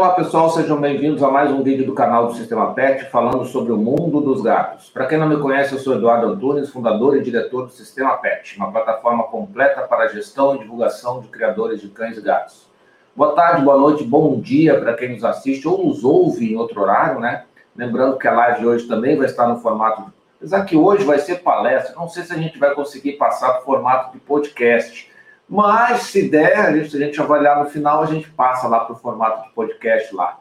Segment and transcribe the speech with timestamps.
[0.00, 3.70] Olá pessoal, sejam bem-vindos a mais um vídeo do canal do Sistema PET falando sobre
[3.70, 4.88] o mundo dos gatos.
[4.88, 8.56] Para quem não me conhece, eu sou Eduardo Antunes, fundador e diretor do Sistema PET,
[8.56, 12.66] uma plataforma completa para a gestão e divulgação de criadores de cães e gatos.
[13.14, 16.80] Boa tarde, boa noite, bom dia para quem nos assiste ou nos ouve em outro
[16.80, 17.44] horário, né?
[17.76, 20.10] Lembrando que a live de hoje também vai estar no formato.
[20.38, 23.60] Apesar que hoje vai ser palestra, não sei se a gente vai conseguir passar para
[23.60, 25.09] o formato de podcast.
[25.50, 28.96] Mas, se der, se a gente avaliar no final, a gente passa lá para o
[28.96, 30.38] formato de podcast lá.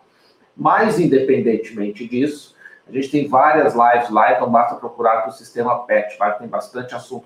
[0.55, 2.55] Mas, independentemente disso,
[2.87, 6.47] a gente tem várias lives lá, então basta procurar para o sistema PET, vai tem
[6.47, 7.25] bastante assunto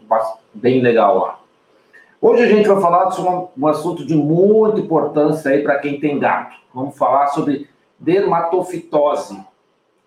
[0.54, 1.40] bem legal lá.
[2.22, 6.18] Hoje a gente vai falar sobre um assunto de muita importância aí para quem tem
[6.18, 6.56] gato.
[6.74, 9.44] Vamos falar sobre dermatofitose.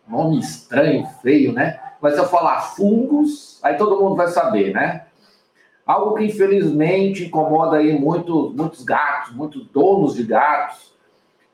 [0.08, 1.78] Nome estranho, feio, né?
[2.00, 5.06] Mas se eu falar fungos, aí todo mundo vai saber, né?
[5.86, 10.92] Algo que infelizmente incomoda aí muito, muitos gatos, muitos donos de gatos.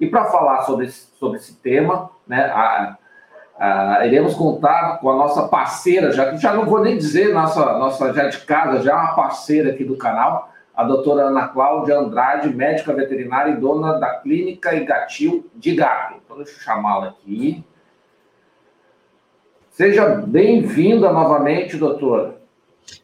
[0.01, 2.97] E para falar sobre esse, sobre esse tema, né, a,
[3.59, 8.13] a, iremos contar com a nossa parceira, já, já não vou nem dizer nossa, nossa
[8.15, 12.95] já de casa, já uma parceira aqui do canal, a doutora Ana Cláudia Andrade, médica
[12.95, 16.15] veterinária e dona da clínica gatil de gato.
[16.25, 17.63] Então, deixa eu chamá-la aqui.
[19.71, 22.42] Seja bem-vinda novamente, doutora.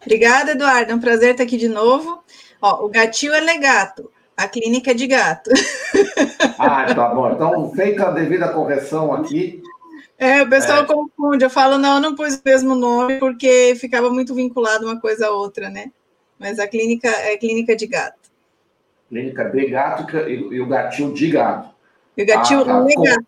[0.00, 0.92] Obrigada, Eduardo.
[0.92, 2.22] É um prazer estar aqui de novo.
[2.60, 5.50] Ó, o gatil é legato, a clínica é de gato.
[6.60, 7.30] Ah, tá bom.
[7.30, 9.62] Então, feita a devida correção aqui.
[10.18, 10.86] É, o pessoal é.
[10.86, 11.44] confunde.
[11.44, 15.28] Eu falo, não, eu não pus o mesmo nome porque ficava muito vinculado uma coisa
[15.28, 15.92] a outra, né?
[16.38, 18.28] Mas a clínica é clínica de gato.
[19.08, 21.70] Clínica de gato e, o gatil de gato.
[22.16, 22.80] E o gatil ah, tá.
[22.80, 23.26] legato.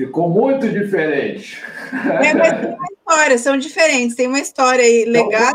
[0.00, 1.62] Ficou muito diferente.
[1.92, 4.16] É, mas tem uma história, são diferentes.
[4.16, 5.54] Tem uma história aí, então, legado.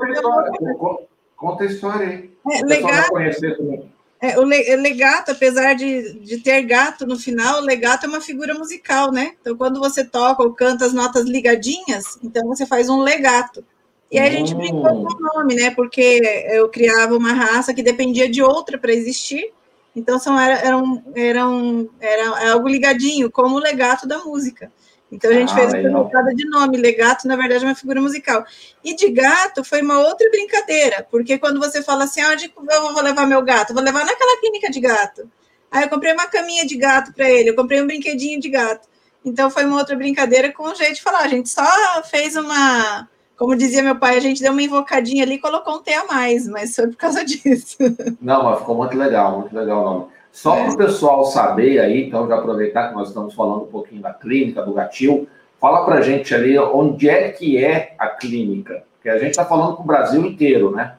[1.36, 2.30] Conta a história aí.
[4.22, 8.22] É, é, o legato, apesar de, de ter gato no final, o legato é uma
[8.22, 9.34] figura musical, né?
[9.42, 13.66] Então, quando você toca ou canta as notas ligadinhas, então você faz um legato.
[14.12, 14.58] E aí a gente hum.
[14.58, 15.72] brincou com o nome, né?
[15.72, 19.52] Porque eu criava uma raça que dependia de outra para existir.
[19.96, 24.72] Então são, eram, eram, era algo ligadinho, como o legato da música.
[25.12, 26.78] Então a gente ah, fez uma trocada de nome.
[26.78, 28.44] Legato, na verdade, é uma figura musical.
[28.84, 33.02] E de gato foi uma outra brincadeira, porque quando você fala assim, onde eu vou
[33.02, 33.74] levar meu gato?
[33.74, 35.30] Vou levar naquela clínica de gato.
[35.72, 38.88] Aí eu comprei uma caminha de gato para ele, eu comprei um brinquedinho de gato.
[39.24, 41.20] Então foi uma outra brincadeira com o jeito de falar.
[41.20, 41.66] A gente só
[42.04, 45.81] fez uma como dizia meu pai, a gente deu uma invocadinha ali e colocou um
[45.81, 47.78] T a mais, mas foi por causa disso.
[48.22, 50.06] Não, mas ficou muito legal, muito legal o nome.
[50.31, 50.63] Só é.
[50.63, 54.13] para o pessoal saber aí, então, já aproveitar que nós estamos falando um pouquinho da
[54.13, 55.28] clínica, do gatil,
[55.62, 59.46] fala para a gente ali onde é que é a clínica, porque a gente está
[59.46, 60.96] falando com o Brasil inteiro, né?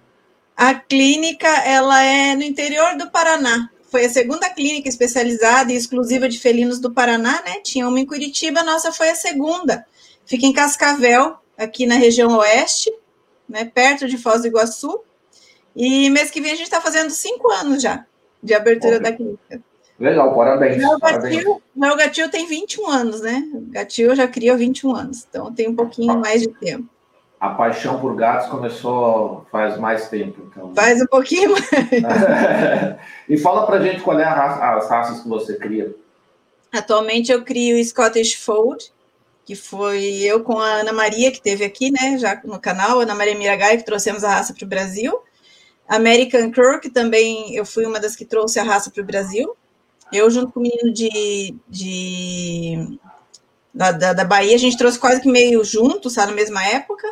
[0.57, 3.69] A clínica, ela é no interior do Paraná.
[3.91, 7.61] Foi a segunda clínica especializada e exclusiva de felinos do Paraná, né?
[7.63, 9.85] Tinha uma em Curitiba, a nossa foi a segunda.
[10.25, 12.93] Fica em Cascavel, aqui na região oeste,
[13.49, 15.01] né, perto de Foz do Iguaçu.
[15.75, 18.05] E mês que vem a gente está fazendo cinco anos já
[18.43, 19.61] de abertura da clínica.
[19.99, 20.77] Legal, parabéns.
[20.77, 23.43] Meu gatil, meu gatil tem 21 anos, né?
[23.55, 26.17] O gatil já cria 21 anos, então tem um pouquinho ah.
[26.17, 26.87] mais de tempo.
[27.39, 30.75] A paixão por gatos começou faz mais tempo, então.
[30.75, 31.67] Faz um pouquinho mais.
[33.29, 35.95] e fala pra gente qual é raça, as raças que você cria.
[36.73, 38.93] Atualmente eu crio Scottish Fold,
[39.47, 43.15] que foi eu com a Ana Maria, que teve aqui, né, já no canal, Ana
[43.15, 45.17] Maria Miragai, que trouxemos a raça para o Brasil.
[45.89, 49.57] American Cur, que também eu fui uma das que trouxe a raça para o Brasil.
[50.13, 52.99] Eu, junto com o menino de, de
[53.73, 57.07] da, da, da, Bahia, a gente trouxe quase que meio junto, sabe, na mesma época.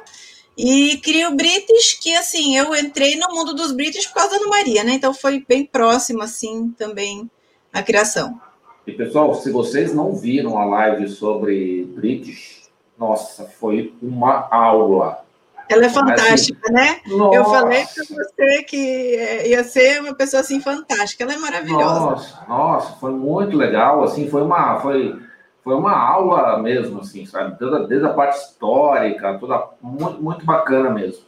[0.58, 4.48] E crio British, que assim, eu entrei no mundo dos British por causa da Ana
[4.48, 4.94] Maria, né?
[4.94, 7.30] Então foi bem próximo, assim, também
[7.72, 8.40] a criação.
[8.86, 15.24] E pessoal, se vocês não viram a live sobre British, nossa, foi uma aula.
[15.68, 17.00] Ela é fantástica, assim, né?
[17.06, 17.36] Nossa.
[17.36, 21.24] Eu falei para você que é, ia ser uma pessoa assim fantástica.
[21.24, 22.00] Ela é maravilhosa.
[22.00, 24.04] Nossa, nossa, foi muito legal.
[24.04, 25.18] Assim, foi uma, foi,
[25.62, 27.58] foi uma aula mesmo, assim, sabe?
[27.58, 31.24] Desde, desde a parte histórica, toda muito, muito bacana mesmo.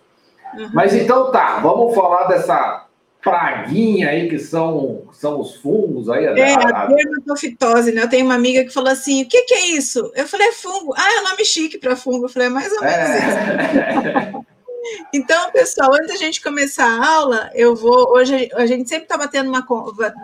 [0.55, 0.71] Uhum.
[0.75, 2.86] Mas então tá, vamos falar dessa
[3.27, 6.27] praguinha aí que são, são os fungos aí.
[6.27, 8.05] É, a, a dermatofitose, né?
[8.05, 10.13] Eu tenho uma amiga que falou assim: o que, que é isso?
[10.15, 10.95] Eu falei, é fungo.
[10.97, 12.27] Ah, é nome chique para fungo.
[12.27, 14.31] Eu falei, é mais ou menos é.
[14.31, 14.47] isso.
[15.13, 18.13] Então, pessoal, antes da gente começar a aula, eu vou.
[18.13, 19.67] Hoje a gente sempre está batendo uma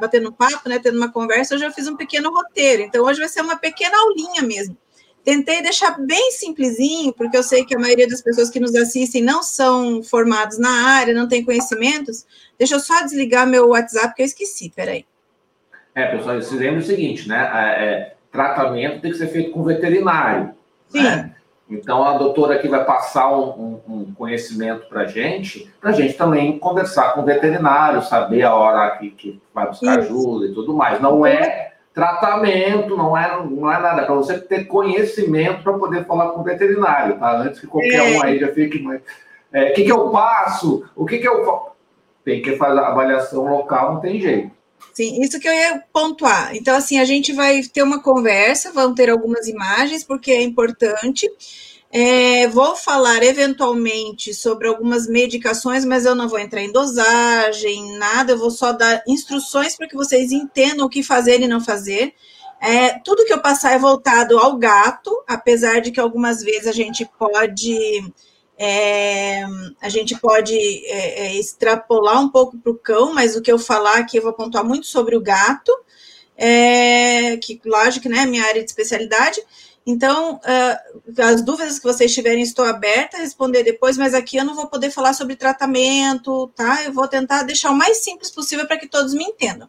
[0.00, 0.78] batendo um papo, né?
[0.78, 1.56] Tendo uma conversa.
[1.56, 2.80] Hoje eu fiz um pequeno roteiro.
[2.82, 4.76] Então, hoje vai ser uma pequena aulinha mesmo.
[5.24, 9.22] Tentei deixar bem simplesinho, porque eu sei que a maioria das pessoas que nos assistem
[9.22, 12.26] não são formados na área, não têm conhecimentos.
[12.58, 15.06] Deixa eu só desligar meu WhatsApp, que eu esqueci, peraí.
[15.94, 17.50] É, pessoal, se lembre o seguinte, né?
[17.54, 20.54] É, é, tratamento tem que ser feito com veterinário.
[20.88, 21.02] Sim.
[21.02, 21.34] Né?
[21.70, 25.92] Então, a doutora aqui vai passar um, um, um conhecimento para a gente, para a
[25.92, 30.12] gente também conversar com o veterinário, saber a hora que, que vai buscar Isso.
[30.12, 31.00] ajuda e tudo mais.
[31.00, 36.06] Não é tratamento, não é, não é nada, é para você ter conhecimento para poder
[36.06, 37.38] falar com o veterinário, tá?
[37.38, 38.16] Antes que qualquer é.
[38.16, 38.86] um aí já fique.
[38.86, 39.00] O
[39.52, 40.84] é, que, que eu passo?
[40.96, 41.72] O que, que eu faço?
[42.24, 44.50] Tem que fazer avaliação local, não tem jeito.
[44.92, 46.54] Sim, isso que eu ia pontuar.
[46.54, 51.28] Então, assim, a gente vai ter uma conversa, vão ter algumas imagens, porque é importante.
[51.94, 58.32] É, vou falar eventualmente sobre algumas medicações, mas eu não vou entrar em dosagem, nada,
[58.32, 62.14] eu vou só dar instruções para que vocês entendam o que fazer e não fazer.
[62.58, 66.72] É, tudo que eu passar é voltado ao gato, apesar de que algumas vezes a
[66.72, 68.02] gente pode
[68.56, 69.42] é,
[69.80, 73.58] a gente pode é, é, extrapolar um pouco para o cão, mas o que eu
[73.58, 75.72] falar aqui eu vou pontuar muito sobre o gato,
[76.36, 79.42] é, que lógico, né, minha área de especialidade.
[79.86, 84.44] Então, uh, as dúvidas que vocês tiverem, estou aberta a responder depois, mas aqui eu
[84.44, 86.84] não vou poder falar sobre tratamento, tá?
[86.84, 89.68] Eu vou tentar deixar o mais simples possível para que todos me entendam,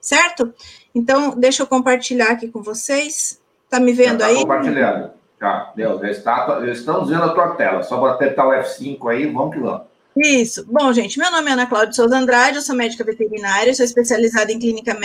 [0.00, 0.52] certo?
[0.94, 3.38] Então, deixa eu compartilhar aqui com vocês.
[3.68, 4.36] Tá me vendo Já tá aí?
[4.36, 5.10] Compartilhado.
[5.40, 7.82] Já, deu, já, está, já estamos vendo a tua tela.
[7.82, 9.82] Só para apertar o F5 aí, vamos que vamos.
[10.16, 10.66] Isso.
[10.66, 14.52] Bom, gente, meu nome é Ana Cláudia Souza Andrade, eu sou médica veterinária, sou especializada
[14.52, 14.96] em clínica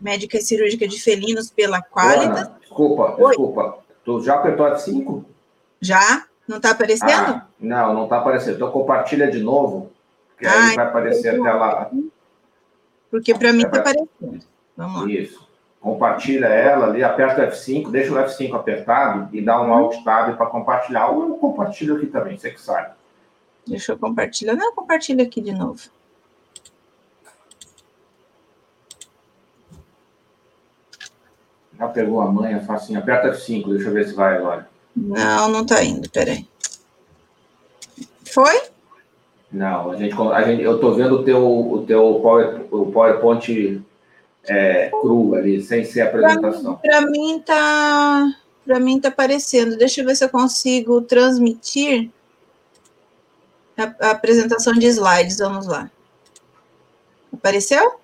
[0.00, 2.42] médica e cirúrgica de felinos pela Qualitas.
[2.42, 3.28] Ana, desculpa, Oi.
[3.28, 3.81] desculpa.
[4.04, 5.24] Tu já apertou F5?
[5.80, 6.24] Já?
[6.46, 7.10] Não está aparecendo?
[7.10, 8.56] Ah, não, não está aparecendo.
[8.56, 9.90] Então compartilha de novo,
[10.38, 11.90] que ah, aí vai aparecer a tela.
[13.10, 14.44] Porque para mim está aparecendo.
[14.76, 15.10] Vamos lá.
[15.10, 15.52] Isso
[15.82, 20.36] compartilha ela ali, aperta o F5, deixa o F5 apertado e dá um Alt Tab
[20.36, 21.08] para compartilhar.
[21.08, 22.92] Ou eu compartilho aqui também, você que sabe.
[23.66, 24.54] Deixa eu compartilhar.
[24.54, 25.80] Não, compartilha aqui de novo.
[31.82, 33.00] Já pegou a manha, facinho.
[33.00, 34.68] Aperta F5, deixa eu ver se vai agora.
[34.94, 36.46] Não, não está indo, peraí.
[38.24, 38.62] Foi?
[39.50, 43.82] Não, a gente, a gente, eu estou vendo o teu, o teu Power, o PowerPoint
[44.44, 46.76] é, cru ali, sem ser apresentação.
[46.76, 48.32] Para mim tá,
[48.64, 49.76] para mim tá aparecendo.
[49.76, 52.10] Deixa eu ver se eu consigo transmitir
[53.76, 55.38] a, a apresentação de slides.
[55.38, 55.90] Vamos lá.
[57.32, 57.96] Apareceu?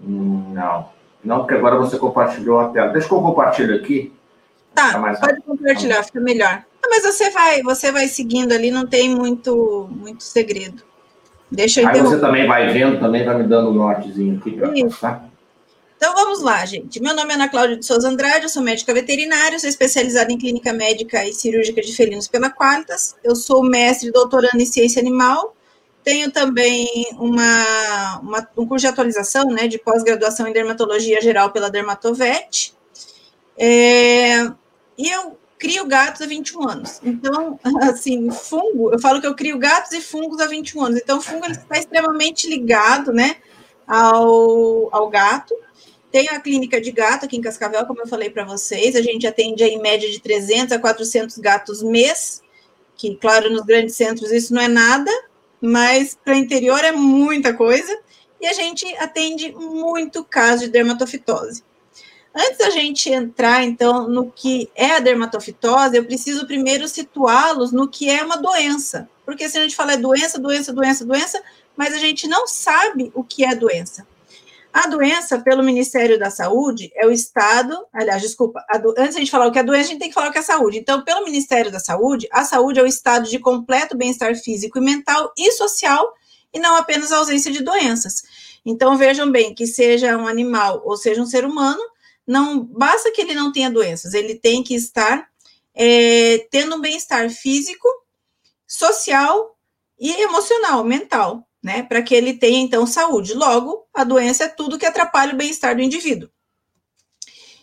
[0.00, 0.88] Não,
[1.24, 2.92] não, porque agora você compartilhou a tela.
[2.92, 4.12] Deixa que eu compartilho aqui.
[4.74, 5.42] Tá, pode rápido.
[5.42, 6.64] compartilhar, fica melhor.
[6.82, 10.82] Ah, mas você vai, você vai seguindo ali, não tem muito, muito segredo.
[11.50, 14.72] Deixa eu Aí você também vai vendo, também vai me dando um nortezinho aqui para
[14.72, 15.28] passar.
[15.96, 17.00] Então vamos lá, gente.
[17.00, 20.38] Meu nome é Ana Cláudia de Souza Andrade, eu sou médica veterinária, sou especializada em
[20.38, 23.14] clínica médica e cirúrgica de felinos pela Qualitas.
[23.22, 25.54] Eu sou mestre e doutorando em ciência animal.
[26.04, 31.70] Tenho também uma, uma um curso de atualização, né, de pós-graduação em dermatologia geral pela
[31.70, 32.74] Dermatovet.
[33.56, 34.44] É,
[34.98, 37.00] e eu crio gatos há 21 anos.
[37.04, 41.00] Então, assim, fungo, eu falo que eu crio gatos e fungos há 21 anos.
[41.00, 43.36] Então, o fungo está extremamente ligado, né,
[43.86, 45.54] ao, ao gato.
[46.10, 48.96] Tem a clínica de gato aqui em Cascavel, como eu falei para vocês.
[48.96, 52.42] A gente atende em média de 300 a 400 gatos mês,
[52.96, 55.10] que, claro, nos grandes centros isso não é nada,
[55.62, 57.98] mas para interior é muita coisa.
[58.40, 61.62] E a gente atende muito caso de dermatofitose.
[62.34, 67.86] Antes da gente entrar, então, no que é a dermatofitose, eu preciso primeiro situá-los no
[67.86, 69.08] que é uma doença.
[69.24, 71.42] Porque se a gente fala é doença, doença, doença, doença,
[71.76, 74.06] mas a gente não sabe o que é doença.
[74.72, 77.76] A doença, pelo Ministério da Saúde, é o estado.
[77.92, 80.08] Aliás, desculpa, do, antes de a gente falar o que é doença, a gente tem
[80.08, 80.78] que falar o que é saúde.
[80.78, 84.80] Então, pelo Ministério da Saúde, a saúde é o estado de completo bem-estar físico e
[84.80, 86.14] mental e social,
[86.54, 88.22] e não apenas a ausência de doenças.
[88.64, 91.82] Então, vejam bem, que seja um animal ou seja um ser humano,
[92.26, 95.28] não basta que ele não tenha doenças, ele tem que estar
[95.74, 97.86] é, tendo um bem-estar físico,
[98.66, 99.54] social
[100.00, 101.82] e emocional, mental né?
[101.82, 103.34] Para que ele tenha, então, saúde.
[103.34, 106.28] Logo, a doença é tudo que atrapalha o bem-estar do indivíduo.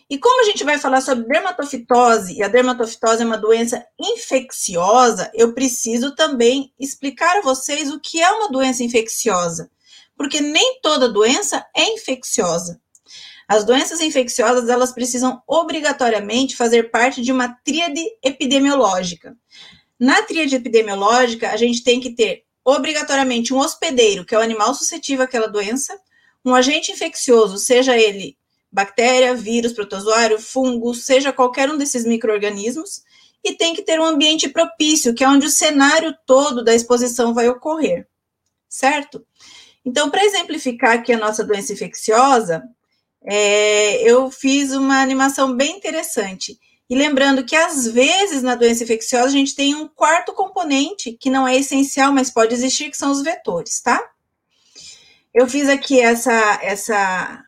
[0.08, 5.30] E como a gente vai falar sobre dermatofitose, e a dermatofitose é uma doença infecciosa,
[5.32, 9.70] eu preciso também explicar a vocês o que é uma doença infecciosa.
[10.16, 12.80] Porque nem toda doença é infecciosa.
[13.46, 19.36] As doenças infecciosas, elas precisam obrigatoriamente fazer parte de uma tríade epidemiológica.
[19.98, 24.74] Na tríade epidemiológica, a gente tem que ter obrigatoriamente um hospedeiro, que é o animal
[24.74, 25.98] suscetível àquela doença,
[26.44, 28.36] um agente infeccioso, seja ele
[28.72, 33.02] bactéria, vírus, protozoário, fungo, seja qualquer um desses micro-organismos,
[33.42, 37.34] e tem que ter um ambiente propício, que é onde o cenário todo da exposição
[37.34, 38.06] vai ocorrer,
[38.68, 39.26] certo?
[39.84, 42.62] Então, para exemplificar aqui a nossa doença infecciosa,
[43.24, 46.58] é, eu fiz uma animação bem interessante.
[46.90, 51.30] E lembrando que, às vezes, na doença infecciosa, a gente tem um quarto componente que
[51.30, 54.10] não é essencial, mas pode existir, que são os vetores, tá?
[55.32, 57.44] Eu fiz aqui essa, essa,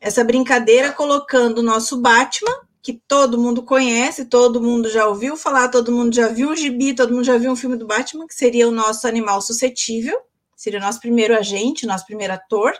[0.00, 5.68] essa brincadeira colocando o nosso Batman, que todo mundo conhece, todo mundo já ouviu falar,
[5.68, 8.34] todo mundo já viu um gibi, todo mundo já viu um filme do Batman, que
[8.34, 10.18] seria o nosso animal suscetível,
[10.56, 12.74] seria o nosso primeiro agente, nosso primeiro ator.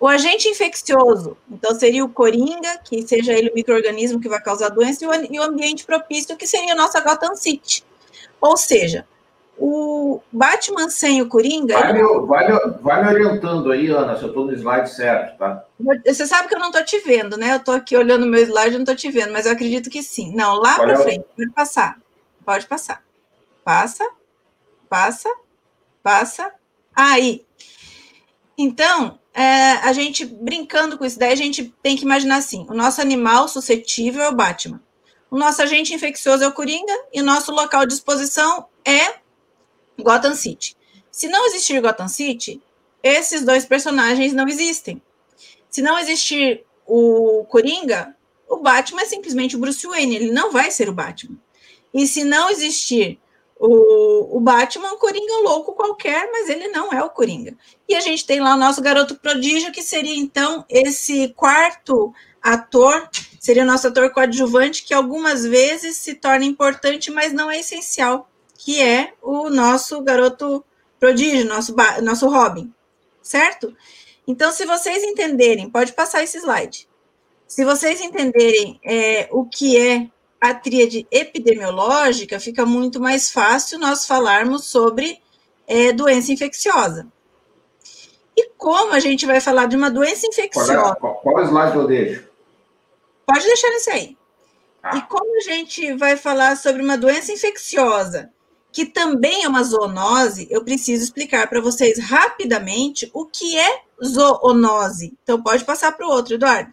[0.00, 4.68] O agente infeccioso, então seria o coringa, que seja ele o microorganismo que vai causar
[4.68, 7.84] doença, e o, ambiente propício, que seria a nossa Gotham City.
[8.40, 9.04] Ou seja,
[9.58, 11.74] o Batman sem o Coringa.
[11.74, 12.26] Vai, ele...
[12.26, 15.64] vai, me, vai orientando aí, Ana, se eu estou no slide certo, tá?
[16.06, 17.52] Você sabe que eu não estou te vendo, né?
[17.52, 19.90] Eu estou aqui olhando o meu slide e não estou te vendo, mas eu acredito
[19.90, 20.32] que sim.
[20.32, 21.98] Não, lá para é frente, pode passar.
[22.44, 23.02] Pode passar.
[23.64, 24.08] Passa,
[24.88, 25.28] passa,
[26.04, 26.52] passa.
[26.94, 27.44] Aí.
[28.58, 32.74] Então, é, a gente, brincando com isso daí, a gente tem que imaginar assim: o
[32.74, 34.82] nosso animal suscetível é o Batman.
[35.30, 39.18] O nosso agente infeccioso é o Coringa e o nosso local de exposição é
[39.96, 40.76] Gotham City.
[41.10, 42.60] Se não existir Gotham City,
[43.02, 45.00] esses dois personagens não existem.
[45.70, 48.16] Se não existir o Coringa,
[48.48, 51.36] o Batman é simplesmente o Bruce Wayne, ele não vai ser o Batman.
[51.92, 53.20] E se não existir
[53.58, 57.56] o, o Batman, um Coringa louco qualquer, mas ele não é o Coringa.
[57.88, 63.08] E a gente tem lá o nosso garoto prodígio, que seria então esse quarto ator,
[63.40, 68.30] seria o nosso ator coadjuvante, que algumas vezes se torna importante, mas não é essencial,
[68.56, 70.64] que é o nosso garoto
[71.00, 72.72] prodígio, nosso, nosso Robin,
[73.22, 73.74] certo?
[74.26, 76.88] Então, se vocês entenderem, pode passar esse slide.
[77.46, 80.10] Se vocês entenderem é, o que é
[80.40, 85.20] a tríade epidemiológica, fica muito mais fácil nós falarmos sobre
[85.66, 87.06] é, doença infecciosa.
[88.36, 90.94] E como a gente vai falar de uma doença infecciosa?
[90.96, 92.28] Qual, é, qual slide eu deixo?
[93.26, 94.16] Pode deixar nesse aí.
[94.82, 94.96] Ah.
[94.96, 98.30] E como a gente vai falar sobre uma doença infecciosa,
[98.72, 105.16] que também é uma zoonose, eu preciso explicar para vocês rapidamente o que é zoonose.
[105.22, 106.72] Então, pode passar para o outro, Eduardo.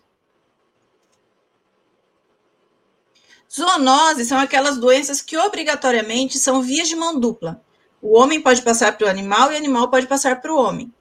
[3.55, 7.63] Zoonoses são aquelas doenças que obrigatoriamente são vias de mão dupla.
[8.01, 10.93] O homem pode passar para o animal e o animal pode passar para o homem.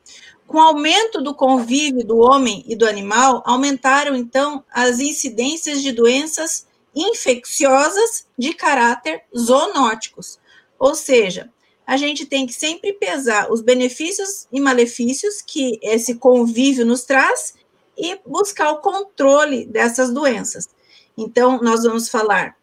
[0.47, 5.91] Com o aumento do convívio do homem e do animal, aumentaram então as incidências de
[5.91, 10.39] doenças infecciosas de caráter zoonóticos.
[10.79, 11.51] Ou seja,
[11.85, 17.55] a gente tem que sempre pesar os benefícios e malefícios que esse convívio nos traz
[17.99, 20.69] e buscar o controle dessas doenças.
[21.17, 22.57] Então, nós vamos falar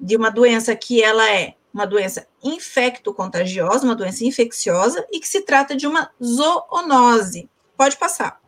[0.00, 5.42] de uma doença que ela é uma doença infecto-contagiosa, uma doença infecciosa, e que se
[5.42, 7.48] trata de uma zoonose.
[7.76, 8.40] Pode passar.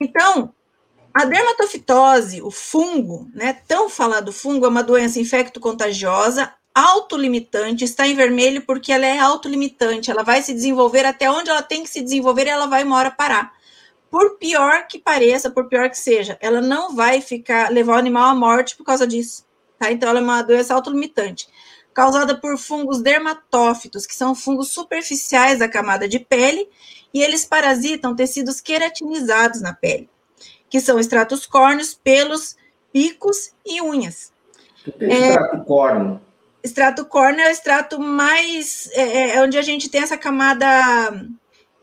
[0.00, 0.52] Então,
[1.14, 8.14] a dermatofitose, o fungo, né, tão falado fungo, é uma doença infecto-contagiosa, autolimitante, está em
[8.14, 12.02] vermelho porque ela é autolimitante, ela vai se desenvolver até onde ela tem que se
[12.02, 13.55] desenvolver e ela vai uma hora parar
[14.10, 18.30] por pior que pareça, por pior que seja, ela não vai ficar levar o animal
[18.30, 19.44] à morte por causa disso,
[19.78, 19.90] tá?
[19.90, 21.48] Então ela é uma doença autolimitante,
[21.92, 26.68] causada por fungos dermatófitos, que são fungos superficiais da camada de pele,
[27.12, 30.08] e eles parasitam tecidos queratinizados na pele,
[30.68, 32.56] que são estratos córneos, pelos,
[32.92, 34.32] picos e unhas.
[34.86, 36.20] O que é extrato córneo?
[36.62, 40.66] Extrato córneo é o extrato mais é, é, é onde a gente tem essa camada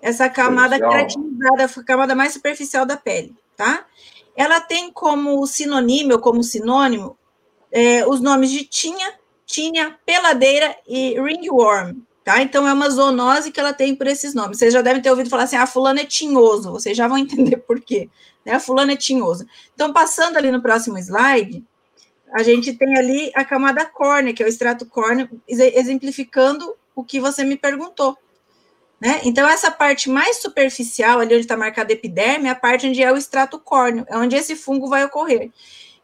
[0.03, 3.86] essa camada queratinizada, a camada mais superficial da pele, tá?
[4.36, 7.17] Ela tem como sinônimo, como sinônimo,
[7.72, 9.13] é, os nomes de tinha,
[9.45, 12.41] tinha, peladeira e ringworm, tá?
[12.41, 14.57] Então é uma zoonose que ela tem por esses nomes.
[14.57, 17.55] Vocês já devem ter ouvido falar assim, ah, fulano é tinhoso, vocês já vão entender
[17.55, 18.10] por quê,
[18.45, 18.60] né?
[18.60, 19.48] Fulano é tinhoso.
[19.74, 21.63] Então, passando ali no próximo slide,
[22.33, 27.22] a gente tem ali a camada córnea, que é o extrato córneo, exemplificando o que
[27.22, 28.17] você me perguntou,
[29.03, 29.19] né?
[29.25, 33.03] Então, essa parte mais superficial, ali onde está marcada a epiderme, é a parte onde
[33.03, 35.51] é o extrato córneo, é onde esse fungo vai ocorrer.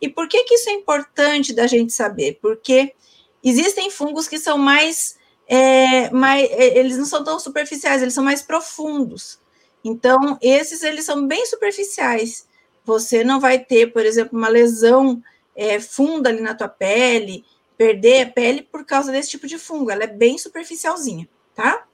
[0.02, 2.40] E por que, que isso é importante da gente saber?
[2.42, 2.94] Porque
[3.42, 6.52] existem fungos que são mais, é, mais.
[6.52, 9.40] É, eles não são tão superficiais, eles são mais profundos.
[9.82, 12.50] Então, esses eles são bem superficiais.
[12.84, 15.24] Você não vai ter, por exemplo, uma lesão
[15.56, 17.46] é, funda ali na tua pele,
[17.78, 19.90] perder a pele por causa desse tipo de fungo.
[19.90, 21.88] Ela é bem superficialzinha, tá?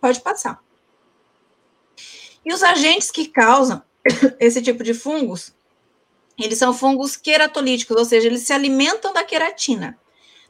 [0.00, 0.60] Pode passar.
[2.44, 3.82] E os agentes que causam
[4.40, 5.54] esse tipo de fungos,
[6.38, 9.98] eles são fungos queratolíticos, ou seja, eles se alimentam da queratina.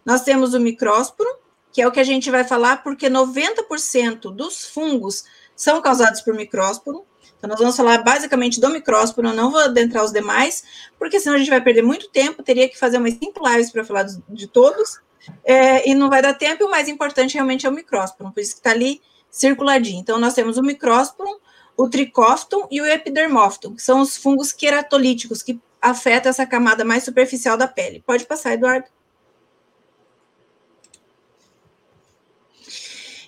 [0.05, 1.28] Nós temos o micrósporo,
[1.73, 5.25] que é o que a gente vai falar, porque 90% dos fungos
[5.57, 7.05] são causados por micrósporo,
[7.37, 10.64] Então, nós vamos falar basicamente do micrósporo, não vou adentrar os demais,
[10.99, 13.85] porque senão a gente vai perder muito tempo, teria que fazer umas cinco lives para
[13.85, 15.00] falar de todos,
[15.45, 18.55] é, e não vai dar tempo, o mais importante realmente é o micrósporo, por isso
[18.55, 20.00] que está ali circuladinho.
[20.00, 21.40] Então, nós temos o micrósporo,
[21.76, 27.04] o tricófton e o epidermófton, que são os fungos queratolíticos, que afetam essa camada mais
[27.04, 28.02] superficial da pele.
[28.04, 28.87] Pode passar, Eduardo.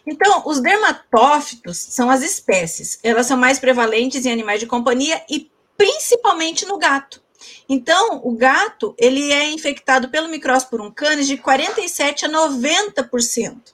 [0.07, 2.99] Então, os dermatófitos são as espécies.
[3.03, 7.23] Elas são mais prevalentes em animais de companhia e principalmente no gato.
[7.69, 13.73] Então, o gato, ele é infectado pelo micrósporum canis de 47 a 90%.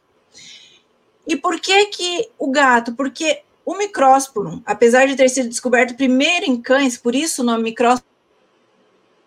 [1.27, 2.95] E por que que o gato?
[2.95, 7.65] Porque o micrósporum, apesar de ter sido descoberto primeiro em cães, por isso o nome
[7.65, 8.07] micrósporum,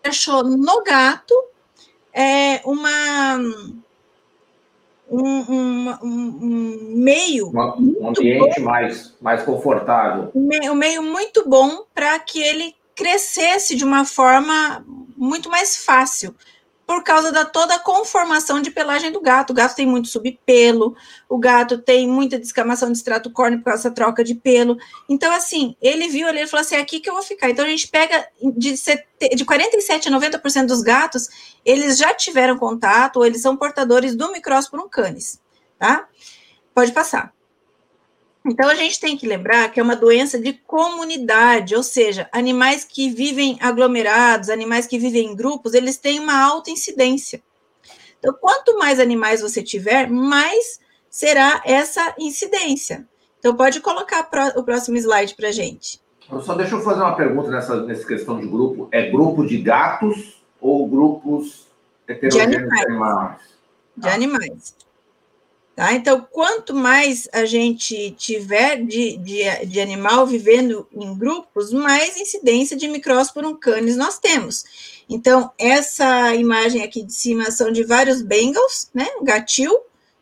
[0.02, 1.34] achou no gato
[2.12, 3.38] é, uma
[5.10, 7.50] um, um, um meio.
[7.50, 10.30] um ambiente mais, mais confortável.
[10.34, 14.84] Um meio, um meio muito bom para que ele crescesse de uma forma
[15.16, 16.34] muito mais fácil
[16.90, 19.50] por causa da toda a conformação de pelagem do gato.
[19.50, 20.96] O gato tem muito subpelo,
[21.28, 24.76] o gato tem muita descamação de extrato córneo por causa dessa troca de pelo.
[25.08, 27.48] Então, assim, ele viu ali, ele falou assim, é aqui que eu vou ficar.
[27.48, 31.28] Então, a gente pega de, de 47% a 90% dos gatos,
[31.64, 35.40] eles já tiveram contato, ou eles são portadores do micrósporum canis,
[35.78, 36.08] tá?
[36.74, 37.32] Pode passar.
[38.44, 42.84] Então, a gente tem que lembrar que é uma doença de comunidade, ou seja, animais
[42.84, 47.42] que vivem aglomerados, animais que vivem em grupos, eles têm uma alta incidência.
[48.18, 53.06] Então, quanto mais animais você tiver, mais será essa incidência.
[53.38, 56.00] Então, pode colocar o próximo slide para a gente.
[56.42, 58.88] Só deixa eu fazer uma pergunta nessa, nessa questão de grupo.
[58.92, 61.66] É grupo de gatos ou grupos
[62.06, 63.36] heterogêneos de animais?
[63.96, 64.74] De animais.
[65.80, 65.94] Tá?
[65.94, 72.76] Então, quanto mais a gente tiver de, de, de, animal vivendo em grupos, mais incidência
[72.76, 75.02] de micrósporum canis nós temos.
[75.08, 79.08] Então, essa imagem aqui de cima são de vários Bengals, né?
[79.18, 79.74] Um gatil,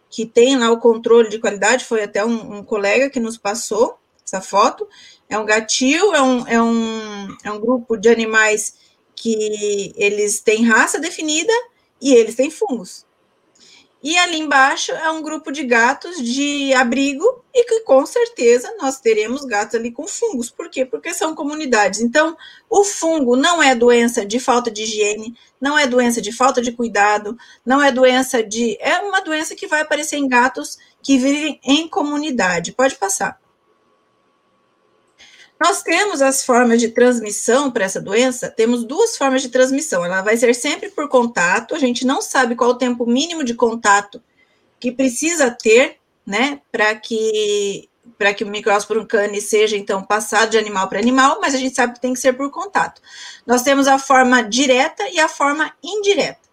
[0.09, 3.99] que tem lá o controle de qualidade, foi até um, um colega que nos passou
[4.25, 4.87] essa foto.
[5.29, 8.75] É um gatil, é um, é, um, é um grupo de animais
[9.13, 11.53] que eles têm raça definida
[12.01, 13.08] e eles têm fungos.
[14.03, 19.01] E ali embaixo é um grupo de gatos de abrigo e que com certeza nós
[19.01, 20.51] teremos gatos ali com fungos.
[20.51, 20.85] Por quê?
[20.85, 22.01] Porque são comunidades.
[22.01, 22.37] Então,
[22.71, 26.71] o fungo não é doença de falta de higiene, não é doença de falta de
[26.71, 28.77] cuidado, não é doença de.
[28.81, 32.73] É uma doença que vai aparecer em gatos que vivem em comunidade.
[32.73, 33.41] Pode passar.
[35.61, 40.05] Nós temos as formas de transmissão para essa doença, temos duas formas de transmissão.
[40.05, 43.55] Ela vai ser sempre por contato, a gente não sabe qual o tempo mínimo de
[43.55, 44.23] contato
[44.79, 50.59] que precisa ter, né, para que para que o micrósporum cani seja então passado de
[50.59, 53.03] animal para animal, mas a gente sabe que tem que ser por contato.
[53.47, 56.49] Nós temos a forma direta e a forma indireta.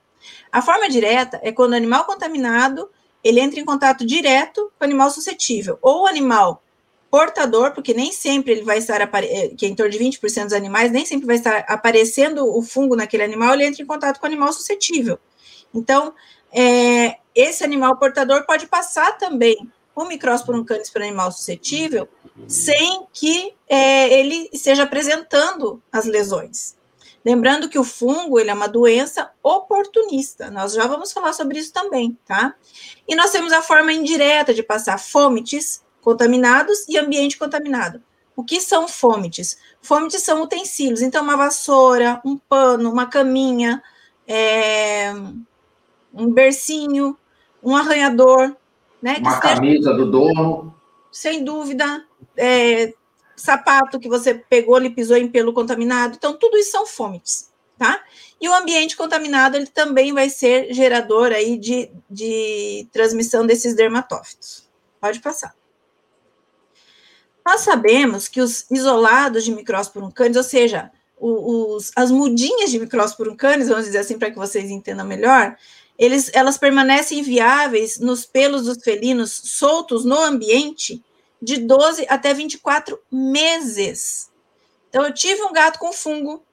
[0.52, 2.90] A forma direta é quando o animal contaminado,
[3.24, 6.62] ele entra em contato direto com o animal suscetível, ou o animal
[7.16, 10.54] portador, porque nem sempre ele vai estar, eh, que é em torno de 20% dos
[10.54, 14.26] animais, nem sempre vai estar aparecendo o fungo naquele animal, ele entra em contato com
[14.26, 15.18] o animal suscetível.
[15.74, 16.14] Então,
[16.52, 19.56] é, esse animal portador pode passar também
[19.96, 22.06] o micrósporum canis para animal suscetível,
[22.50, 26.76] sem que é, ele esteja apresentando as lesões.
[27.24, 30.52] Lembrando que o fungo ele é uma doença oportunista.
[30.52, 32.56] Nós já vamos falar sobre isso também, tá?
[33.08, 38.00] E nós temos a forma indireta de passar fômites, contaminados e ambiente contaminado.
[38.36, 39.58] O que são fômites?
[39.82, 43.82] Fômites são utensílios, então uma vassoura, um pano, uma caminha,
[44.28, 45.12] é,
[46.14, 47.18] um bercinho,
[47.64, 48.56] um arranhador,
[49.02, 49.18] né?
[49.20, 50.76] Uma camisa do dono.
[51.12, 52.06] Sem dúvida,
[52.38, 52.94] é,
[53.36, 56.16] sapato que você pegou, ele pisou em pelo contaminado.
[56.18, 58.00] Então, tudo isso são fômites, tá?
[58.40, 64.70] E o ambiente contaminado, ele também vai ser gerador aí de, de transmissão desses dermatófitos.
[65.00, 65.56] Pode passar.
[67.46, 73.36] Nós sabemos que os isolados de micrósporum canis, ou seja, os, as mudinhas de micrósporum
[73.36, 75.56] canis, vamos dizer assim para que vocês entendam melhor,
[75.98, 81.04] eles, elas permanecem viáveis nos pelos dos felinos soltos no ambiente
[81.42, 84.30] de 12 até 24 meses.
[84.90, 86.44] Então, eu tive um gato com fungo,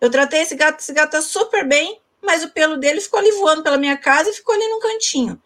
[0.00, 3.32] eu tratei esse gato, esse gato está super bem, mas o pelo dele ficou ali
[3.32, 5.40] voando pela minha casa e ficou ali num cantinho.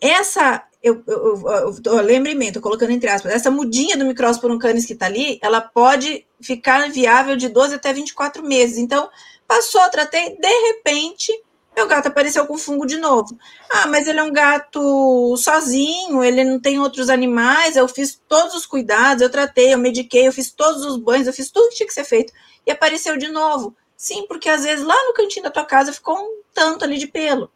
[0.00, 4.86] Essa eu, eu, eu, eu lembrei, estou colocando entre aspas, essa mudinha do micrósporum canis
[4.86, 8.78] que está ali, ela pode ficar viável de 12 até 24 meses.
[8.78, 9.08] Então,
[9.46, 11.32] passou, tratei, de repente,
[11.76, 13.38] Meu gato apareceu com fungo de novo.
[13.70, 17.76] Ah, mas ele é um gato sozinho, ele não tem outros animais.
[17.76, 21.32] Eu fiz todos os cuidados, eu tratei, eu mediquei, eu fiz todos os banhos, eu
[21.32, 22.32] fiz tudo que tinha que ser feito.
[22.66, 23.76] E apareceu de novo.
[23.96, 27.06] Sim, porque às vezes lá no cantinho da tua casa ficou um tanto ali de
[27.06, 27.48] pelo.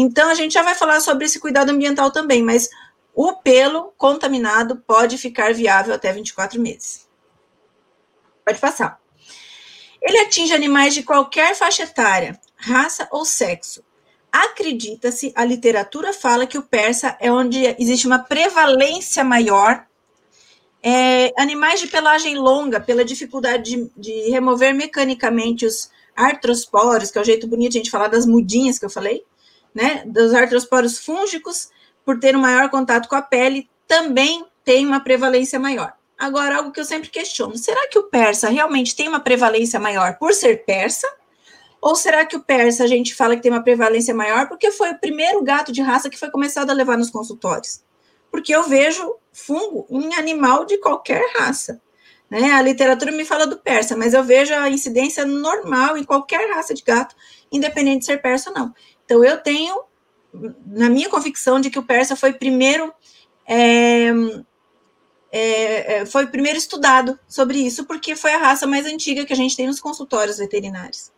[0.00, 2.70] Então a gente já vai falar sobre esse cuidado ambiental também, mas
[3.12, 7.08] o pelo contaminado pode ficar viável até 24 meses.
[8.46, 9.00] Pode passar.
[10.00, 13.82] Ele atinge animais de qualquer faixa etária, raça ou sexo.
[14.30, 19.84] Acredita-se, a literatura fala que o persa é onde existe uma prevalência maior.
[20.80, 27.20] É, animais de pelagem longa, pela dificuldade de, de, remover mecanicamente os artrosporos, que é
[27.20, 29.24] o jeito bonito de a gente falar das mudinhas que eu falei,
[29.78, 30.02] né?
[30.04, 31.70] Dos artrosporos fúngicos,
[32.04, 35.92] por ter um maior contato com a pele, também tem uma prevalência maior.
[36.18, 40.18] Agora, algo que eu sempre questiono: será que o persa realmente tem uma prevalência maior
[40.18, 41.06] por ser persa?
[41.80, 44.90] Ou será que o persa a gente fala que tem uma prevalência maior porque foi
[44.90, 47.84] o primeiro gato de raça que foi começado a levar nos consultórios?
[48.32, 51.80] Porque eu vejo fungo em animal de qualquer raça.
[52.28, 52.50] Né?
[52.50, 56.74] A literatura me fala do persa, mas eu vejo a incidência normal em qualquer raça
[56.74, 57.14] de gato,
[57.52, 58.74] independente de ser persa ou não.
[59.08, 59.80] Então, eu tenho,
[60.66, 62.92] na minha convicção, de que o persa foi primeiro.
[63.46, 64.10] É,
[65.32, 69.56] é, foi primeiro estudado sobre isso, porque foi a raça mais antiga que a gente
[69.56, 71.10] tem nos consultórios veterinários.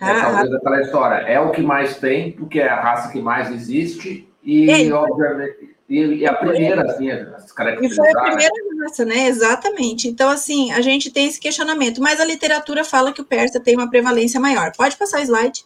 [0.00, 1.14] É, ah, talvez aquela história.
[1.26, 5.74] É o que mais tem, porque é a raça que mais existe, e, é, obviamente,
[5.88, 8.08] e, a primeira, assim, as características.
[8.08, 9.26] E foi a primeira raça, né?
[9.26, 10.06] Exatamente.
[10.06, 13.74] Então, assim, a gente tem esse questionamento, mas a literatura fala que o persa tem
[13.74, 14.70] uma prevalência maior.
[14.76, 15.64] Pode passar o slide.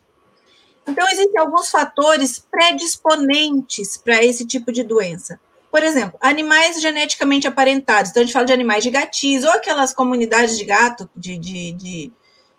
[0.87, 5.40] Então, existem alguns fatores predisponentes para esse tipo de doença.
[5.70, 8.11] Por exemplo, animais geneticamente aparentados.
[8.11, 11.72] Então, a gente fala de animais de gatis, ou aquelas comunidades de gato, de, de,
[11.72, 12.12] de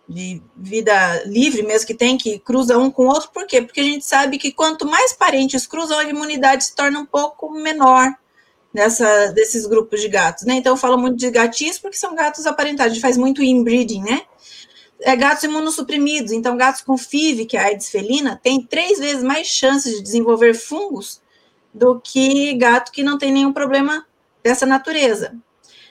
[0.08, 3.60] de vida livre mesmo que tem, que cruza um com o outro, por quê?
[3.60, 7.50] Porque a gente sabe que quanto mais parentes cruzam, a imunidade se torna um pouco
[7.50, 8.14] menor
[8.72, 10.54] nessa, desses grupos de gatos, né?
[10.54, 14.02] Então eu falo muito de gatinhos porque são gatos aparentados, a gente faz muito inbreeding,
[14.02, 14.22] né?
[15.00, 19.22] É, gatos imunossuprimidos, então gatos com FIV, que é a AIDS felina, tem três vezes
[19.22, 21.20] mais chances de desenvolver fungos
[21.72, 24.04] do que gato que não tem nenhum problema
[24.42, 25.36] dessa natureza.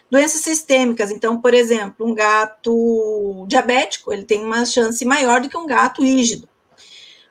[0.09, 5.57] Doenças sistêmicas, então, por exemplo, um gato diabético, ele tem uma chance maior do que
[5.57, 6.47] um gato rígido.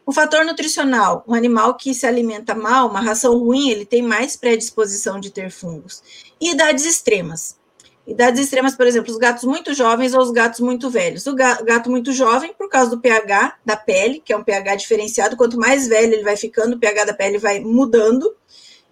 [0.05, 4.37] O fator nutricional, um animal que se alimenta mal, uma ração ruim, ele tem mais
[4.37, 6.03] predisposição de ter fungos.
[6.41, 7.59] E idades extremas.
[8.07, 11.27] Idades extremas, por exemplo, os gatos muito jovens ou os gatos muito velhos.
[11.27, 15.37] O gato muito jovem, por causa do pH da pele, que é um pH diferenciado,
[15.37, 18.33] quanto mais velho ele vai ficando, o pH da pele vai mudando.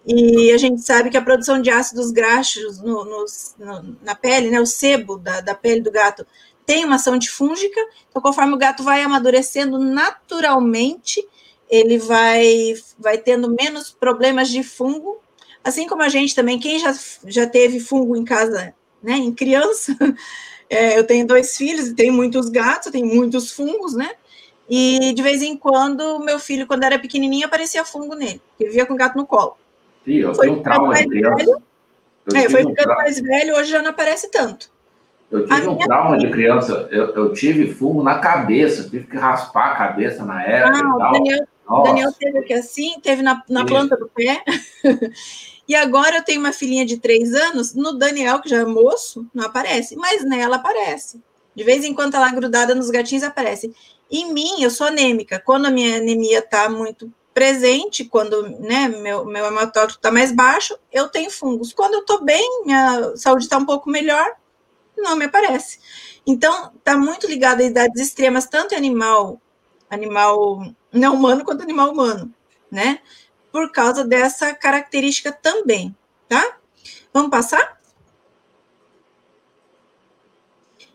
[0.04, 3.24] E a gente sabe que a produção de ácidos graxos no, no,
[3.58, 6.26] no, na pele, né, o sebo da, da pele do gato,
[6.66, 7.80] tem uma ação antifúngica.
[8.10, 11.24] Então, conforme o gato vai amadurecendo naturalmente,
[11.70, 15.20] ele vai, vai tendo menos problemas de fungo.
[15.62, 16.94] Assim como a gente também, quem já,
[17.26, 18.74] já teve fungo em casa,
[19.04, 19.94] né, em criança,
[20.68, 24.10] é, eu tenho dois filhos e tenho muitos gatos, tenho muitos fungos, né?
[24.68, 28.86] E de vez em quando, meu filho, quando era pequenininho, aparecia fungo nele, porque vivia
[28.86, 29.56] com o gato no colo.
[30.04, 31.62] Sim, eu foi tenho um trauma de criança.
[32.34, 34.72] É, foi ficando um mais velho, hoje já não aparece tanto.
[35.30, 39.16] Eu tive a um trauma de criança, eu, eu, tive fungo na cabeça, tive que
[39.16, 40.80] raspar a cabeça na época.
[40.82, 41.46] Ah, o Daniel,
[41.82, 44.42] Daniel teve aqui assim, teve na, na planta do pé.
[45.66, 49.26] e agora eu tenho uma filhinha de três anos, no Daniel, que já é moço,
[49.32, 51.22] não aparece, mas nela aparece.
[51.54, 53.74] De vez em quando ela grudada nos gatinhos aparece.
[54.10, 55.40] Em mim, eu sou anêmica.
[55.40, 60.78] Quando a minha anemia está muito presente, quando né, meu, meu hematócrito está mais baixo,
[60.92, 61.72] eu tenho fungos.
[61.72, 64.36] Quando eu estou bem, minha saúde está um pouco melhor,
[64.96, 65.78] não me aparece.
[66.26, 69.40] Então, está muito ligado a idades extremas, tanto em animal,
[69.90, 72.32] animal não humano quanto animal humano,
[72.70, 73.00] né?
[73.54, 75.96] Por causa dessa característica também,
[76.28, 76.58] tá?
[77.12, 77.80] Vamos passar?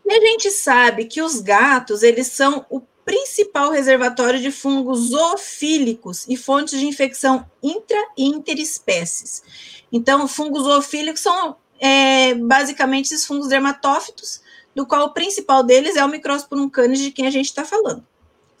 [0.04, 6.28] E a gente sabe que os gatos, eles são o principal reservatório de fungos zoofílicos
[6.28, 9.42] e fontes de infecção intra e interespécies.
[9.90, 14.42] Então, fungos zoofílicos são é, basicamente esses fungos dermatófitos,
[14.74, 18.06] do qual o principal deles é o Microsporum canis, de quem a gente está falando,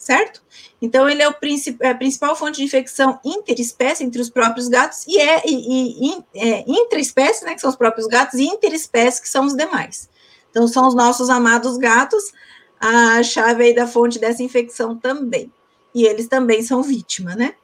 [0.00, 0.42] certo?
[0.80, 1.34] Então, ele é, o
[1.80, 6.24] é a principal fonte de infecção interespécie entre os próprios gatos e é e, e,
[6.34, 10.08] é, intraespécie, né, que são os próprios gatos, e interespécie, que são os demais.
[10.50, 12.32] Então, são os nossos amados gatos,
[12.80, 15.52] a chave aí da fonte dessa infecção também.
[15.94, 17.54] E eles também são vítima, né?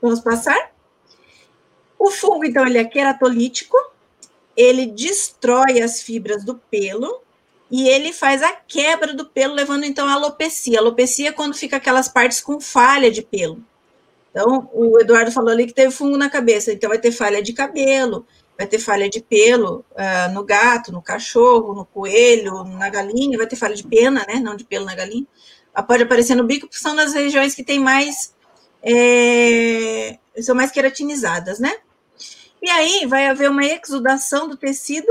[0.00, 0.70] Vamos passar?
[1.98, 3.76] O fungo, então, ele é queratolítico,
[4.56, 7.22] ele destrói as fibras do pelo,
[7.70, 10.78] e ele faz a quebra do pelo, levando então a alopecia.
[10.78, 13.62] Alopecia é quando fica aquelas partes com falha de pelo.
[14.30, 17.54] Então, o Eduardo falou ali que teve fungo na cabeça, então vai ter falha de
[17.54, 18.26] cabelo,
[18.56, 23.46] vai ter falha de pelo uh, no gato, no cachorro, no coelho, na galinha, vai
[23.46, 24.34] ter falha de pena, né?
[24.34, 25.26] Não de pelo na galinha.
[25.74, 28.34] Ah, pode aparecer no bico, porque são nas regiões que tem mais.
[28.82, 31.74] É, são mais queratinizadas, né?
[32.62, 35.08] E aí vai haver uma exudação do tecido,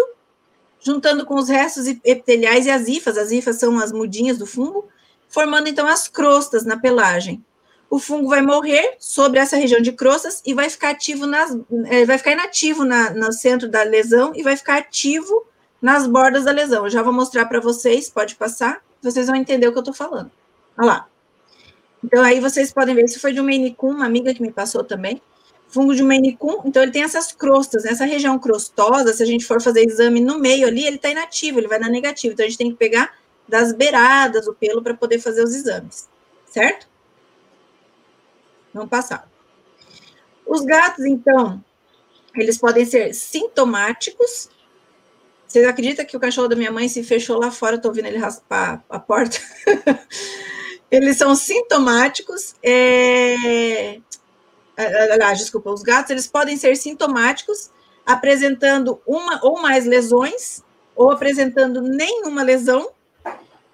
[0.86, 3.18] juntando com os restos epiteliais e as hifas.
[3.18, 4.88] As hifas são as mudinhas do fungo,
[5.28, 7.44] formando então as crostas na pelagem
[7.90, 12.06] o fungo vai morrer sobre essa região de crostas e vai ficar ativo nas, é,
[12.06, 15.46] vai ficar inativo na, no centro da lesão e vai ficar ativo
[15.82, 16.86] nas bordas da lesão.
[16.86, 19.94] Eu já vou mostrar para vocês, pode passar, vocês vão entender o que eu estou
[19.94, 20.32] falando.
[20.78, 21.08] Olha lá.
[22.04, 24.84] Então, aí vocês podem ver, isso foi de um menicum, uma amiga que me passou
[24.84, 25.22] também.
[25.68, 29.46] Fungo de um menicum, então ele tem essas crostas, nessa região crostosa, se a gente
[29.46, 32.34] for fazer exame no meio ali, ele está inativo, ele vai dar negativo.
[32.34, 33.14] Então, a gente tem que pegar
[33.48, 36.08] das beiradas o pelo para poder fazer os exames,
[36.48, 36.88] certo?
[38.76, 39.28] não passar.
[40.46, 41.64] Os gatos, então,
[42.36, 44.50] eles podem ser sintomáticos.
[45.48, 47.78] Vocês acreditam que o cachorro da minha mãe se fechou lá fora?
[47.78, 49.38] Estou ouvindo ele raspar a porta.
[50.92, 52.54] eles são sintomáticos.
[52.62, 54.00] É...
[54.78, 57.72] Ah, desculpa, os gatos eles podem ser sintomáticos,
[58.06, 60.64] apresentando uma ou mais lesões,
[60.96, 62.90] ou apresentando nenhuma lesão,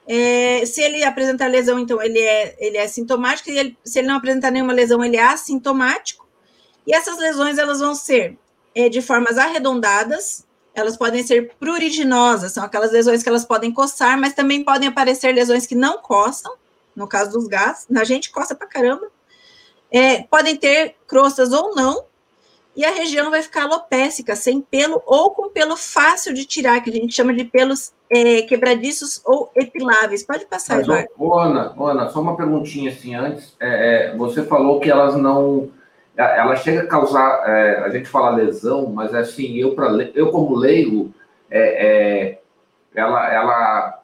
[0.08, 4.08] é, se ele apresentar lesão, então ele é, ele é sintomático, e ele, se ele
[4.08, 6.28] não apresentar nenhuma lesão, ele é assintomático.
[6.86, 8.38] E essas lesões elas vão ser
[8.76, 14.20] é, de formas arredondadas, elas podem ser pruriginosas, são aquelas lesões que elas podem coçar,
[14.20, 16.54] mas também podem aparecer lesões que não coçam,
[16.96, 19.08] no caso dos gatos, na gente coça pra caramba.
[19.92, 22.06] É, podem ter crostas ou não,
[22.76, 26.90] e a região vai ficar alopécica, sem pelo ou com pelo fácil de tirar, que
[26.90, 30.24] a gente chama de pelos é, quebradiços ou epiláveis.
[30.24, 31.10] Pode passar, Mas, Eduardo.
[31.18, 33.56] Ô, Ana, Ana, só uma perguntinha assim antes.
[33.60, 35.70] É, é, você falou que elas não.
[36.18, 37.44] É, ela chega a causar.
[37.46, 41.14] É, a gente fala lesão, mas assim, eu, pra, eu como leigo,
[41.50, 42.38] é,
[42.96, 44.04] ela, ela,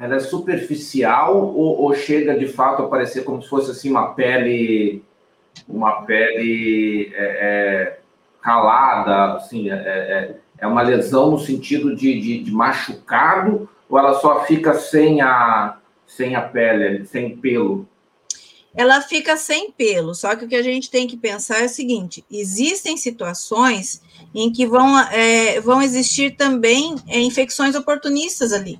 [0.00, 4.14] ela é superficial ou, ou chega de fato a parecer como se fosse assim uma
[4.14, 5.04] pele
[5.68, 7.98] uma pele é, é,
[8.40, 14.18] ralada, assim, é, é, é, uma lesão no sentido de, de, de, machucado, ou ela
[14.20, 17.86] só fica sem a, sem a pele, sem pelo?
[18.74, 21.68] Ela fica sem pelo, só que o que a gente tem que pensar é o
[21.68, 24.00] seguinte: existem situações
[24.32, 28.78] em que vão, é, vão existir também é, infecções oportunistas ali.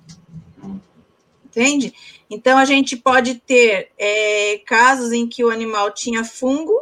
[1.44, 1.92] Entende?
[2.30, 6.80] Então, a gente pode ter é, casos em que o animal tinha fungo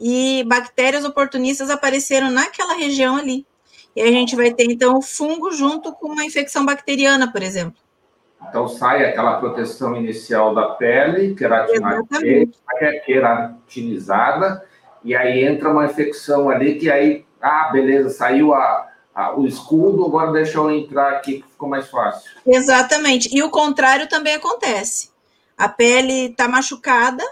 [0.00, 3.46] e bactérias oportunistas apareceram naquela região ali.
[3.94, 7.78] E a gente vai ter, então, o fungo junto com uma infecção bacteriana, por exemplo.
[8.48, 11.34] Então, sai aquela proteção inicial da pele,
[13.04, 14.64] queratinizada,
[15.04, 18.87] e aí entra uma infecção ali que aí, ah, beleza, saiu a,
[19.36, 22.30] o escudo, agora deixa eu entrar aqui que ficou mais fácil.
[22.46, 23.28] Exatamente.
[23.34, 25.10] E o contrário também acontece.
[25.56, 27.24] A pele está machucada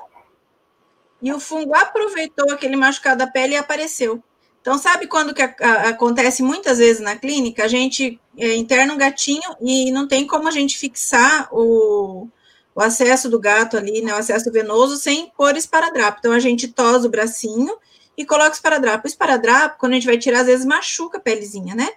[1.23, 4.23] e o fungo aproveitou aquele machucado da pele e apareceu.
[4.61, 7.65] Então, sabe quando que a, a, acontece muitas vezes na clínica?
[7.65, 12.27] A gente é, interna um gatinho e não tem como a gente fixar o,
[12.75, 16.19] o acesso do gato ali, né, o acesso venoso, sem pôr esparadrapo.
[16.19, 17.77] Então, a gente tosa o bracinho
[18.17, 19.07] e coloca o esparadrapo.
[19.07, 21.89] O esparadrapo, quando a gente vai tirar, às vezes machuca a pelezinha, né?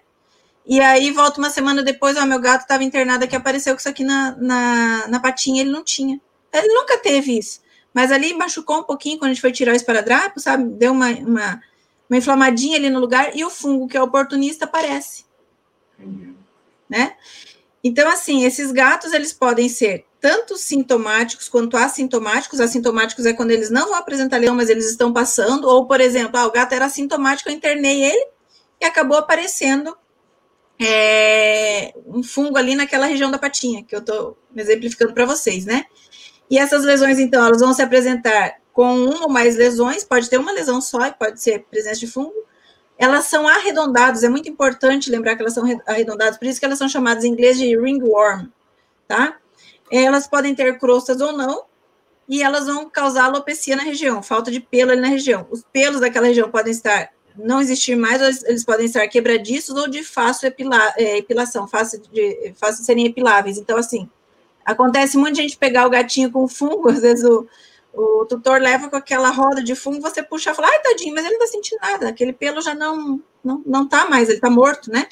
[0.65, 3.89] E aí volta uma semana depois, ó, meu gato estava internado aqui, apareceu com isso
[3.89, 6.19] aqui na, na, na, patinha, ele não tinha.
[6.53, 7.61] Ele nunca teve isso.
[7.93, 10.63] Mas ali machucou um pouquinho quando a gente foi tirar o esparadrapo, sabe?
[10.65, 11.63] Deu uma, uma,
[12.07, 15.25] uma inflamadinha ali no lugar e o fungo, que é oportunista, aparece.
[16.87, 17.15] Né?
[17.83, 22.59] Então, assim, esses gatos, eles podem ser tanto sintomáticos quanto assintomáticos.
[22.59, 25.67] Assintomáticos é quando eles não vão apresentar leão, mas eles estão passando.
[25.67, 28.27] Ou, por exemplo, ah, o gato era assintomático, eu internei ele
[28.81, 29.97] e acabou aparecendo
[30.79, 35.85] é, um fungo ali naquela região da patinha, que eu estou exemplificando para vocês, né?
[36.49, 40.37] E essas lesões, então, elas vão se apresentar com uma ou mais lesões, pode ter
[40.37, 42.33] uma lesão só, e pode ser presença de fungo.
[42.97, 46.77] Elas são arredondadas, é muito importante lembrar que elas são arredondadas, por isso que elas
[46.77, 48.47] são chamadas em inglês de ringworm,
[49.07, 49.38] tá?
[49.91, 51.63] Elas podem ter crostas ou não,
[52.27, 55.47] e elas vão causar alopecia na região, falta de pelo ali na região.
[55.49, 60.03] Os pelos daquela região podem estar, não existir mais, eles podem estar quebradiços ou de
[60.03, 63.57] fácil epila, é, epilação, fácil de, fácil serem epiláveis.
[63.57, 64.07] Então, assim,
[64.63, 67.47] acontece muita gente pegar o gatinho com fungo, às vezes o,
[67.93, 71.25] o tutor leva com aquela roda de fungo, você puxa e fala, ai, tadinho, mas
[71.25, 74.51] ele não tá sentindo nada, aquele pelo já não, não, não tá mais, ele tá
[74.51, 75.07] morto, né?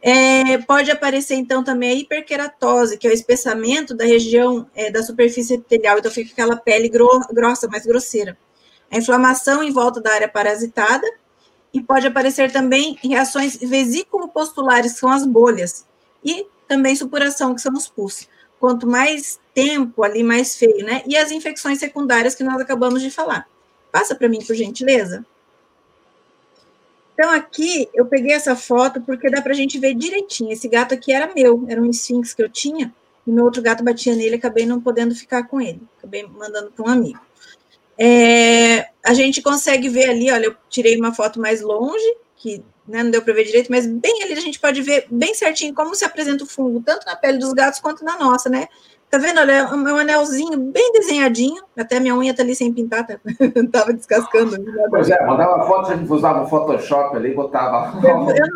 [0.00, 5.02] É, pode aparecer, então, também a hiperkeratose, que é o espessamento da região é, da
[5.02, 8.38] superfície epitelial, então fica aquela pele gro grossa, mais grosseira.
[8.90, 11.06] A inflamação em volta da área parasitada,
[11.72, 15.84] e pode aparecer também reações vesículo-postulares, que são as bolhas,
[16.24, 18.28] e também supuração, que são os pus.
[18.60, 21.02] Quanto mais tempo ali, mais feio, né?
[21.06, 23.46] E as infecções secundárias que nós acabamos de falar.
[23.92, 25.24] Passa para mim, por gentileza.
[27.18, 30.52] Então, aqui eu peguei essa foto porque dá para a gente ver direitinho.
[30.52, 32.94] Esse gato aqui era meu, era um Sphinx que eu tinha,
[33.26, 35.82] e meu outro gato batia nele, acabei não podendo ficar com ele.
[35.98, 37.18] Acabei mandando para um amigo.
[37.98, 43.02] É, a gente consegue ver ali, olha, eu tirei uma foto mais longe, que né,
[43.02, 45.96] não deu para ver direito, mas bem ali a gente pode ver bem certinho como
[45.96, 48.68] se apresenta o fungo, tanto na pele dos gatos quanto na nossa, né?
[49.10, 49.40] Tá vendo?
[49.40, 51.62] Olha, é um anelzinho bem desenhadinho.
[51.76, 53.18] Até minha unha tá ali sem pintar, tá?
[53.72, 54.56] tava descascando.
[54.90, 57.98] Pois é, mandava foto, a gente usava o Photoshop ali, botava.
[58.06, 58.46] Eu, eu,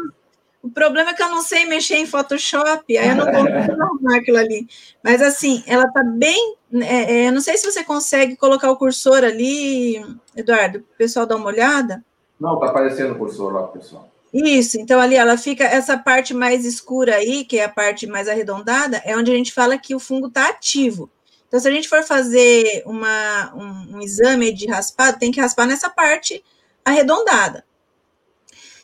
[0.62, 4.18] o problema é que eu não sei mexer em Photoshop, aí eu não consigo arrumar
[4.18, 4.68] aquilo ali.
[5.02, 6.56] Mas assim, ela tá bem.
[6.74, 10.04] É, é, não sei se você consegue colocar o cursor ali,
[10.36, 12.04] Eduardo, o pessoal dá uma olhada.
[12.38, 14.11] Não, tá aparecendo o cursor lá, pessoal.
[14.32, 18.28] Isso, então ali ela fica, essa parte mais escura aí, que é a parte mais
[18.28, 21.10] arredondada, é onde a gente fala que o fungo está ativo.
[21.46, 25.66] Então, se a gente for fazer uma, um, um exame de raspado, tem que raspar
[25.66, 26.42] nessa parte
[26.82, 27.62] arredondada.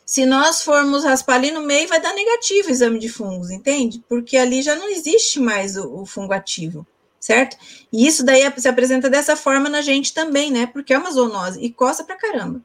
[0.05, 4.03] Se nós formos raspar ali no meio, vai dar negativo o exame de fungos, entende?
[4.07, 6.85] Porque ali já não existe mais o, o fungo ativo,
[7.19, 7.57] certo?
[7.91, 10.67] E isso daí se apresenta dessa forma na gente também, né?
[10.67, 12.61] Porque é uma zoonose e coça pra caramba.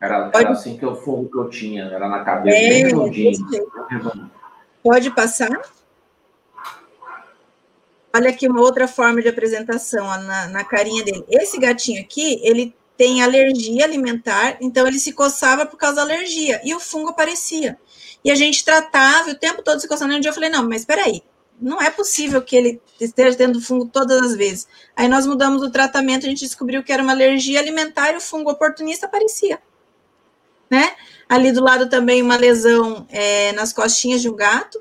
[0.00, 4.30] Era, era assim que eu fogo que eu tinha, era na cabeça, é, bem redondinho.
[4.82, 5.60] Pode passar?
[8.12, 11.22] Olha aqui uma outra forma de apresentação ó, na, na carinha dele.
[11.28, 16.60] Esse gatinho aqui, ele tem alergia alimentar, então ele se coçava por causa da alergia,
[16.64, 17.78] e o fungo aparecia.
[18.24, 20.80] E a gente tratava, o tempo todo se coçando, um dia eu falei, não, mas
[20.80, 21.22] espera aí,
[21.60, 24.66] não é possível que ele esteja tendo fungo todas as vezes.
[24.96, 28.20] Aí nós mudamos o tratamento, a gente descobriu que era uma alergia alimentar e o
[28.20, 29.58] fungo oportunista aparecia
[30.70, 30.94] né?
[31.28, 34.80] Ali do lado também uma lesão é, nas costinhas de um gato.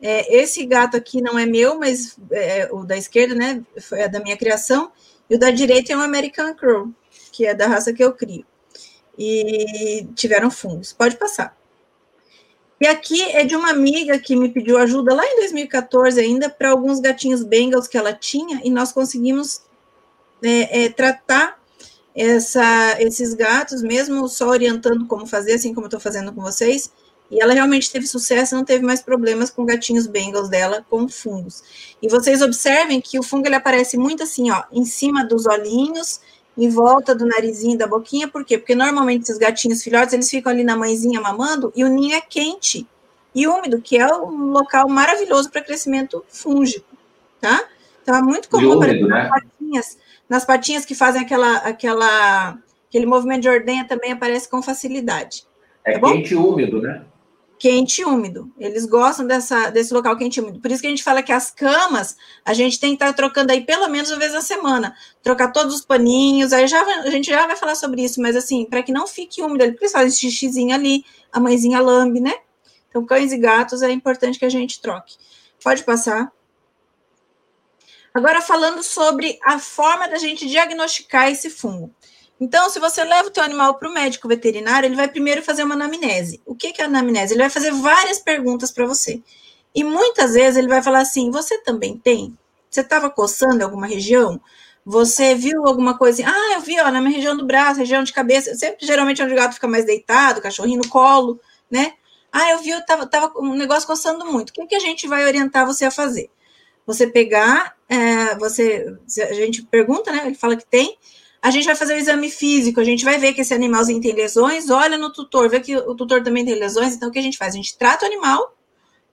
[0.00, 3.62] É, esse gato aqui não é meu, mas é, o da esquerda, né?
[3.80, 4.90] Foi a da minha criação.
[5.28, 6.88] E o da direita é um American Crow,
[7.30, 8.44] que é da raça que eu crio.
[9.18, 10.92] E tiveram fungos.
[10.92, 11.56] Pode passar.
[12.80, 16.70] E aqui é de uma amiga que me pediu ajuda lá em 2014 ainda para
[16.70, 19.60] alguns gatinhos Bengals que ela tinha e nós conseguimos
[20.42, 21.59] é, é, tratar
[22.14, 26.90] essa, esses gatos, mesmo só orientando como fazer, assim como eu estou fazendo com vocês,
[27.30, 31.62] e ela realmente teve sucesso, não teve mais problemas com gatinhos Bengals dela com fungos.
[32.02, 36.20] E vocês observem que o fungo ele aparece muito assim, ó, em cima dos olhinhos,
[36.58, 38.58] em volta do narizinho da boquinha, por quê?
[38.58, 42.20] Porque normalmente esses gatinhos filhotes, eles ficam ali na mãezinha mamando e o ninho é
[42.20, 42.86] quente
[43.32, 46.96] e úmido, que é um local maravilhoso para crescimento fúngico,
[47.40, 47.64] tá?
[48.02, 49.28] Então é muito comum aparecer né?
[49.28, 49.96] patinhas
[50.30, 52.56] nas patinhas que fazem aquela, aquela,
[52.88, 55.44] aquele movimento de ordenha também aparece com facilidade.
[55.84, 57.04] É tá quente e úmido, né?
[57.58, 58.50] Quente e úmido.
[58.56, 60.60] Eles gostam dessa, desse local quente e úmido.
[60.60, 63.50] Por isso que a gente fala que as camas, a gente tem que estar trocando
[63.50, 64.94] aí pelo menos uma vez na semana.
[65.20, 68.64] Trocar todos os paninhos, aí já, a gente já vai falar sobre isso, mas assim,
[68.64, 72.34] para que não fique úmido, eles fazem xixizinho ali, a mãezinha lambe, né?
[72.88, 75.16] Então, cães e gatos é importante que a gente troque.
[75.62, 76.32] Pode passar.
[78.12, 81.94] Agora, falando sobre a forma da gente diagnosticar esse fungo.
[82.40, 85.62] Então, se você leva o teu animal para o médico veterinário, ele vai primeiro fazer
[85.62, 86.40] uma anamnese.
[86.46, 87.34] O que é anamnese?
[87.34, 89.22] Ele vai fazer várias perguntas para você.
[89.74, 92.36] E muitas vezes ele vai falar assim: você também tem?
[92.68, 94.40] Você estava coçando em alguma região?
[94.84, 96.24] Você viu alguma coisa?
[96.26, 98.54] Ah, eu vi, ó, na minha região do braço, região de cabeça.
[98.54, 101.38] Sempre, geralmente, onde o gato fica mais deitado, cachorrinho no colo,
[101.70, 101.92] né?
[102.32, 104.50] Ah, eu vi, eu tava, tava um negócio coçando muito.
[104.50, 106.30] O que, que a gente vai orientar você a fazer?
[106.86, 108.96] Você pegar, é, você,
[109.28, 110.22] a gente pergunta, né?
[110.26, 110.96] Ele fala que tem.
[111.42, 114.12] A gente vai fazer o exame físico, a gente vai ver que esse animalzinho tem
[114.12, 117.22] lesões, olha no tutor, vê que o tutor também tem lesões, então o que a
[117.22, 117.54] gente faz?
[117.54, 118.54] A gente trata o animal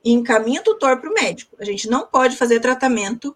[0.04, 1.56] e encaminha o tutor para o médico.
[1.58, 3.36] A gente não pode fazer tratamento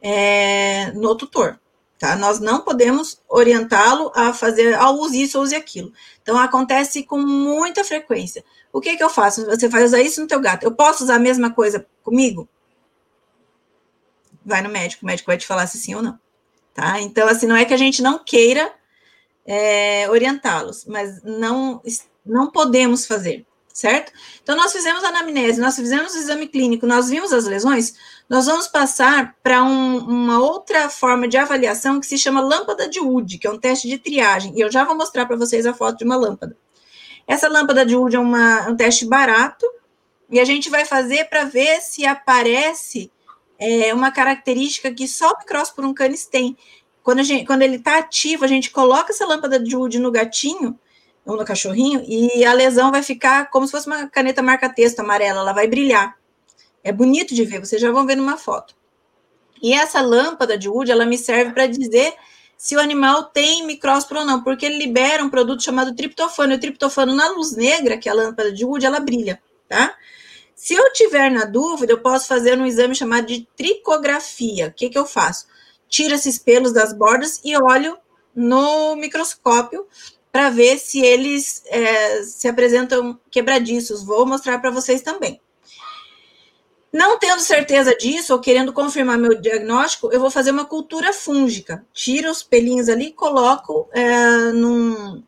[0.00, 1.60] é, no tutor,
[1.98, 2.16] tá?
[2.16, 5.92] Nós não podemos orientá-lo a fazer, a use isso, use aquilo.
[6.22, 8.42] Então, acontece com muita frequência.
[8.72, 9.44] O que que eu faço?
[9.46, 10.64] Você vai usar isso no teu gato.
[10.64, 12.48] Eu posso usar a mesma coisa comigo?
[14.44, 16.18] Vai no médico, o médico vai te falar se sim ou não.
[16.74, 17.00] Tá?
[17.00, 18.72] Então, assim, não é que a gente não queira
[19.44, 21.82] é, orientá-los, mas não,
[22.24, 24.12] não podemos fazer, certo?
[24.42, 27.94] Então, nós fizemos a anamnese, nós fizemos o exame clínico, nós vimos as lesões,
[28.28, 33.00] nós vamos passar para um, uma outra forma de avaliação que se chama lâmpada de
[33.00, 35.74] Wood, que é um teste de triagem, e eu já vou mostrar para vocês a
[35.74, 36.56] foto de uma lâmpada.
[37.26, 39.66] Essa lâmpada de Wood é uma, um teste barato,
[40.30, 43.10] E a gente vai fazer para ver se aparece
[43.60, 46.56] é, uma característica que só o micrósporo canis tem.
[47.02, 50.78] Quando, gente, quando ele está ativo, a gente coloca essa lâmpada de Wood no gatinho
[51.26, 55.40] ou no cachorrinho e a lesão vai ficar como se fosse uma caneta marca-texto amarela,
[55.40, 56.16] ela vai brilhar.
[56.82, 58.74] É bonito de ver, vocês já vão ver numa foto.
[59.62, 62.14] E essa lâmpada de Wood, ela me serve para dizer
[62.56, 66.52] se o animal tem micrósporo ou não, porque ele libera um produto chamado triptofano.
[66.52, 69.94] E o triptofano na luz negra, que é a lâmpada de Wood, ela brilha, tá?
[70.60, 74.66] Se eu tiver na dúvida, eu posso fazer um exame chamado de tricografia.
[74.66, 75.46] O que, que eu faço?
[75.88, 77.96] Tiro esses pelos das bordas e olho
[78.36, 79.86] no microscópio
[80.30, 84.04] para ver se eles é, se apresentam quebradiços.
[84.04, 85.40] Vou mostrar para vocês também.
[86.92, 91.86] Não tendo certeza disso, ou querendo confirmar meu diagnóstico, eu vou fazer uma cultura fúngica.
[91.90, 95.22] Tiro os pelinhos ali e coloco é, num,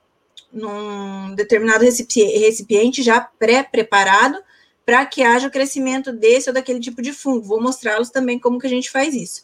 [0.53, 4.39] num determinado recipiente já pré-preparado
[4.85, 7.47] para que haja o crescimento desse ou daquele tipo de fungo.
[7.47, 9.43] Vou mostrá-los também como que a gente faz isso.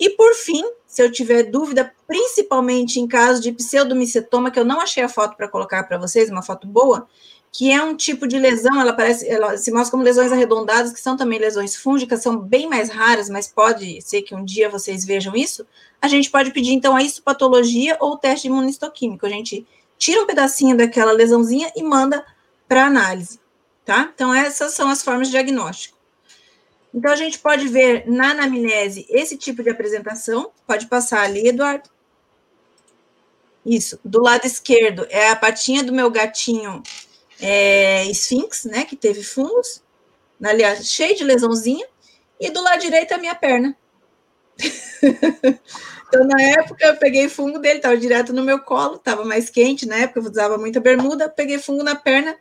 [0.00, 4.80] E por fim, se eu tiver dúvida, principalmente em caso de pseudomicetoma, que eu não
[4.80, 7.06] achei a foto para colocar para vocês, uma foto boa,
[7.50, 11.00] que é um tipo de lesão, ela parece, ela se mostra como lesões arredondadas, que
[11.00, 15.04] são também lesões fúngicas, são bem mais raras, mas pode ser que um dia vocês
[15.04, 15.66] vejam isso.
[16.00, 19.26] A gente pode pedir então a histopatologia ou o teste imunistoquímico.
[19.26, 19.66] A gente
[19.98, 22.24] tira um pedacinho daquela lesãozinha e manda
[22.68, 23.40] para análise,
[23.88, 24.12] tá?
[24.14, 25.96] Então essas são as formas de diagnóstico.
[26.92, 30.50] Então a gente pode ver na anamnese esse tipo de apresentação.
[30.66, 31.88] Pode passar ali, Eduardo.
[33.64, 33.98] Isso.
[34.04, 36.82] Do lado esquerdo é a patinha do meu gatinho
[37.40, 38.04] é,
[38.66, 39.82] né, que teve fungos,
[40.42, 41.86] aliás, cheio de lesãozinha,
[42.38, 43.74] e do lado direito a minha perna.
[46.08, 49.86] então, na época, eu peguei fungo dele, estava direto no meu colo, estava mais quente,
[49.86, 52.36] na época eu usava muita bermuda, peguei fungo na perna,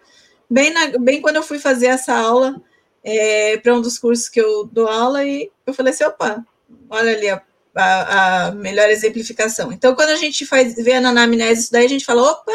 [0.50, 2.62] bem, na, bem quando eu fui fazer essa aula
[3.04, 6.46] é, para um dos cursos que eu dou aula, e eu falei assim, opa,
[6.90, 7.42] olha ali a,
[7.76, 9.72] a, a melhor exemplificação.
[9.72, 12.52] Então, quando a gente faz, vê na anamnese isso daí, a gente fala, opa,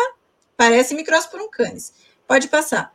[0.56, 1.92] parece micrósporum canis.
[2.26, 2.94] Pode passar.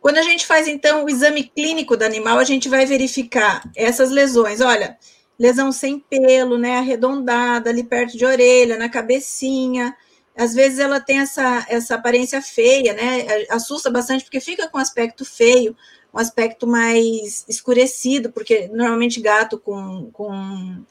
[0.00, 4.10] Quando a gente faz, então, o exame clínico do animal, a gente vai verificar essas
[4.10, 4.60] lesões.
[4.60, 4.96] Olha,
[5.38, 9.96] lesão sem pelo, né, arredondada, ali perto de orelha, na cabecinha.
[10.36, 15.24] Às vezes ela tem essa, essa aparência feia, né, assusta bastante porque fica com aspecto
[15.24, 15.74] feio,
[16.12, 20.82] um aspecto mais escurecido, porque normalmente gato com, com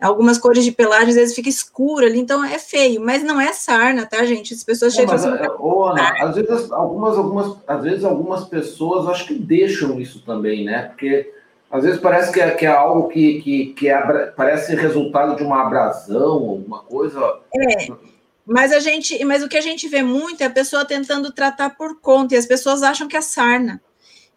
[0.00, 3.52] algumas cores de pelagem, às vezes fica escuro ali, então é feio, mas não é
[3.52, 4.52] sarna, tá, gente?
[4.52, 5.28] As pessoas chegam assim.
[5.58, 10.64] Ô, Ana, às vezes algumas, algumas, às vezes algumas pessoas acho que deixam isso também,
[10.64, 10.82] né?
[10.88, 11.32] Porque
[11.70, 15.42] às vezes parece que é, que é algo que, que, que é, parece resultado de
[15.42, 17.40] uma abrasão, alguma coisa.
[17.54, 18.11] É.
[18.46, 21.70] Mas a gente, mas o que a gente vê muito é a pessoa tentando tratar
[21.70, 23.80] por conta, e as pessoas acham que é sarna.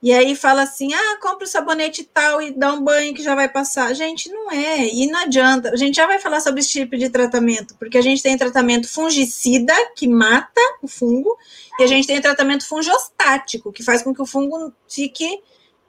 [0.02, 3.34] E aí fala assim: ah, compra o sabonete tal e dá um banho que já
[3.34, 3.94] vai passar.
[3.96, 5.72] Gente, não é, e não adianta.
[5.72, 8.88] A gente já vai falar sobre esse tipo de tratamento, porque a gente tem tratamento
[8.88, 11.36] fungicida, que mata o fungo,
[11.80, 15.42] e a gente tem tratamento fungostático, que faz com que o fungo fique.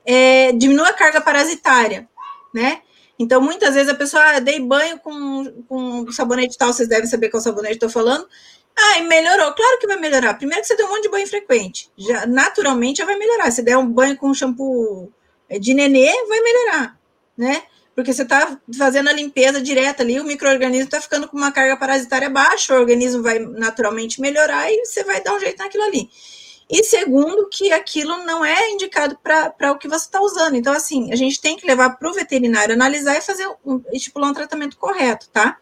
[0.08, 2.08] É, diminua a carga parasitária,
[2.54, 2.80] né?
[3.18, 7.30] Então, muitas vezes a pessoa, ah, dei banho com, com sabonete tal, vocês devem saber
[7.30, 8.28] qual sabonete estou falando,
[8.76, 9.52] ah, e melhorou.
[9.54, 10.34] Claro que vai melhorar.
[10.34, 11.90] Primeiro que você deu um monte de banho frequente.
[11.96, 13.50] Já, naturalmente já vai melhorar.
[13.50, 15.10] Se der um banho com shampoo
[15.48, 16.98] eh, de nenê, vai melhorar,
[17.36, 17.62] né?
[17.94, 21.78] Porque você está fazendo a limpeza direta ali, o microorganismo está ficando com uma carga
[21.78, 26.10] parasitária baixa, o organismo vai naturalmente melhorar e você vai dar um jeito naquilo ali.
[26.68, 30.56] E segundo, que aquilo não é indicado para o que você está usando.
[30.56, 33.48] Então, assim, a gente tem que levar para o veterinário analisar e fazer
[33.92, 35.58] estipular um tratamento correto, tá?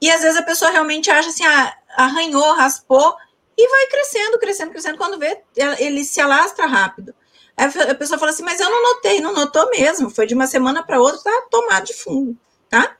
[0.00, 3.14] E às vezes a pessoa realmente acha assim, ah, arranhou, raspou
[3.56, 4.98] e vai crescendo, crescendo, crescendo.
[4.98, 5.42] Quando vê,
[5.78, 7.14] ele se alastra rápido.
[7.56, 10.10] Aí a pessoa fala assim, mas eu não notei, não notou mesmo.
[10.10, 12.36] Foi de uma semana para outra, tá tomado de fungo,
[12.68, 12.96] tá?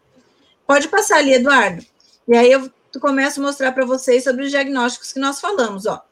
[0.66, 1.84] Pode passar ali, Eduardo.
[2.28, 6.02] E aí eu começo a mostrar para vocês sobre os diagnósticos que nós falamos, ó.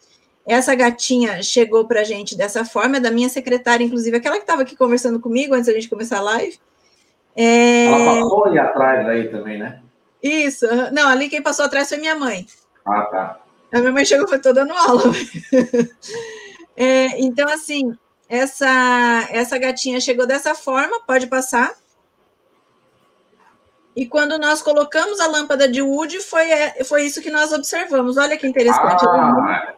[0.46, 4.42] Essa gatinha chegou para a gente dessa forma, é da minha secretária, inclusive, aquela que
[4.42, 6.58] estava aqui conversando comigo antes da gente começar a live.
[7.34, 7.86] É...
[7.86, 9.80] Ela passou ali atrás aí também, né?
[10.22, 10.66] Isso.
[10.92, 12.46] Não, ali quem passou atrás foi minha mãe.
[12.84, 13.40] Ah, tá.
[13.72, 15.02] A minha mãe chegou e foi toda dando aula.
[16.76, 17.96] é, então, assim,
[18.28, 21.72] essa, essa gatinha chegou dessa forma, pode passar.
[23.96, 28.16] E quando nós colocamos a lâmpada de Wood, foi, é, foi isso que nós observamos.
[28.16, 29.04] Olha que interessante.
[29.06, 29.74] Ah,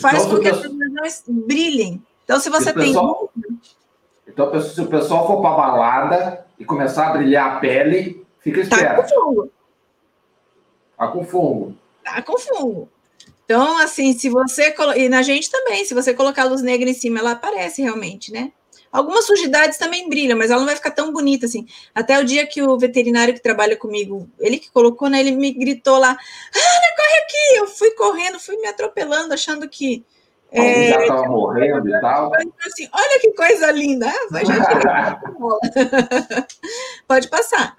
[0.00, 2.02] faz então, com que as lesões brilhem.
[2.24, 2.92] Então, se você tem.
[2.92, 3.30] Pessoal,
[4.26, 8.60] então, se o pessoal for para a balada e começar a brilhar a pele, fica
[8.60, 8.96] esperto.
[8.96, 9.50] Tá com fungo.
[10.96, 11.76] Tá com fungo.
[12.04, 12.88] Tá com fungo.
[13.44, 14.74] Então, assim, se você.
[14.96, 18.32] E na gente também, se você colocar a luz negra em cima, ela aparece realmente,
[18.32, 18.52] né?
[18.90, 21.66] Algumas sujidades também brilham, mas ela não vai ficar tão bonita assim.
[21.94, 25.20] Até o dia que o veterinário que trabalha comigo, ele que colocou, né?
[25.20, 26.16] Ele me gritou lá: Ana,
[26.96, 27.58] corre aqui!
[27.58, 30.04] Eu fui correndo, fui me atropelando, achando que.
[30.52, 32.32] É, já estava morrendo e tal.
[32.64, 34.08] Assim, Olha que coisa linda!
[34.08, 35.20] Ah, já
[37.06, 37.76] Pode passar.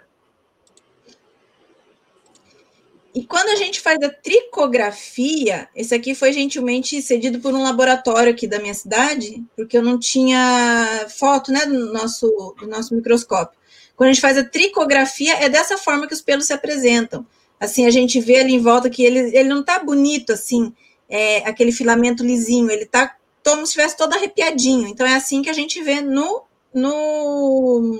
[3.17, 8.31] E quando a gente faz a tricografia, esse aqui foi gentilmente cedido por um laboratório
[8.31, 12.27] aqui da minha cidade, porque eu não tinha foto né, do, nosso,
[12.59, 13.57] do nosso microscópio.
[13.95, 17.25] Quando a gente faz a tricografia, é dessa forma que os pelos se apresentam.
[17.59, 20.71] Assim, a gente vê ali em volta que ele, ele não está bonito assim,
[21.09, 24.87] é, aquele filamento lisinho, ele está como se estivesse todo arrepiadinho.
[24.87, 27.99] Então, é assim que a gente vê no, no,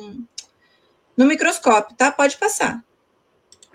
[1.18, 2.12] no microscópio, tá?
[2.12, 2.86] Pode passar.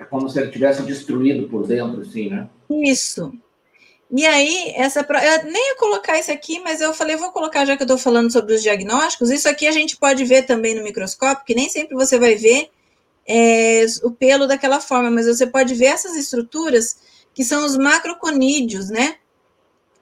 [0.03, 2.48] É como se ele tivesse destruído por dentro, assim, né?
[2.68, 3.32] Isso.
[4.11, 7.76] E aí, essa eu nem ia colocar isso aqui, mas eu falei, vou colocar já
[7.76, 9.30] que eu estou falando sobre os diagnósticos.
[9.30, 12.68] Isso aqui a gente pode ver também no microscópio, que nem sempre você vai ver
[13.26, 16.98] é, o pelo daquela forma, mas você pode ver essas estruturas
[17.32, 19.16] que são os macroconídeos, né?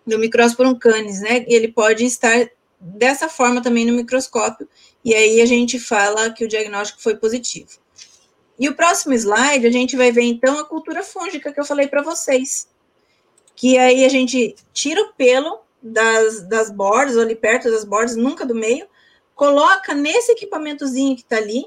[0.06, 1.44] Do Microsporum canis, né?
[1.46, 4.66] E ele pode estar dessa forma também no microscópio,
[5.04, 7.78] e aí a gente fala que o diagnóstico foi positivo.
[8.60, 11.88] E o próximo slide, a gente vai ver então a cultura fúngica que eu falei
[11.88, 12.68] para vocês.
[13.56, 18.16] Que aí a gente tira o pelo das, das bordas, ou ali perto das bordas,
[18.16, 18.86] nunca do meio,
[19.34, 21.64] coloca nesse equipamentozinho que está ali,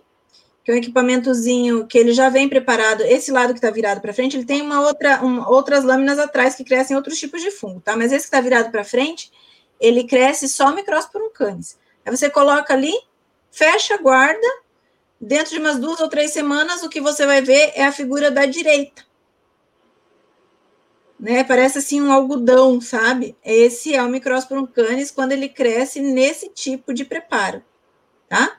[0.64, 4.14] que é um equipamentozinho que ele já vem preparado, esse lado que está virado para
[4.14, 7.82] frente, ele tem uma outra, um, outras lâminas atrás que crescem outros tipos de fungo,
[7.82, 7.98] tá?
[7.98, 9.32] Mas esse que está virado para frente,
[9.80, 11.76] ele cresce só micrósporum canis.
[12.06, 12.94] Aí você coloca ali,
[13.52, 14.63] fecha, guarda,
[15.24, 18.30] dentro de umas duas ou três semanas, o que você vai ver é a figura
[18.30, 19.06] da direita.
[21.18, 21.44] Né?
[21.46, 23.36] Parece assim um algodão, sabe?
[23.44, 27.64] Esse é o Microsporum canis quando ele cresce nesse tipo de preparo,
[28.28, 28.58] tá?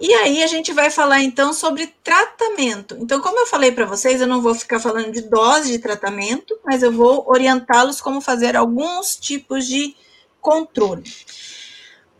[0.00, 2.96] E aí a gente vai falar então sobre tratamento.
[2.98, 6.58] Então, como eu falei para vocês, eu não vou ficar falando de dose de tratamento,
[6.64, 9.94] mas eu vou orientá-los como fazer alguns tipos de
[10.40, 11.04] controle.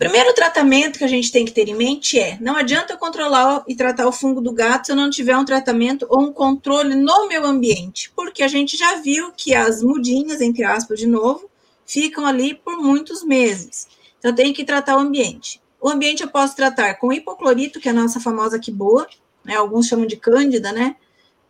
[0.03, 3.62] Primeiro tratamento que a gente tem que ter em mente é: não adianta eu controlar
[3.68, 6.96] e tratar o fungo do gato se eu não tiver um tratamento ou um controle
[6.96, 11.48] no meu ambiente, porque a gente já viu que as mudinhas, entre aspas, de novo,
[11.86, 13.86] ficam ali por muitos meses.
[14.18, 15.62] Então, tem que tratar o ambiente.
[15.80, 19.07] O ambiente eu posso tratar com hipoclorito, que é a nossa famosa quiboa,
[19.44, 19.55] né?
[19.55, 20.96] Alguns chamam de cândida, né?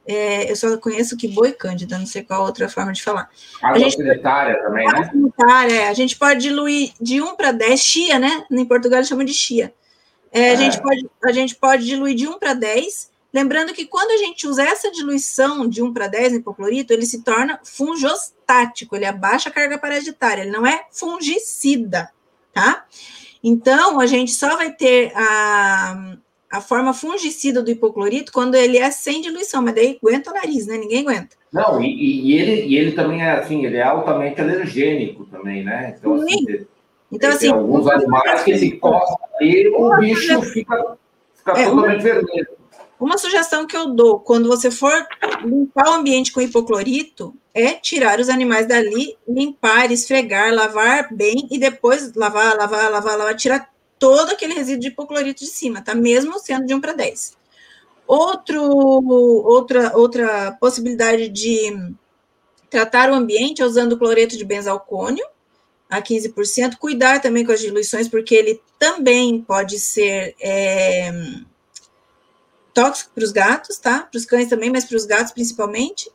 [0.07, 3.31] É, eu só conheço que boi cândida, não sei qual outra forma de falar.
[3.63, 5.11] Água a gente, sanitária também, água né?
[5.13, 5.89] Sanitária, é.
[5.89, 8.45] A gente pode diluir de 1 para 10, chia, né?
[8.51, 9.73] Em Portugal eles chamam de chia.
[10.33, 10.53] É, é.
[10.53, 14.17] A, gente pode, a gente pode diluir de 1 para 10, lembrando que quando a
[14.17, 19.07] gente usa essa diluição de 1 para 10 em hipoclorito, ele se torna fungostático, ele
[19.07, 22.11] abaixa a carga parasitária, ele não é fungicida,
[22.53, 22.85] tá?
[23.45, 26.17] Então, a gente só vai ter a,
[26.53, 30.67] a forma fungicida do hipoclorito quando ele é sem diluição, mas daí aguenta o nariz,
[30.67, 30.77] né?
[30.77, 31.35] Ninguém aguenta.
[31.51, 35.97] Não, e, e ele, e ele também é assim, ele é altamente alergênico também, né?
[35.99, 36.25] Então, Sim.
[36.25, 36.67] assim, tem,
[37.11, 40.97] então, assim, tem alguns animais que se costa e o bicho fica,
[41.35, 42.49] fica é, totalmente uma, vermelho.
[43.01, 44.93] Uma sugestão que eu dou, quando você for
[45.43, 51.59] limpar o ambiente com hipoclorito, é tirar os animais dali, limpar, esfregar, lavar bem e
[51.59, 53.72] depois lavar, lavar, lavar, lavar, tirar
[54.03, 55.95] todo aquele resíduo de hipoclorito de cima, tá?
[55.95, 57.37] Mesmo sendo de 1 para 10.
[58.05, 61.95] Outro, outra, outra possibilidade de
[62.69, 65.25] tratar o ambiente é usando cloreto de benzalcônio
[65.89, 66.79] a 15%.
[66.79, 71.13] Cuidar também com as diluições, porque ele também pode ser é,
[72.75, 74.01] tóxico para os gatos, tá?
[74.01, 76.11] Para os cães também, mas para os gatos principalmente.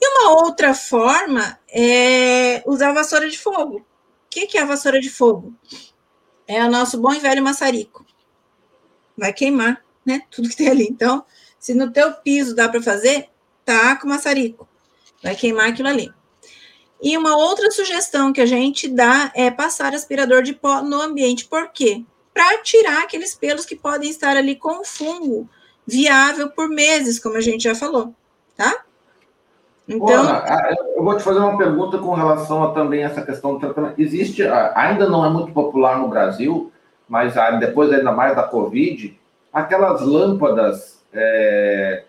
[0.00, 3.76] E uma outra forma é usar vassoura de fogo.
[3.76, 3.84] O
[4.30, 5.54] que, que é a vassoura de fogo?
[6.50, 8.04] É o nosso bom e velho maçarico.
[9.16, 10.22] Vai queimar, né?
[10.30, 10.88] Tudo que tem ali.
[10.90, 11.24] Então,
[11.60, 13.28] se no teu piso dá para fazer,
[13.64, 14.68] tá com maçarico.
[15.22, 16.12] Vai queimar aquilo ali.
[17.00, 21.46] E uma outra sugestão que a gente dá é passar aspirador de pó no ambiente.
[21.46, 22.04] Por quê?
[22.34, 25.48] Para tirar aqueles pelos que podem estar ali com fungo
[25.86, 28.14] viável por meses, como a gente já falou,
[28.56, 28.84] tá?
[29.90, 30.44] Então, Ana,
[30.94, 34.00] eu vou te fazer uma pergunta com relação a também essa questão do tratamento.
[34.00, 34.42] Existe,
[34.74, 36.70] ainda não é muito popular no Brasil,
[37.08, 39.18] mas depois ainda mais da Covid,
[39.52, 42.04] aquelas lâmpadas é,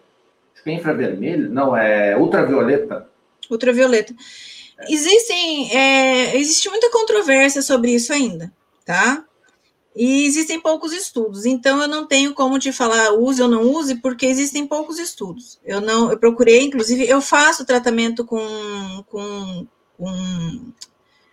[0.54, 3.08] acho que é infravermelho, não, é ultravioleta.
[3.50, 4.14] Ultravioleta.
[4.88, 8.52] Existem, é, existe muita controvérsia sobre isso ainda,
[8.86, 9.24] tá?
[9.96, 13.96] E existem poucos estudos, então eu não tenho como te falar use ou não use,
[13.96, 15.60] porque existem poucos estudos.
[15.66, 19.68] Eu não, eu procurei, inclusive, eu faço tratamento com, com,
[19.98, 20.74] com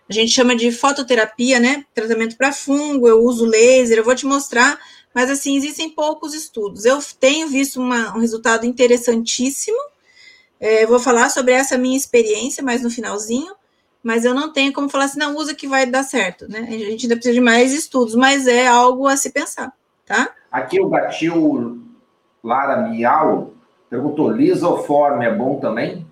[0.09, 1.85] a gente chama de fototerapia, né?
[1.93, 4.77] Tratamento para fungo, eu uso laser, eu vou te mostrar,
[5.13, 6.83] mas assim, existem poucos estudos.
[6.83, 9.77] Eu tenho visto uma, um resultado interessantíssimo.
[10.59, 13.53] É, vou falar sobre essa minha experiência mais no finalzinho,
[14.03, 16.67] mas eu não tenho como falar assim, não, usa que vai dar certo, né?
[16.67, 19.73] A gente ainda precisa de mais estudos, mas é algo a se pensar,
[20.05, 20.33] tá?
[20.51, 21.81] Aqui o gatil
[22.43, 23.53] Lara Miau
[23.89, 26.07] perguntou: lisoforme é bom também?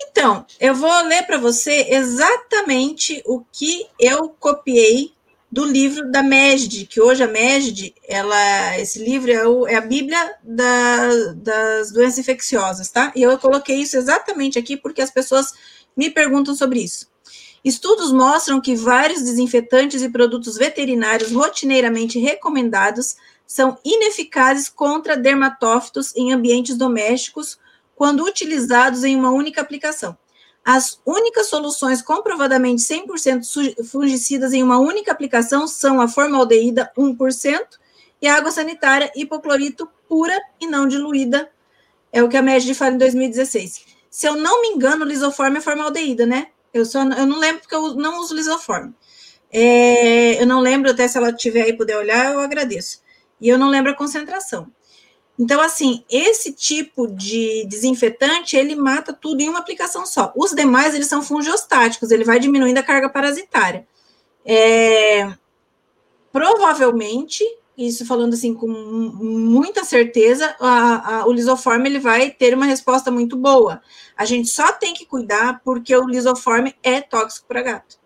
[0.00, 5.12] Então, eu vou ler para você exatamente o que eu copiei
[5.50, 9.80] do livro da MESD, que hoje a MESD, ela, esse livro é, o, é a
[9.80, 13.12] Bíblia da, das doenças infecciosas, tá?
[13.16, 15.54] E eu coloquei isso exatamente aqui porque as pessoas
[15.98, 17.10] me perguntam sobre isso.
[17.64, 26.32] Estudos mostram que vários desinfetantes e produtos veterinários rotineiramente recomendados são ineficazes contra dermatófitos em
[26.32, 27.58] ambientes domésticos
[27.96, 30.16] quando utilizados em uma única aplicação.
[30.64, 37.60] As únicas soluções comprovadamente 100% fungicidas em uma única aplicação são a formaldeída 1%
[38.22, 41.50] e a água sanitária hipoclorito pura e não diluída,
[42.12, 43.87] é o que a MED fala em 2016.
[44.18, 46.48] Se eu não me engano, lisoforme é formaldeída, né?
[46.74, 48.92] Eu, só, eu não lembro porque eu não uso lisoforme.
[49.48, 53.00] É, eu não lembro, até se ela tiver aí puder olhar, eu agradeço.
[53.40, 54.72] E eu não lembro a concentração.
[55.38, 60.32] Então, assim, esse tipo de desinfetante, ele mata tudo em uma aplicação só.
[60.34, 63.86] Os demais, eles são fungiostáticos, ele vai diminuindo a carga parasitária.
[64.44, 65.32] É,
[66.32, 67.44] provavelmente,
[67.78, 73.10] isso falando assim com muita certeza, a, a, o lisoforme ele vai ter uma resposta
[73.10, 73.80] muito boa.
[74.16, 77.96] A gente só tem que cuidar porque o lisoforme é tóxico para gato.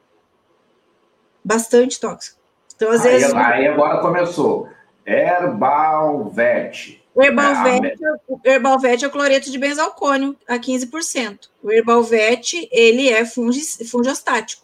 [1.43, 2.39] Bastante tóxico.
[2.77, 3.35] Então, às aí, vezes.
[3.35, 4.68] Aí agora começou.
[5.07, 7.03] Herbalvet.
[7.14, 11.49] O Herbalvet, é, o Herbalvet é o cloreto de benzalcônio a 15%.
[11.62, 14.62] O Herbalvet, ele é fungiostático.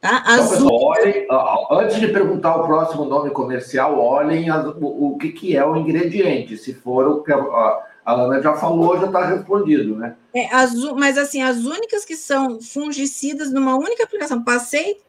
[0.00, 0.22] Tá?
[0.28, 1.26] Então, pessoal, olhem,
[1.72, 5.76] antes de perguntar o próximo nome comercial, olhem as, o, o que, que é o
[5.76, 6.56] ingrediente.
[6.56, 10.16] Se for o que a, a Ana já falou, já está respondido, né?
[10.32, 15.00] É, as, mas assim, as únicas que são fungicidas numa única aplicação, passei,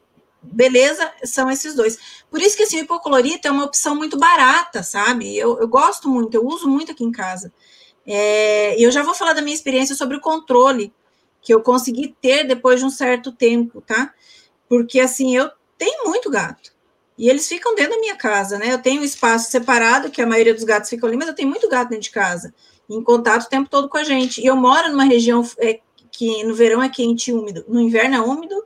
[0.41, 2.23] beleza, são esses dois.
[2.29, 5.37] Por isso que assim, o hipoclorito é uma opção muito barata, sabe?
[5.37, 7.53] Eu, eu gosto muito, eu uso muito aqui em casa.
[8.07, 10.91] É, e eu já vou falar da minha experiência sobre o controle
[11.41, 14.13] que eu consegui ter depois de um certo tempo, tá?
[14.69, 16.71] Porque assim, eu tenho muito gato.
[17.17, 18.71] E eles ficam dentro da minha casa, né?
[18.71, 21.49] Eu tenho um espaço separado, que a maioria dos gatos ficam ali, mas eu tenho
[21.49, 22.53] muito gato dentro de casa,
[22.89, 24.39] em contato o tempo todo com a gente.
[24.39, 28.15] E eu moro numa região é, que no verão é quente e úmido, no inverno
[28.15, 28.63] é úmido,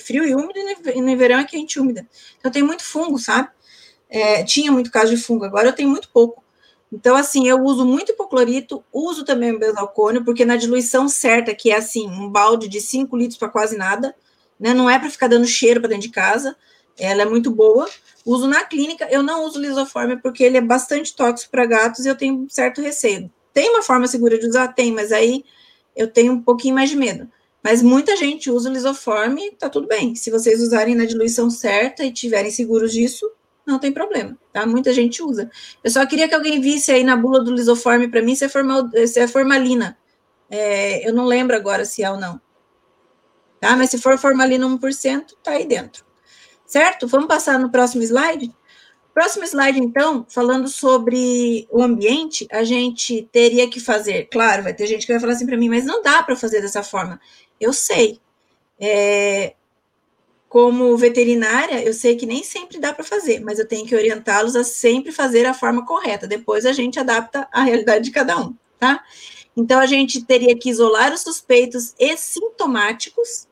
[0.00, 2.04] frio e úmido, e no verão é quente e úmido.
[2.38, 3.48] Então tenho muito fungo, sabe?
[4.08, 6.42] É, tinha muito caso de fungo, agora eu tenho muito pouco.
[6.92, 11.70] Então, assim, eu uso muito hipoclorito, uso também o benzoalcônio, porque na diluição certa, que
[11.70, 14.12] é assim, um balde de 5 litros para quase nada,
[14.60, 14.74] né?
[14.74, 16.54] Não é para ficar dando cheiro para dentro de casa.
[16.98, 17.88] Ela é muito boa.
[18.26, 19.08] Uso na clínica.
[19.10, 22.82] Eu não uso lisoforme porque ele é bastante tóxico para gatos e eu tenho certo
[22.82, 23.32] receio.
[23.54, 24.68] Tem uma forma segura de usar?
[24.68, 25.42] Tem, mas aí
[25.96, 27.28] eu tenho um pouquinho mais de medo.
[27.64, 30.14] Mas muita gente usa o lisoforme, tá tudo bem.
[30.14, 33.30] Se vocês usarem na diluição certa e tiverem seguros disso,
[33.66, 34.64] não tem problema, tá?
[34.66, 35.50] Muita gente usa.
[35.84, 38.48] Eu só queria que alguém visse aí na bula do lisoforme para mim se é,
[38.48, 39.98] formal, se é formalina.
[40.48, 42.40] É, eu não lembro agora se é ou não
[43.60, 43.76] tá?
[43.76, 46.04] Mas se for formalina 1%, tá aí dentro.
[46.66, 47.06] Certo?
[47.06, 48.52] Vamos passar no próximo slide?
[49.12, 54.86] Próximo slide, então, falando sobre o ambiente, a gente teria que fazer, claro, vai ter
[54.86, 57.20] gente que vai falar assim para mim, mas não dá para fazer dessa forma.
[57.60, 58.20] Eu sei.
[58.78, 59.54] É,
[60.48, 64.56] como veterinária, eu sei que nem sempre dá para fazer, mas eu tenho que orientá-los
[64.56, 66.26] a sempre fazer a forma correta.
[66.26, 69.04] Depois a gente adapta à realidade de cada um, tá?
[69.56, 73.46] Então a gente teria que isolar os suspeitos e sintomáticos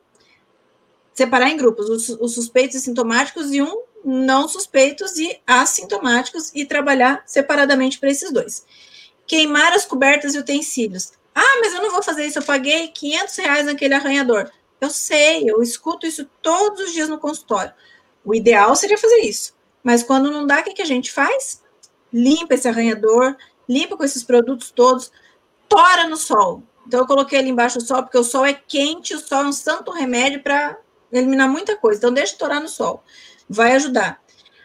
[1.19, 6.65] separar em grupos, os, os suspeitos e sintomáticos e um não suspeitos e assintomáticos e
[6.65, 8.65] trabalhar separadamente para esses dois.
[9.27, 11.11] Queimar as cobertas e utensílios.
[11.35, 14.49] Ah, mas eu não vou fazer isso, eu paguei 500 reais naquele arranhador.
[14.79, 17.73] Eu sei, eu escuto isso todos os dias no consultório.
[18.23, 19.53] O ideal seria fazer isso.
[19.83, 21.61] Mas quando não dá, o que, que a gente faz?
[22.13, 23.35] Limpa esse arranhador,
[23.67, 25.11] limpa com esses produtos todos,
[25.67, 26.63] tora no sol.
[26.87, 29.47] Então, eu coloquei ali embaixo o sol, porque o sol é quente, o sol é
[29.47, 30.77] um santo remédio para
[31.11, 31.97] eliminar muita coisa.
[31.97, 33.03] Então, deixa estourar no sol.
[33.49, 34.21] Vai ajudar.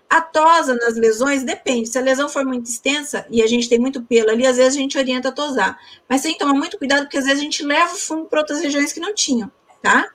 [0.08, 1.88] A tosa nas lesões depende.
[1.88, 4.76] Se a lesão for muito extensa e a gente tem muito pelo ali, às vezes
[4.76, 5.78] a gente orienta a tosar.
[6.08, 8.40] Mas tem que tomar muito cuidado, porque às vezes a gente leva o fungo para
[8.40, 9.50] outras regiões que não tinham,
[9.82, 10.08] tá?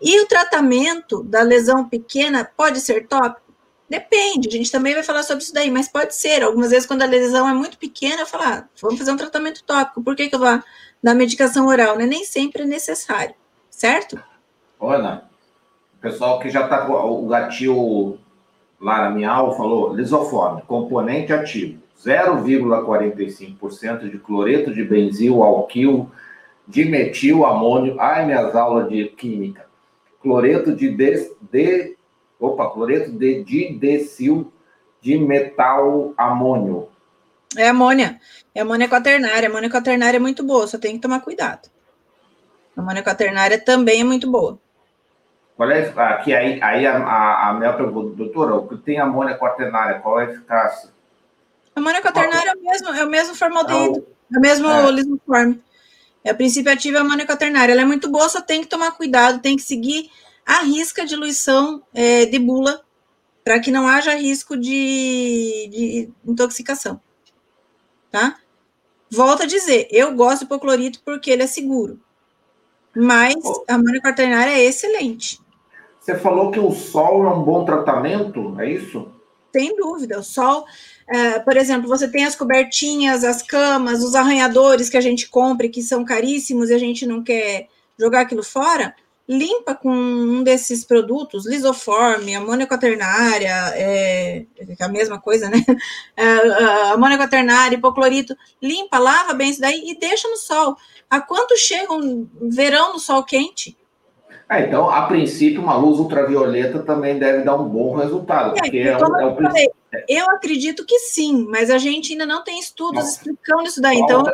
[0.00, 3.46] E o tratamento da lesão pequena pode ser tópico?
[3.88, 6.42] Depende, a gente também vai falar sobre isso daí, mas pode ser.
[6.42, 9.62] Algumas vezes, quando a lesão é muito pequena, eu falo, ah, vamos fazer um tratamento
[9.62, 10.02] tópico.
[10.02, 10.62] Por que, que eu vou
[11.02, 11.96] dar medicação oral?
[11.96, 12.04] Né?
[12.04, 13.34] Nem sempre é necessário,
[13.70, 14.20] certo?
[14.80, 15.35] Ana, o
[16.06, 18.16] pessoal que já está o gatil
[18.80, 26.08] lá na falou lisoforme, componente ativo, 0,45% de cloreto de benzil, alquil,
[26.68, 27.96] dimetil, amônio.
[27.98, 29.66] Ai, minhas aulas de química.
[30.22, 31.96] Cloreto de, de, de
[32.38, 34.52] Opa, cloreto de didecil
[35.00, 36.88] de metal amônio.
[37.56, 38.20] É amônia.
[38.54, 39.48] É amônia quaternária.
[39.48, 41.68] A amônia quaternária é muito boa, só tem que tomar cuidado.
[42.76, 44.60] A amônia quaternária também é muito boa.
[45.56, 49.38] Qual é, aqui, aí, aí a, a, a minha pergunta, doutora, o que tem amônia
[49.38, 50.90] quaternária, qual é a eficácia?
[51.74, 54.90] A amônia quaternária é o mesmo, é o mesmo formaldeído, é o mesmo é.
[54.90, 55.64] lisoforme.
[56.22, 57.72] É o princípio ativo é a amônia quaternária.
[57.72, 60.10] Ela é muito boa, só tem que tomar cuidado, tem que seguir
[60.44, 62.82] a risca diluição é, de bula,
[63.42, 67.00] para que não haja risco de, de intoxicação.
[68.10, 68.38] Tá?
[69.10, 72.00] Volto a dizer, eu gosto do hipoclorito porque ele é seguro.
[72.94, 73.36] Mas
[73.68, 75.40] a amônia quaternária é excelente.
[76.06, 79.08] Você falou que o sol é um bom tratamento, é isso?
[79.52, 80.20] Sem dúvida.
[80.20, 80.64] O sol,
[81.08, 85.68] é, por exemplo, você tem as cobertinhas, as camas, os arranhadores que a gente compra
[85.68, 87.66] que são caríssimos e a gente não quer
[87.98, 88.94] jogar aquilo fora
[89.28, 95.58] limpa com um desses produtos, lisoforme, amônia quaternária, é, é a mesma coisa, né?
[96.16, 100.76] É, amônia quaternária, hipoclorito, limpa, lava bem isso daí e deixa no sol.
[101.10, 103.76] A quanto chega um verão no sol quente?
[104.48, 108.56] É, então, a princípio, uma luz ultravioleta também deve dar um bom resultado.
[108.56, 109.68] É, porque é, é falei,
[110.08, 113.10] eu acredito que sim, mas a gente ainda não tem estudos Nossa.
[113.10, 113.98] explicando isso daí.
[113.98, 114.24] Então,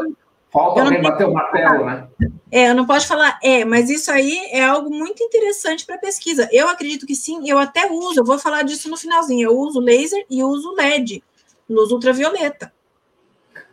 [0.52, 2.06] Falta alguém bater o martelo, né?
[2.50, 6.46] É, eu não posso falar é, mas isso aí é algo muito interessante para pesquisa.
[6.52, 9.48] Eu acredito que sim, eu até uso, eu vou falar disso no finalzinho.
[9.48, 11.24] Eu uso laser e uso LED,
[11.66, 12.70] luz ultravioleta.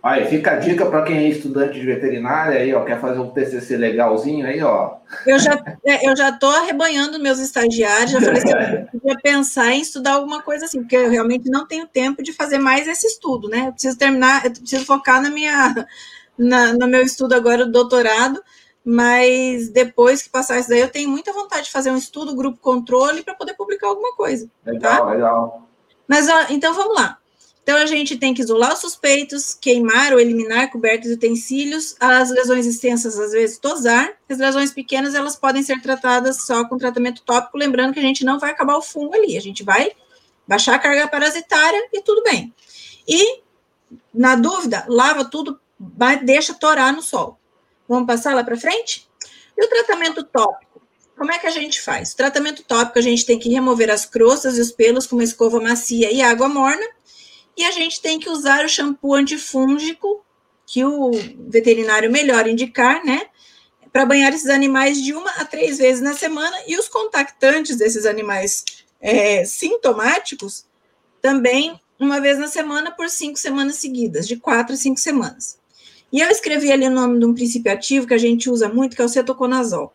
[0.02, 3.32] Aí, fica a dica para quem é estudante de veterinária aí, ó, quer fazer um
[3.32, 4.96] TCC legalzinho aí, ó.
[5.28, 9.72] Eu já é, eu já tô arrebanhando meus estagiários, já falei assim, eu podia pensar
[9.72, 13.08] em estudar alguma coisa assim, porque eu realmente não tenho tempo de fazer mais esse
[13.08, 13.68] estudo, né?
[13.68, 15.86] Eu preciso terminar, eu preciso focar na minha
[16.40, 18.42] na, no meu estudo agora, do doutorado,
[18.84, 22.58] mas depois que passar isso daí, eu tenho muita vontade de fazer um estudo, grupo
[22.60, 24.50] controle, para poder publicar alguma coisa.
[24.66, 25.12] Legal, tá?
[25.12, 25.68] legal.
[26.08, 27.19] Mas, ó, então, vamos lá.
[27.70, 32.32] Então, a gente tem que isolar os suspeitos, queimar ou eliminar cobertos e utensílios, as
[32.32, 34.12] lesões extensas, às vezes, tosar.
[34.28, 38.26] As lesões pequenas, elas podem ser tratadas só com tratamento tópico, lembrando que a gente
[38.26, 39.92] não vai acabar o fungo ali, a gente vai
[40.48, 42.52] baixar a carga parasitária e tudo bem.
[43.08, 43.44] E,
[44.12, 45.60] na dúvida, lava tudo
[46.24, 47.38] deixa torar no sol.
[47.88, 49.08] Vamos passar lá para frente?
[49.56, 50.82] E o tratamento tópico?
[51.16, 52.14] Como é que a gente faz?
[52.14, 55.24] O tratamento tópico, a gente tem que remover as crostas e os pelos com uma
[55.24, 56.98] escova macia e água morna.
[57.60, 60.24] E a gente tem que usar o shampoo antifúngico,
[60.66, 61.12] que o
[61.50, 63.24] veterinário melhor indicar, né?
[63.92, 66.56] Para banhar esses animais de uma a três vezes na semana.
[66.66, 68.64] E os contactantes desses animais
[69.02, 70.64] é, sintomáticos
[71.22, 75.60] também uma vez na semana por cinco semanas seguidas, de quatro a cinco semanas.
[76.14, 78.96] E eu escrevi ali o nome de um princípio ativo que a gente usa muito,
[78.96, 79.94] que é o cetoconazol.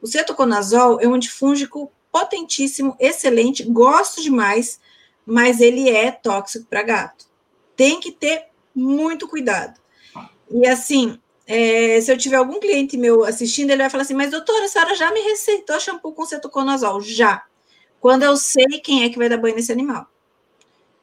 [0.00, 4.80] O cetoconazol é um antifúngico potentíssimo, excelente, gosto demais,
[5.26, 7.26] mas ele é tóxico para gato.
[7.76, 9.80] Tem que ter muito cuidado.
[10.50, 14.30] E assim, é, se eu tiver algum cliente meu assistindo, ele vai falar assim: Mas
[14.30, 17.00] doutora, a senhora já me receitou shampoo com cetoconazol?
[17.00, 17.44] Já.
[18.00, 20.06] Quando eu sei quem é que vai dar banho nesse animal.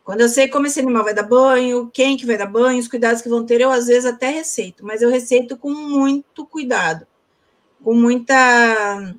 [0.03, 2.87] Quando eu sei como esse animal vai dar banho, quem que vai dar banho, os
[2.87, 7.05] cuidados que vão ter, eu às vezes até receito, mas eu receito com muito cuidado,
[7.83, 9.13] com muita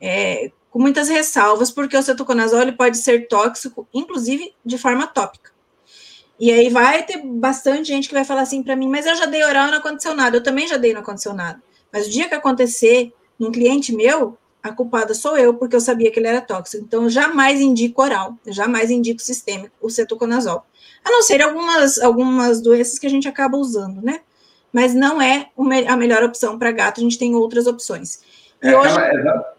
[0.00, 5.52] é, com muitas ressalvas, porque o cetoconazol ele pode ser tóxico, inclusive de forma tópica.
[6.40, 9.26] E aí vai ter bastante gente que vai falar assim para mim, mas eu já
[9.26, 10.38] dei oral e não aconteceu nada.
[10.38, 11.62] Eu também já dei e não aconteceu nada.
[11.92, 16.10] Mas o dia que acontecer num cliente meu, a culpada sou eu, porque eu sabia
[16.10, 16.82] que ele era tóxico.
[16.82, 20.64] Então, eu jamais indico oral, eu jamais indico sistêmico, o cetoconazol.
[21.04, 24.20] A não ser algumas, algumas doenças que a gente acaba usando, né?
[24.72, 25.50] Mas não é
[25.86, 28.20] a melhor opção para gato, a gente tem outras opções.
[28.62, 28.98] E é, hoje...
[28.98, 29.52] É,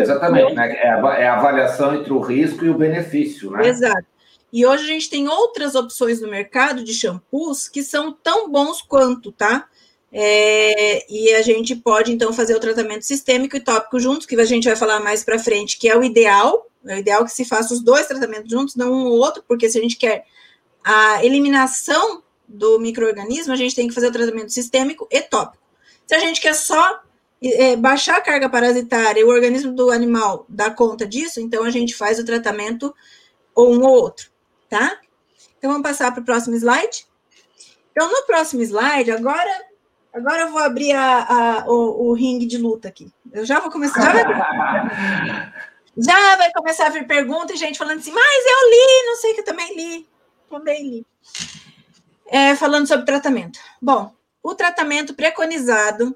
[0.00, 0.76] exatamente, né?
[0.76, 3.68] É a, é a avaliação entre o risco e o benefício, né?
[3.68, 4.06] Exato.
[4.52, 8.80] E hoje a gente tem outras opções no mercado de shampoos que são tão bons
[8.80, 9.68] quanto, tá?
[10.12, 14.44] É, e a gente pode, então, fazer o tratamento sistêmico e tópico juntos, que a
[14.44, 17.44] gente vai falar mais para frente, que é o ideal, é o ideal que se
[17.44, 20.24] faça os dois tratamentos juntos, não um ou outro, porque se a gente quer
[20.82, 25.62] a eliminação do microorganismo, a gente tem que fazer o tratamento sistêmico e tópico.
[26.06, 27.00] Se a gente quer só
[27.54, 31.70] é, baixar a carga parasitária e o organismo do animal dá conta disso, então a
[31.70, 32.94] gente faz o tratamento
[33.54, 34.30] ou um ou outro,
[34.68, 34.98] tá?
[35.58, 37.06] Então vamos passar para o próximo slide.
[37.90, 39.64] Então, no próximo slide, agora,
[40.12, 43.10] agora eu vou abrir a, a o, o, ringue de luta aqui.
[43.32, 44.02] Eu já vou começar.
[44.02, 45.52] Já vai,
[45.96, 49.32] já vai começar a vir pergunta e gente falando assim, mas eu li, não sei
[49.32, 50.08] que eu também li.
[50.50, 51.06] Também li.
[52.26, 53.58] É, falando sobre tratamento.
[53.80, 56.14] Bom, o tratamento preconizado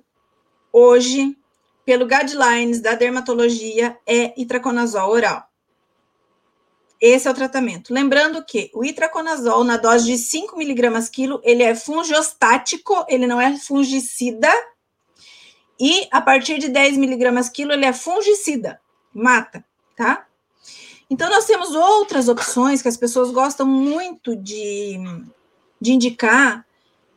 [0.73, 1.37] hoje
[1.85, 5.51] pelo guidelines da dermatologia é itraconazol oral.
[7.01, 7.95] Esse é o tratamento.
[7.95, 13.41] Lembrando que o itraconazol, na dose de 5 miligramas quilo, ele é fungiostático, ele não
[13.41, 14.51] é fungicida.
[15.81, 18.79] E a partir de 10 miligramas quilo, ele é fungicida,
[19.15, 19.65] mata,
[19.97, 20.27] tá?
[21.09, 24.97] Então, nós temos outras opções que as pessoas gostam muito de,
[25.81, 26.65] de indicar,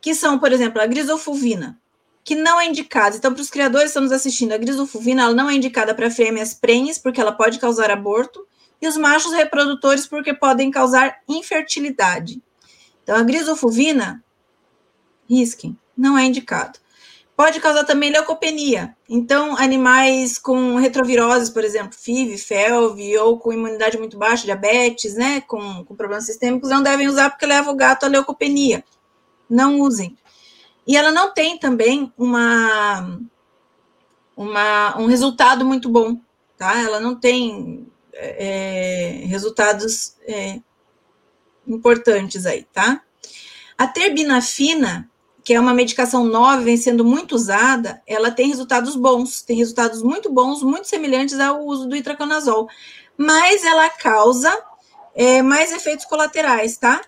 [0.00, 1.78] que são, por exemplo, a grisofulvina,
[2.24, 3.16] que não é indicada.
[3.16, 6.10] Então, para os criadores que estão nos assistindo, a grisofulvina ela não é indicada para
[6.10, 8.46] fêmeas prenhes, porque ela pode causar aborto
[8.80, 12.42] e os machos reprodutores porque podem causar infertilidade.
[13.02, 14.24] Então, a grisofulvina,
[15.28, 16.78] risquem, não é indicado.
[17.36, 18.96] Pode causar também leucopenia.
[19.08, 25.40] Então, animais com retroviroses, por exemplo, FIV, FeLV, ou com imunidade muito baixa, diabetes, né,
[25.42, 28.84] com, com problemas sistêmicos, não devem usar porque leva o gato à leucopenia.
[29.50, 30.16] Não usem.
[30.86, 33.18] E ela não tem também uma,
[34.36, 36.18] uma, um resultado muito bom,
[36.56, 36.80] tá?
[36.80, 40.60] Ela não tem é, resultados é,
[41.66, 43.00] importantes aí, tá?
[43.76, 45.10] A terbinafina,
[45.42, 50.02] que é uma medicação nova, vem sendo muito usada, ela tem resultados bons, tem resultados
[50.02, 52.68] muito bons, muito semelhantes ao uso do itraconazol,
[53.16, 54.56] mas ela causa
[55.14, 57.00] é, mais efeitos colaterais, tá?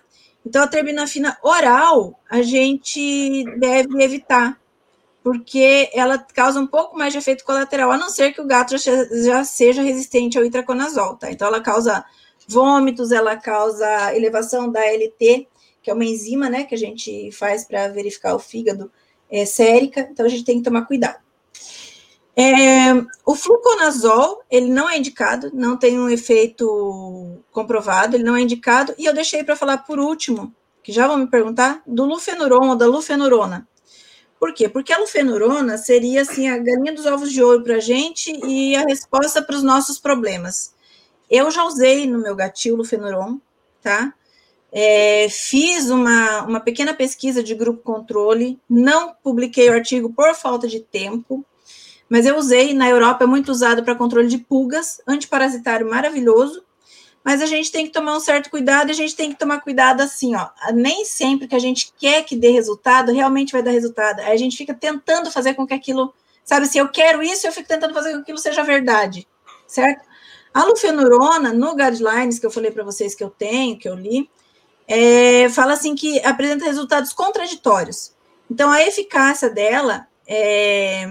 [0.47, 4.57] Então, a terbinafina oral, a gente deve evitar,
[5.21, 8.77] porque ela causa um pouco mais de efeito colateral, a não ser que o gato
[8.77, 11.29] já, seja resistente ao itraconazol, tá?
[11.29, 12.05] Então, ela causa
[12.47, 15.49] vômitos, ela causa elevação da LT,
[15.83, 18.89] que é uma enzima, né, que a gente faz para verificar o fígado
[19.29, 21.19] é, sérica, então a gente tem que tomar cuidado.
[22.39, 22.93] É,
[23.25, 28.93] o fluconazol, ele não é indicado, não tem um efeito comprovado, ele não é indicado,
[28.95, 32.75] e eu deixei para falar por último, que já vão me perguntar, do lufenuron ou
[32.75, 33.67] da lufenurona.
[34.39, 34.69] Por quê?
[34.69, 38.75] Porque a lufenurona seria assim a galinha dos ovos de ouro para a gente e
[38.75, 40.75] a resposta para os nossos problemas.
[41.27, 43.39] Eu já usei no meu gatil lufenuron,
[43.81, 44.13] tá?
[44.71, 50.67] É, fiz uma, uma pequena pesquisa de grupo controle, não publiquei o artigo por falta
[50.67, 51.43] de tempo,
[52.09, 56.63] mas eu usei, na Europa é muito usado para controle de pulgas, antiparasitário maravilhoso,
[57.23, 60.01] mas a gente tem que tomar um certo cuidado, a gente tem que tomar cuidado
[60.01, 60.47] assim, ó.
[60.73, 64.21] Nem sempre que a gente quer que dê resultado, realmente vai dar resultado.
[64.21, 66.13] Aí a gente fica tentando fazer com que aquilo,
[66.45, 69.27] sabe, se eu quero isso, eu fico tentando fazer com que aquilo seja verdade,
[69.67, 70.05] certo?
[70.53, 74.29] A lufenurona, no guidelines que eu falei para vocês que eu tenho, que eu li,
[74.87, 78.13] é, fala assim que apresenta resultados contraditórios.
[78.49, 81.05] Então, a eficácia dela, é,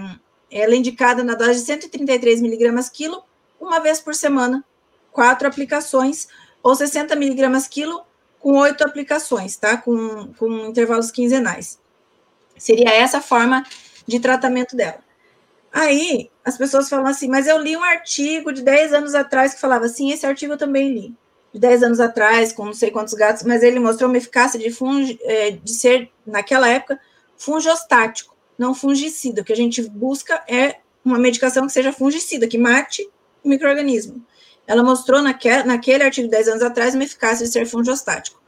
[0.51, 3.23] ela é indicada na dose de 133 miligramas quilo,
[3.59, 4.63] uma vez por semana,
[5.11, 6.27] quatro aplicações,
[6.63, 8.05] ou 60 miligramas quilo
[8.39, 9.77] com oito aplicações, tá?
[9.77, 11.79] Com, com intervalos quinzenais.
[12.57, 13.63] Seria essa a forma
[14.07, 14.99] de tratamento dela.
[15.71, 19.59] Aí, as pessoas falam assim, mas eu li um artigo de 10 anos atrás que
[19.59, 21.15] falava assim, esse artigo eu também li.
[21.53, 24.71] De 10 anos atrás, com não sei quantos gatos, mas ele mostrou uma eficácia de,
[24.71, 26.99] fungi, é, de ser, naquela época,
[27.37, 29.41] fungostático, não fungicida.
[29.41, 33.07] O que a gente busca é uma medicação que seja fungicida, que mate
[33.43, 34.25] o microorganismo
[34.67, 38.39] ela mostrou naquele, naquele artigo 10 anos atrás uma eficácia de ser fungostático.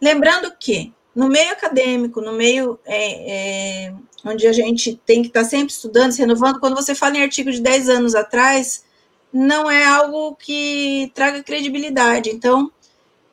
[0.00, 3.94] Lembrando que no meio acadêmico, no meio é, é,
[4.24, 7.50] onde a gente tem que estar sempre estudando, se renovando, quando você fala em artigo
[7.50, 8.84] de 10 anos atrás,
[9.32, 12.30] não é algo que traga credibilidade.
[12.30, 12.70] Então,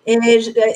[0.05, 0.15] é,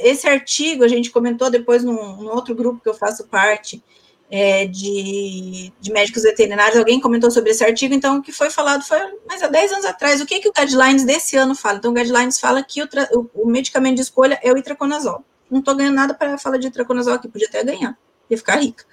[0.07, 3.81] esse artigo a gente comentou depois num, num outro grupo que eu faço parte,
[4.29, 8.83] é, de, de, médicos veterinários, alguém comentou sobre esse artigo, então o que foi falado
[8.83, 11.77] foi, mas há 10 anos atrás, o que, que o Guidelines desse ano fala?
[11.77, 15.23] Então, o Guidelines fala que o, o, o medicamento de escolha é o itraconazol.
[15.49, 17.97] Não estou ganhando nada para falar de itraconazol aqui, podia até ganhar,
[18.29, 18.83] ia ficar rica.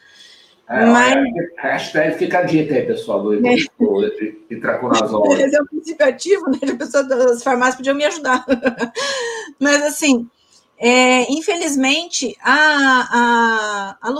[0.68, 1.14] É, mas...
[1.58, 3.54] Hashtag fica a dica aí, pessoal, do, é.
[3.78, 4.14] do
[4.50, 5.32] itraconazol.
[5.36, 6.58] Esse é o princípio ativo, né?
[6.72, 8.44] A pessoa das farmácias podiam me ajudar.
[9.58, 10.28] mas, assim,
[10.84, 14.10] é, infelizmente, a, a, a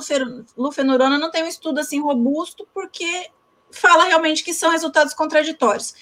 [0.56, 3.28] lufenurona não tem um estudo assim robusto, porque
[3.72, 5.92] fala realmente que são resultados contraditórios.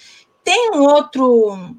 [0.43, 1.75] Tem um outro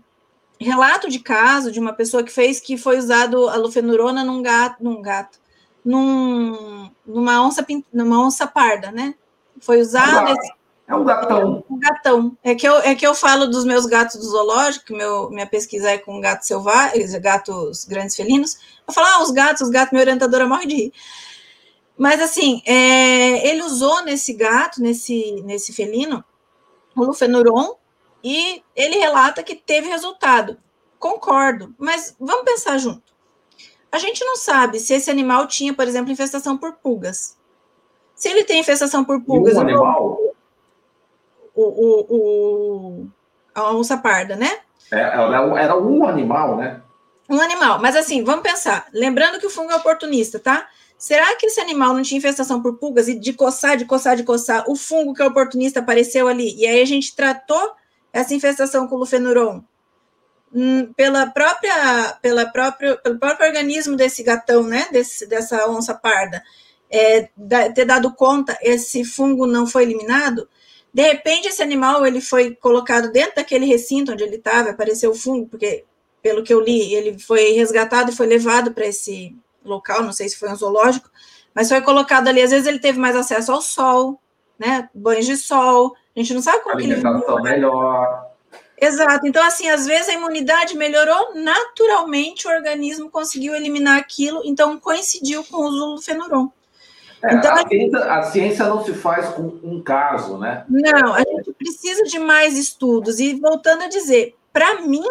[0.58, 4.82] relato de caso de uma pessoa que fez que foi usado a lufenurona num gato,
[4.82, 5.38] num gato,
[5.84, 9.14] num, numa onça, numa onça parda, né?
[9.60, 10.32] Foi usado.
[10.32, 10.52] Esse...
[10.92, 11.64] É um gatão.
[11.70, 12.38] Um gatão.
[12.44, 15.90] É que eu, é que eu falo dos meus gatos do zoológico, meu, minha pesquisa
[15.90, 18.58] é com gatos selvagens, gatos grandes felinos.
[18.86, 20.92] Eu falo, ah, os gatos, os gatos, minha orientadora morre de rir.
[21.96, 26.22] Mas assim, é, ele usou nesse gato, nesse, nesse felino,
[26.94, 27.74] o lufenuron,
[28.22, 30.58] e ele relata que teve resultado.
[30.98, 33.14] Concordo, mas vamos pensar junto.
[33.90, 37.38] A gente não sabe se esse animal tinha, por exemplo, infestação por pulgas.
[38.14, 39.54] Se ele tem infestação por pulgas.
[39.54, 40.21] E um animal?
[41.54, 43.06] O, o, o,
[43.54, 44.60] a onça parda, né?
[44.90, 46.80] É, era um animal, né?
[47.28, 47.80] Um animal.
[47.80, 48.86] Mas assim, vamos pensar.
[48.92, 50.68] Lembrando que o fungo é oportunista, tá?
[50.98, 54.22] Será que esse animal não tinha infestação por pulgas e de coçar, de coçar, de
[54.22, 56.54] coçar, o fungo que é oportunista apareceu ali?
[56.56, 57.72] E aí a gente tratou
[58.12, 59.62] essa infestação com lufenuron
[60.54, 64.86] hum, pela própria, pela própria, pelo próprio organismo desse gatão, né?
[64.92, 66.42] Desse, dessa onça parda
[66.92, 67.30] é,
[67.74, 70.46] ter dado conta, esse fungo não foi eliminado,
[70.92, 75.14] de repente esse animal ele foi colocado dentro daquele recinto onde ele estava, apareceu o
[75.14, 75.84] fungo, porque
[76.22, 80.28] pelo que eu li, ele foi resgatado e foi levado para esse local, não sei
[80.28, 81.10] se foi um zoológico,
[81.54, 84.20] mas foi colocado ali, às vezes ele teve mais acesso ao sol,
[84.58, 87.02] né, banhos de sol, a gente não sabe como que ele...
[87.42, 88.32] melhor.
[88.82, 89.28] Exato.
[89.28, 95.44] Então, assim, às vezes a imunidade melhorou naturalmente, o organismo conseguiu eliminar aquilo, então coincidiu
[95.44, 96.52] com o uso do.
[97.22, 100.64] É, então, a, ciência, a, ciência, não se faz com um caso, né?
[100.68, 103.20] Não, a gente precisa de mais estudos.
[103.20, 105.04] E voltando a dizer, para mim,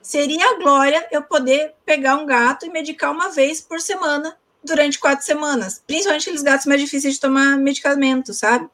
[0.00, 5.00] seria a glória eu poder pegar um gato e medicar uma vez por semana durante
[5.00, 5.82] quatro semanas.
[5.84, 8.68] Principalmente aqueles gatos mais difíceis de tomar medicamento, sabe?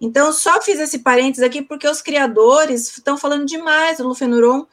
[0.00, 4.66] Então, só fiz esse parênteses aqui porque os criadores estão falando demais do lufenuron,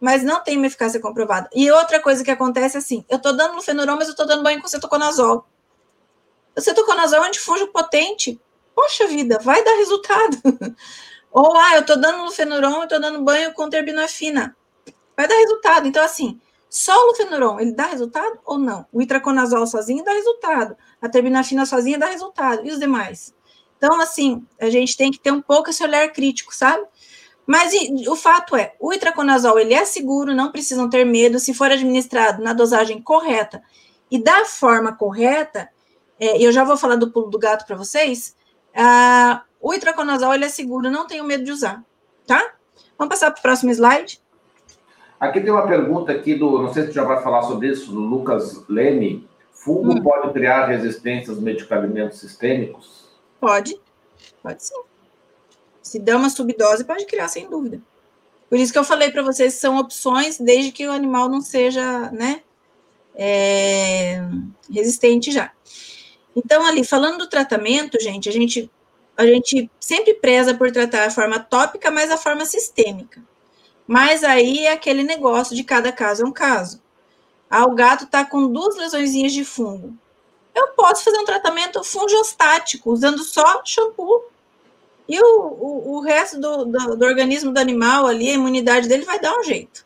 [0.00, 1.48] mas não tem uma eficácia comprovada.
[1.54, 4.42] E outra coisa que acontece é assim: eu estou dando lufenuron, mas eu estou dando
[4.42, 5.46] banho com cetoconazol.
[6.60, 8.40] Cetoconazol é um antifúngio potente.
[8.74, 10.38] Poxa vida, vai dar resultado.
[11.30, 14.56] Ou, ah, eu estou dando lufenuron, eu estou dando banho com terbinafina.
[15.16, 15.88] Vai dar resultado.
[15.88, 16.40] Então, assim,
[16.70, 18.86] só o lufenuron, ele dá resultado ou não?
[18.92, 20.76] O itraconazol sozinho dá resultado.
[21.00, 22.66] A terbinafina sozinha dá resultado.
[22.66, 23.34] E os demais?
[23.76, 26.84] Então, assim, a gente tem que ter um pouco esse olhar crítico, sabe?
[27.46, 31.38] Mas e, o fato é, o itraconazol, ele é seguro, não precisam ter medo.
[31.38, 33.62] Se for administrado na dosagem correta
[34.10, 35.68] e da forma correta,
[36.18, 38.36] é, eu já vou falar do pulo do gato para vocês,
[38.74, 41.82] ah, o itraconazol ele é seguro, não tenho medo de usar,
[42.26, 42.54] tá?
[42.98, 44.20] Vamos passar para o próximo slide.
[45.18, 47.90] Aqui tem uma pergunta aqui do, não sei se você já vai falar sobre isso,
[47.90, 49.28] do Lucas Leme.
[49.52, 50.02] Fungo hum.
[50.02, 53.08] pode criar resistência aos medicamentos sistêmicos?
[53.40, 53.80] Pode,
[54.42, 54.82] pode sim.
[55.80, 57.80] Se der uma subdose, pode criar, sem dúvida.
[58.50, 62.10] Por isso que eu falei para vocês, são opções, desde que o animal não seja,
[62.10, 62.42] né,
[63.14, 64.20] é,
[64.70, 65.50] resistente já.
[66.36, 68.70] Então, ali, falando do tratamento, gente, a gente,
[69.16, 73.22] a gente sempre preza por tratar a forma tópica, mas a forma sistêmica.
[73.86, 76.82] Mas aí é aquele negócio de cada caso é um caso.
[77.48, 79.94] Ah, o gato está com duas lesõezinhas de fungo.
[80.54, 84.24] Eu posso fazer um tratamento fungostático, usando só shampoo.
[85.08, 89.04] E o, o, o resto do, do, do organismo do animal ali, a imunidade dele
[89.04, 89.84] vai dar um jeito.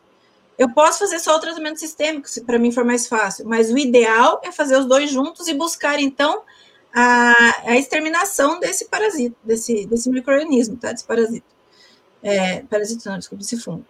[0.59, 3.77] Eu posso fazer só o tratamento sistêmico, se para mim for mais fácil, mas o
[3.77, 6.41] ideal é fazer os dois juntos e buscar, então,
[6.93, 10.91] a, a exterminação desse parasita, desse, desse microorganismo, tá?
[10.91, 11.45] Desse parasita.
[12.21, 13.85] É, parasita não, desculpa, desse fungo.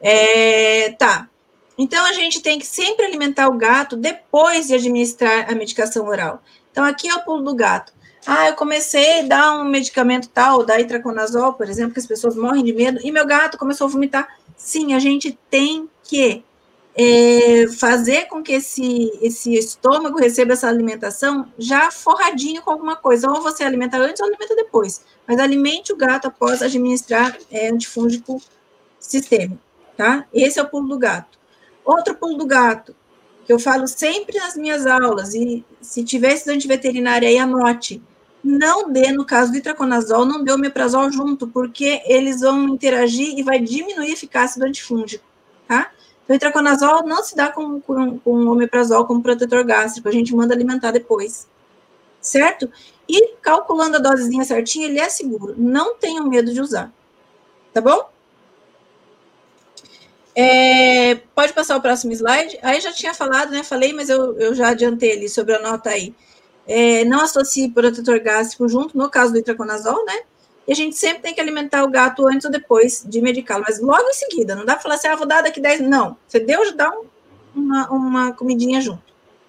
[0.00, 1.28] É, tá.
[1.76, 6.40] Então, a gente tem que sempre alimentar o gato depois de administrar a medicação oral.
[6.70, 7.92] Então, aqui é o pulo do gato.
[8.24, 12.36] Ah, eu comecei a dar um medicamento tal, da itraconazol, por exemplo, que as pessoas
[12.36, 14.28] morrem de medo, e meu gato começou a vomitar.
[14.56, 16.44] Sim, a gente tem que
[16.96, 23.30] é, fazer com que esse, esse estômago receba essa alimentação já forradinho com alguma coisa.
[23.30, 25.04] Ou você alimenta antes ou alimenta depois.
[25.26, 28.40] Mas alimente o gato após administrar é, antifúngico
[28.98, 29.60] sistêmico,
[29.96, 30.26] tá?
[30.32, 31.38] Esse é o pulo do gato.
[31.84, 32.96] Outro pulo do gato,
[33.44, 38.02] que eu falo sempre nas minhas aulas, e se tiver estudante veterinário aí, anote
[38.46, 43.42] não dê, no caso do itraconazol, não dê o junto, porque eles vão interagir e
[43.42, 45.24] vai diminuir a eficácia do antifúngico,
[45.66, 45.90] tá?
[46.24, 50.12] Então, o itraconazol não se dá com, com, com o omeprazol como protetor gástrico, a
[50.12, 51.48] gente manda alimentar depois,
[52.20, 52.70] certo?
[53.08, 56.92] E calculando a dosezinha certinha, ele é seguro, não tenham medo de usar,
[57.72, 58.08] tá bom?
[60.38, 62.58] É, pode passar o próximo slide.
[62.62, 63.62] Aí já tinha falado, né?
[63.62, 66.14] Falei, mas eu, eu já adiantei ali sobre a nota aí
[66.66, 70.20] é, não associe protetor gástrico junto, no caso do itraconazol, né?
[70.66, 73.80] E a gente sempre tem que alimentar o gato antes ou depois de medicá-lo, mas
[73.80, 76.16] logo em seguida, não dá para falar assim, ah, vou dar daqui 10, não.
[76.26, 77.04] Você deu, dá um,
[77.54, 79.02] uma, uma comidinha junto,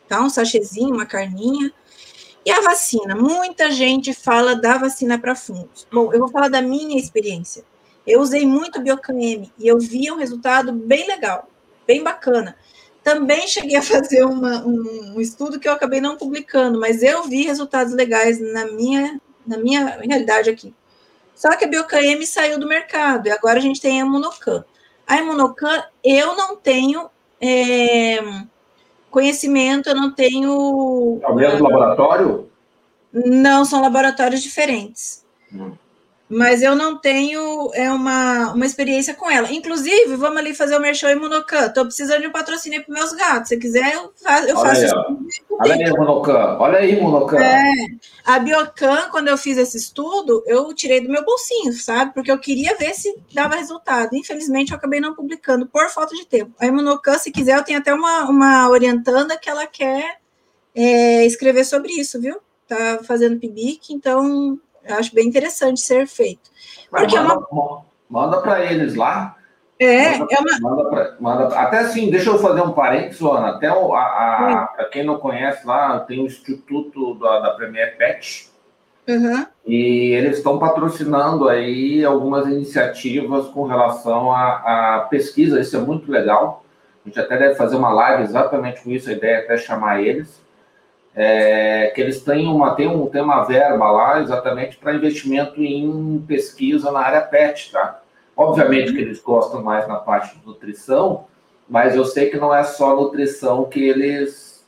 [0.08, 0.22] tá?
[0.22, 1.74] Um sachêzinho, uma carninha.
[2.46, 3.16] E a vacina?
[3.16, 5.88] Muita gente fala da vacina para fungos.
[5.92, 7.64] Bom, eu vou falar da minha experiência.
[8.06, 11.50] Eu usei muito Biocan-M e eu vi um resultado bem legal,
[11.86, 12.56] bem bacana.
[13.08, 17.44] Também cheguei a fazer uma, um, estudo que eu acabei não publicando, mas eu vi
[17.44, 20.76] resultados legais na minha, na minha realidade aqui.
[21.34, 24.66] Só que a Biocan-M saiu do mercado e agora a gente tem a Imunocan.
[25.08, 28.20] A Imunocan, eu não tenho é,
[29.10, 31.22] conhecimento, eu não tenho.
[31.24, 32.50] É o mesmo laboratório?
[33.14, 35.26] Não, são laboratórios diferentes.
[35.54, 35.72] Hum
[36.30, 39.52] mas eu não tenho é uma, uma experiência com ela.
[39.52, 41.68] Inclusive, vamos ali fazer o Merchan Imunocan.
[41.68, 43.50] Estou precisando de um patrocínio para meus gatos.
[43.50, 44.92] Se quiser, eu faço, eu Olha faço aí.
[45.60, 46.58] Olha aí, Imunocan.
[46.60, 47.38] Olha aí, Imunocan.
[47.38, 47.64] É,
[48.26, 52.14] a Biocan, quando eu fiz esse estudo, eu tirei do meu bolsinho, sabe?
[52.14, 54.14] Porque eu queria ver se dava resultado.
[54.14, 56.52] Infelizmente, eu acabei não publicando por falta de tempo.
[56.60, 60.18] A Imunocan, se quiser, eu tenho até uma, uma orientanda que ela quer
[60.76, 62.38] é, escrever sobre isso, viu?
[62.68, 66.50] Tá fazendo PIBIC, então eu acho bem interessante ser feito.
[66.90, 67.86] Porque manda, é uma...
[68.10, 69.36] manda para eles lá.
[69.80, 70.70] É, manda, é uma.
[70.70, 73.50] Manda pra, manda, até assim, deixa eu fazer um parênteses, Luana.
[73.50, 77.98] Até o, a, a para quem não conhece lá, tem o Instituto da, da Premier
[77.98, 78.50] Pet.
[79.08, 79.46] Uhum.
[79.66, 86.66] E eles estão patrocinando aí algumas iniciativas com relação à pesquisa, isso é muito legal.
[87.06, 90.02] A gente até deve fazer uma live exatamente com isso, a ideia é até chamar
[90.02, 90.42] eles
[91.20, 96.24] é, que eles têm uma, têm, um, têm uma verba lá exatamente para investimento em
[96.28, 98.02] pesquisa na área PET, tá?
[98.36, 101.26] Obviamente que eles gostam mais na parte de nutrição,
[101.68, 104.64] mas eu sei que não é só nutrição que eles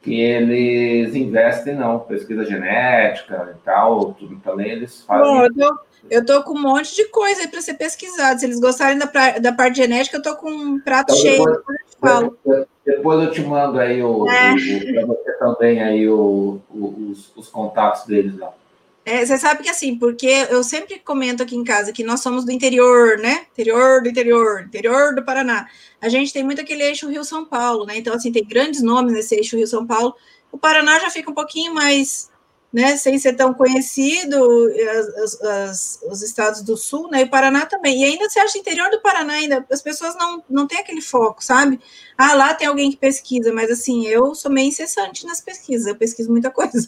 [0.00, 1.98] que eles investem, não.
[1.98, 5.50] Pesquisa genética e tal, tudo também eles fazem.
[5.50, 5.78] Bom, eu,
[6.10, 8.40] eu tô com um monte de coisa aí para ser pesquisado.
[8.40, 9.06] Se eles gostarem da,
[9.38, 11.44] da parte genética, eu tô com um prato então, cheio.
[11.44, 12.38] Depois, eu falo.
[12.84, 14.54] Depois eu te mando aí o, é.
[14.54, 18.52] o, você também aí o, o, os, os contatos deles lá.
[19.04, 22.44] É, você sabe que assim, porque eu sempre comento aqui em casa que nós somos
[22.44, 23.46] do interior, né?
[23.52, 25.68] Interior do interior, interior do Paraná.
[26.00, 27.96] A gente tem muito aquele eixo Rio-São Paulo, né?
[27.96, 30.14] Então, assim, tem grandes nomes nesse eixo Rio-São Paulo.
[30.50, 32.30] O Paraná já fica um pouquinho mais
[32.76, 34.36] né, sem ser tão conhecido,
[35.16, 38.02] as, as, os estados do sul, né, e o Paraná também.
[38.02, 41.42] E ainda você acha interior do Paraná, ainda as pessoas não, não têm aquele foco,
[41.42, 41.80] sabe?
[42.18, 45.96] Ah, lá tem alguém que pesquisa, mas assim, eu sou meio incessante nas pesquisas, eu
[45.96, 46.86] pesquiso muita coisa.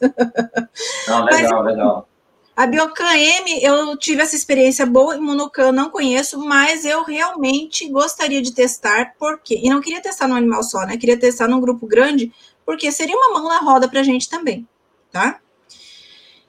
[1.09, 2.09] Não, legal, mas, legal.
[2.55, 8.43] A Biocan M, eu tive essa experiência boa, Imunocan não conheço, mas eu realmente gostaria
[8.43, 11.87] de testar, porque, e não queria testar no animal só, né, queria testar num grupo
[11.87, 12.31] grande,
[12.67, 14.69] porque seria uma mão na roda para a gente também,
[15.11, 15.41] tá?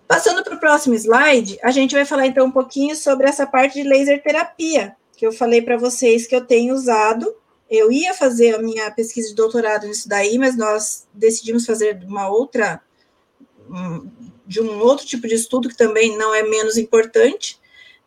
[0.09, 3.79] Passando para o próximo slide, a gente vai falar então um pouquinho sobre essa parte
[3.79, 7.31] de laser terapia, que eu falei para vocês que eu tenho usado.
[7.69, 12.27] Eu ia fazer a minha pesquisa de doutorado nisso daí, mas nós decidimos fazer uma
[12.27, 12.81] outra,
[14.47, 17.59] de um outro tipo de estudo que também não é menos importante.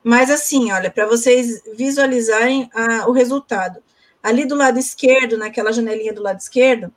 [0.03, 3.80] Mas assim, olha, para vocês visualizarem a, o resultado.
[4.20, 6.92] Ali do lado esquerdo, naquela janelinha do lado esquerdo,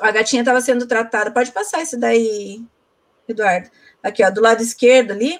[0.00, 1.30] a gatinha estava sendo tratada.
[1.30, 2.64] Pode passar isso daí,
[3.32, 3.68] Eduardo
[4.02, 5.38] aqui, ó, do lado esquerdo ali,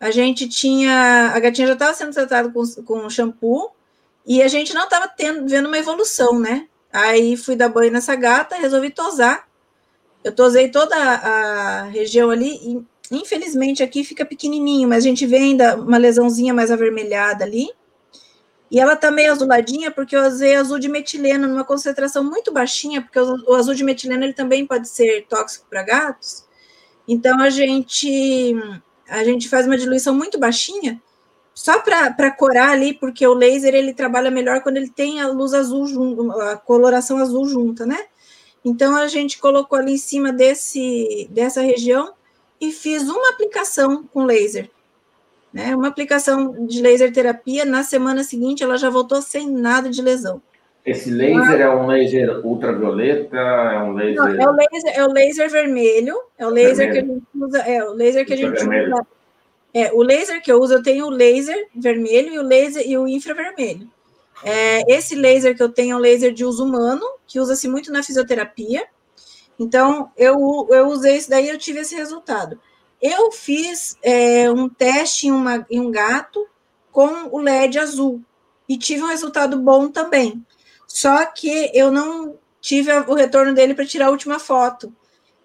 [0.00, 1.30] a gente tinha.
[1.34, 3.70] A gatinha já estava sendo tratada com, com shampoo
[4.26, 5.10] e a gente não estava
[5.46, 6.66] vendo uma evolução, né?
[6.92, 9.46] Aí fui dar banho nessa gata, resolvi tosar.
[10.24, 12.84] Eu tosei toda a, região ali e,
[13.16, 17.68] infelizmente, aqui fica pequenininho, mas a gente vê ainda uma lesãozinha mais avermelhada ali.
[18.70, 23.02] E ela tá meio azuladinha porque eu usei azul de metileno numa concentração muito baixinha,
[23.02, 26.44] porque o azul de metileno ele também pode ser tóxico para gatos.
[27.06, 28.54] Então a gente
[29.08, 31.00] a gente faz uma diluição muito baixinha,
[31.54, 35.52] só para corar ali, porque o laser ele trabalha melhor quando ele tem a luz
[35.52, 38.06] azul junto, a coloração azul junta, né?
[38.64, 42.14] Então a gente colocou ali em cima desse dessa região
[42.60, 44.70] e fiz uma aplicação com laser,
[45.52, 45.74] né?
[45.76, 47.64] Uma aplicação de laser terapia.
[47.64, 50.40] Na semana seguinte ela já voltou sem nada de lesão.
[50.84, 53.36] Esse laser é um laser ultravioleta?
[53.36, 54.16] É um laser.
[54.16, 56.16] Não, é, o laser é o laser vermelho.
[56.36, 56.92] É o laser vermelho.
[56.92, 57.58] que a gente usa.
[57.58, 59.06] É o laser que a gente usa.
[59.74, 62.98] É, o laser que eu uso, eu tenho o laser vermelho e o laser e
[62.98, 63.88] o infravermelho.
[64.44, 67.92] É, esse laser que eu tenho é um laser de uso humano, que usa-se muito
[67.92, 68.84] na fisioterapia.
[69.58, 72.58] Então, eu, eu usei isso daí eu tive esse resultado.
[73.00, 76.46] Eu fiz é, um teste em, uma, em um gato
[76.90, 78.20] com o LED azul
[78.68, 80.44] e tive um resultado bom também.
[80.92, 84.94] Só que eu não tive o retorno dele para tirar a última foto.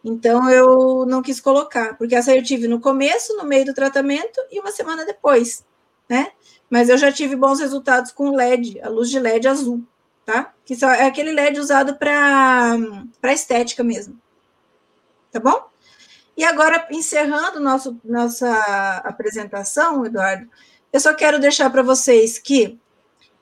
[0.03, 4.41] Então eu não quis colocar, porque essa eu tive no começo, no meio do tratamento
[4.51, 5.65] e uma semana depois,
[6.09, 6.33] né?
[6.69, 9.81] Mas eu já tive bons resultados com LED, a luz de LED azul,
[10.25, 10.53] tá?
[10.65, 12.77] Que é aquele LED usado para
[13.33, 14.19] estética mesmo.
[15.31, 15.65] Tá bom?
[16.35, 20.45] E agora, encerrando nosso, nossa apresentação, Eduardo,
[20.91, 22.77] eu só quero deixar para vocês que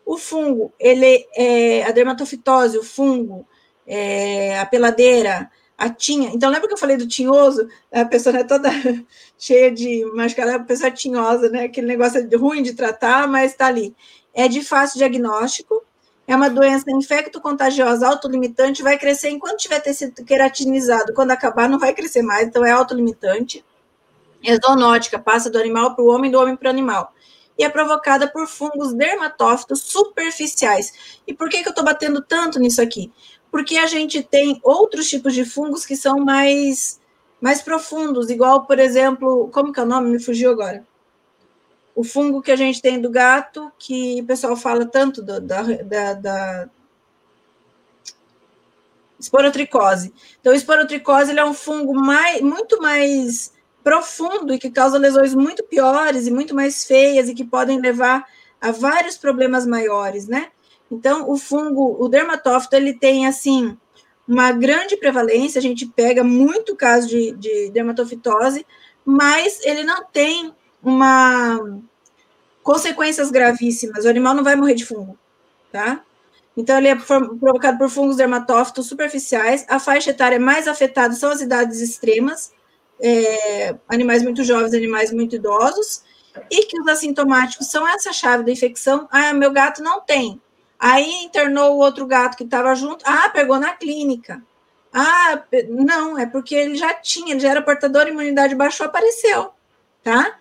[0.06, 3.48] o fungo, ele é, a dermatofitose, o fungo,
[3.88, 6.30] é, a peladeira, a tinha.
[6.30, 7.68] Então, lembra que eu falei do tinhoso?
[7.92, 8.70] A pessoa é toda
[9.38, 10.06] cheia de.
[10.14, 11.66] Mas que ela é pessoa tinhosa, né?
[11.66, 13.96] Aquele negócio ruim de tratar, mas está ali.
[14.34, 15.84] É de fácil diagnóstico,
[16.28, 21.14] é uma doença infecto-contagiosa autolimitante, vai crescer enquanto tiver tecido queratinizado.
[21.14, 23.64] Quando acabar, não vai crescer mais, então é autolimitante.
[24.44, 27.14] É zoonótica, passa do animal para o homem, do homem para o animal.
[27.58, 31.20] E é provocada por fungos dermatófitos superficiais.
[31.26, 33.12] E por que, que eu estou batendo tanto nisso aqui?
[33.50, 37.00] Porque a gente tem outros tipos de fungos que são mais,
[37.40, 40.10] mais profundos, igual, por exemplo, como que é o nome?
[40.10, 40.86] Me fugiu agora
[41.96, 45.62] o fungo que a gente tem do gato, que o pessoal fala tanto do, da,
[45.62, 46.70] da, da
[49.18, 50.14] esporotricose.
[50.42, 53.54] Então, esporotricose ele é um fungo mais, muito mais
[53.86, 58.26] profundo e que causa lesões muito piores e muito mais feias e que podem levar
[58.60, 60.48] a vários problemas maiores, né?
[60.90, 63.78] Então, o fungo, o dermatófito, ele tem, assim,
[64.28, 68.66] uma grande prevalência, a gente pega muito caso de, de dermatofitose,
[69.06, 70.52] mas ele não tem
[70.82, 71.80] uma
[72.64, 74.04] consequências gravíssimas.
[74.04, 75.16] O animal não vai morrer de fungo,
[75.72, 76.02] tá?
[76.58, 79.64] Então, ele é provocado por fungos dermatófitos superficiais.
[79.70, 82.52] A faixa etária mais afetada são as idades extremas,
[83.02, 86.04] é, animais muito jovens, animais muito idosos,
[86.50, 89.08] e que os assintomáticos são essa chave da infecção.
[89.12, 90.42] Ah, meu gato não tem.
[90.80, 93.04] Aí internou o outro gato que estava junto.
[93.08, 94.44] Ah, pegou na clínica.
[94.94, 99.52] Ah, não, é porque ele já tinha, ele já era portador, imunidade baixou, apareceu,
[100.02, 100.38] tá?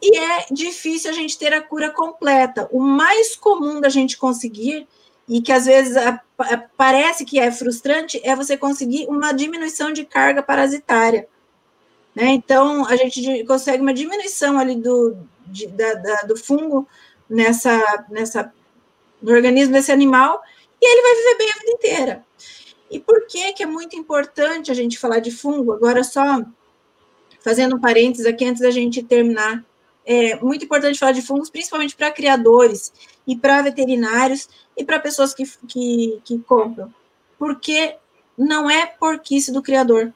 [0.00, 2.68] E é difícil a gente ter a cura completa.
[2.70, 4.86] O mais comum da gente conseguir,
[5.28, 9.92] e que às vezes a, a, parece que é frustrante, é você conseguir uma diminuição
[9.92, 11.28] de carga parasitária.
[12.16, 12.30] Né?
[12.30, 15.14] Então, a gente consegue uma diminuição ali do,
[15.46, 16.88] de, da, da, do fungo
[17.28, 18.50] nessa, nessa,
[19.20, 20.42] no organismo desse animal,
[20.80, 22.26] e ele vai viver bem a vida inteira.
[22.90, 25.72] E por que, que é muito importante a gente falar de fungo?
[25.72, 26.42] Agora, só
[27.40, 29.62] fazendo um parênteses aqui antes da gente terminar
[30.06, 32.92] é muito importante falar de fungos, principalmente para criadores
[33.26, 36.94] e para veterinários e para pessoas que, que, que compram,
[37.36, 37.96] porque
[38.38, 40.12] não é porquice do criador.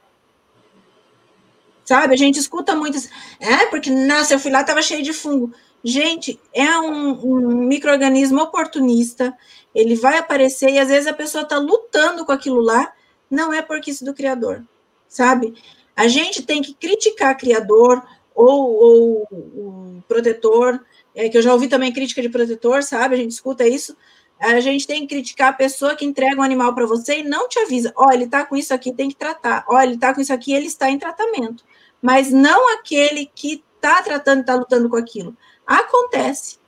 [1.91, 2.15] Sabe?
[2.15, 2.97] A gente escuta muito,
[3.41, 5.53] é porque, nossa, eu fui lá, estava cheio de fungo.
[5.83, 9.37] Gente, é um, um microorganismo oportunista,
[9.75, 12.93] ele vai aparecer e às vezes a pessoa está lutando com aquilo lá,
[13.29, 14.65] não é porquice do criador,
[15.09, 15.53] sabe?
[15.97, 18.01] A gente tem que criticar criador,
[18.37, 20.79] ou, ou o protetor,
[21.13, 23.17] é, que eu já ouvi também crítica de protetor, sabe?
[23.17, 23.97] A gente escuta isso.
[24.39, 27.49] A gente tem que criticar a pessoa que entrega um animal para você e não
[27.49, 27.93] te avisa.
[27.97, 29.65] Oh, ele está com isso aqui, tem que tratar.
[29.69, 31.65] Oh, ele está com isso aqui, ele está em tratamento.
[32.01, 35.37] Mas não aquele que está tratando, está lutando com aquilo.
[35.67, 36.59] Acontece.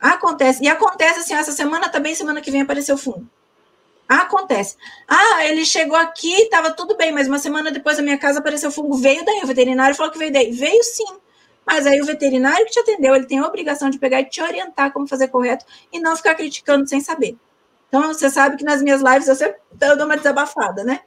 [0.00, 0.62] Acontece.
[0.62, 3.28] E acontece assim, essa semana também, semana que vem apareceu fundo.
[4.08, 4.76] Acontece.
[5.08, 8.70] Ah, ele chegou aqui, estava tudo bem, mas uma semana depois da minha casa apareceu
[8.70, 8.96] fungo.
[8.96, 10.52] Veio daí, o veterinário falou que veio daí.
[10.52, 11.18] Veio sim.
[11.66, 14.40] Mas aí o veterinário que te atendeu, ele tem a obrigação de pegar e te
[14.40, 17.36] orientar como fazer correto e não ficar criticando sem saber.
[17.88, 21.00] Então, você sabe que nas minhas lives eu sempre eu dou uma desabafada, né?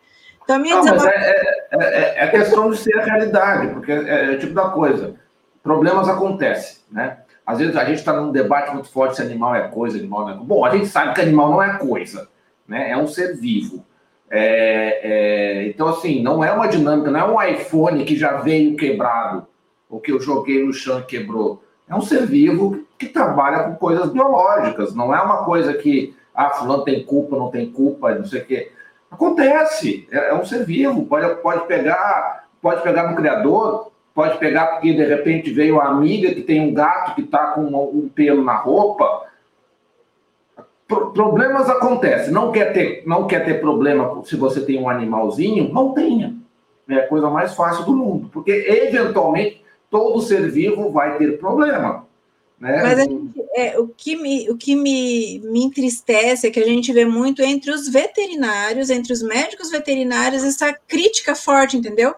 [0.50, 1.16] Então, minha não, desabafada...
[1.16, 5.16] É, é, é, é, questão de ser a realidade, porque é, é tipo da coisa.
[5.62, 7.20] Problemas acontecem, né?
[7.46, 10.30] Às vezes a gente está num debate muito forte se animal é coisa, animal não
[10.30, 10.48] é coisa.
[10.48, 12.28] Bom, a gente sabe que animal não é coisa
[12.70, 12.92] né?
[12.92, 13.84] É um ser vivo.
[14.30, 18.78] É, é, então, assim, não é uma dinâmica, não é um iPhone que já veio
[18.78, 19.48] quebrado,
[19.90, 21.64] ou que eu joguei no chão e quebrou.
[21.90, 26.52] É um ser vivo que trabalha com coisas biológicas, não é uma coisa que, ah,
[26.52, 28.72] fulano tem culpa, não tem culpa, não sei o quê.
[29.12, 34.68] Acontece, é, é um ser vivo, pode, pode pegar, pode pegar no criador, pode pegar
[34.68, 38.44] porque de repente veio a amiga que tem um gato que está com um pelo
[38.44, 39.28] na roupa,
[40.88, 42.34] problemas acontecem.
[42.34, 46.36] Não quer ter, não quer ter problema se você tem um animalzinho, não tenha.
[46.90, 52.09] É a coisa mais fácil do mundo, porque eventualmente todo ser vivo vai ter problema.
[52.60, 52.84] Né?
[52.84, 56.92] Mas gente, é, o que, me, o que me, me entristece é que a gente
[56.92, 62.14] vê muito entre os veterinários, entre os médicos veterinários, essa crítica forte, entendeu?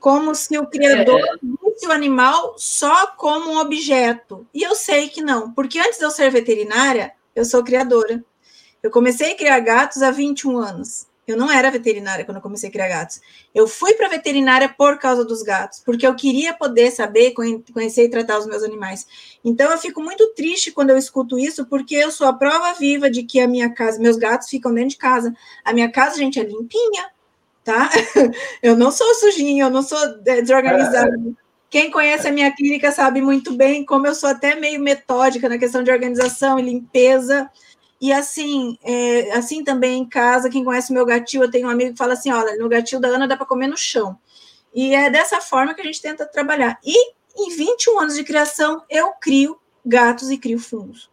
[0.00, 1.36] Como se o criador é.
[1.42, 4.46] visse o animal só como um objeto.
[4.54, 8.24] E eu sei que não, porque antes de eu ser veterinária, eu sou criadora.
[8.82, 11.06] Eu comecei a criar gatos há 21 anos.
[11.26, 13.20] Eu não era veterinária quando eu comecei a criar gatos.
[13.54, 18.08] Eu fui para veterinária por causa dos gatos, porque eu queria poder saber, conhecer e
[18.10, 19.06] tratar os meus animais.
[19.44, 23.08] Então eu fico muito triste quando eu escuto isso, porque eu sou a prova viva
[23.08, 25.32] de que a minha casa, meus gatos ficam dentro de casa.
[25.64, 27.10] A minha casa, gente, é limpinha.
[27.64, 27.88] tá?
[28.62, 31.16] Eu não sou sujinha, eu não sou é, desorganizada.
[31.16, 31.42] É.
[31.70, 35.56] Quem conhece a minha clínica sabe muito bem como eu sou até meio metódica na
[35.56, 37.50] questão de organização e limpeza.
[38.02, 41.92] E assim, é, assim também em casa, quem conhece meu gatil, eu tenho um amigo
[41.92, 44.18] que fala assim: olha, no gatil da Ana dá para comer no chão.
[44.74, 46.80] E é dessa forma que a gente tenta trabalhar.
[46.84, 49.56] E em 21 anos de criação, eu crio
[49.86, 51.08] gatos e crio fungos.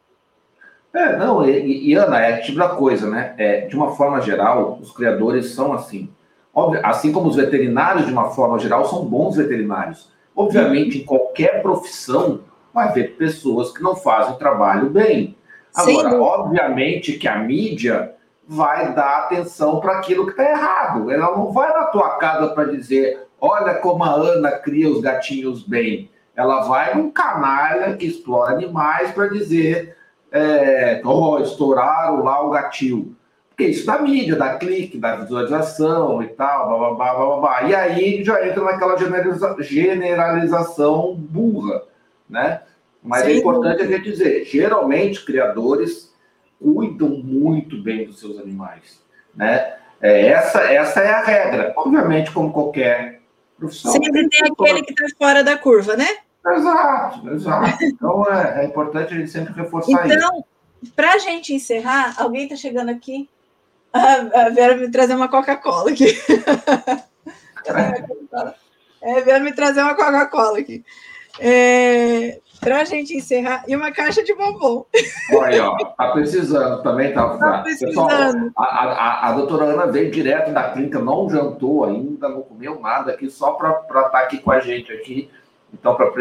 [0.91, 3.35] É, não, e, e Ana, é tipo da coisa, né?
[3.37, 6.09] É, de uma forma geral, os criadores são assim.
[6.51, 10.09] Óbvio, assim como os veterinários, de uma forma geral, são bons veterinários.
[10.35, 12.41] Obviamente, em qualquer profissão,
[12.73, 15.37] vai haver pessoas que não fazem o trabalho bem.
[15.75, 18.15] Agora, obviamente que a mídia
[18.47, 21.11] vai dar atenção para aquilo que está errado.
[21.11, 25.63] Ela não vai na tua casa para dizer, olha como a Ana cria os gatinhos
[25.63, 26.09] bem.
[26.35, 29.95] Ela vai num canalha que explora animais para dizer,
[30.31, 33.13] é, oh, estouraram lá o gatil.
[33.49, 37.63] Porque isso da mídia, da clique, da visualização e tal, blá, blá, blá, blá, blá.
[37.63, 41.83] E aí já entra naquela generaliza generalização burra,
[42.27, 42.61] né?
[43.01, 43.31] Mas Sim.
[43.31, 46.13] é importante a gente dizer, geralmente criadores
[46.61, 49.01] cuidam muito bem dos seus animais,
[49.33, 49.77] né?
[50.01, 51.73] É, essa, essa é a regra.
[51.75, 53.21] Obviamente, como qualquer
[53.57, 53.91] profissão.
[53.91, 56.07] Sempre tem aquele que está fora da curva, né?
[56.45, 57.83] Exato, exato.
[57.83, 60.15] Então é, é importante a gente sempre reforçar então, isso.
[60.15, 60.45] Então,
[60.95, 63.29] para a gente encerrar, alguém está chegando aqui.
[63.91, 66.05] A Vera me trazer uma Coca-Cola aqui.
[69.01, 70.83] É, Vera me trazer uma Coca-Cola aqui.
[71.39, 74.85] É, para a gente encerrar, e uma caixa de bombom.
[75.33, 77.37] Olha, ó, tá precisando também, tá?
[77.37, 77.95] Tá precisando.
[77.95, 82.79] Pessoal, a, a, a, doutora Ana veio direto da clínica, não jantou ainda, não comeu
[82.79, 85.29] nada aqui, só para estar tá aqui com a gente aqui.
[85.73, 86.11] Então, para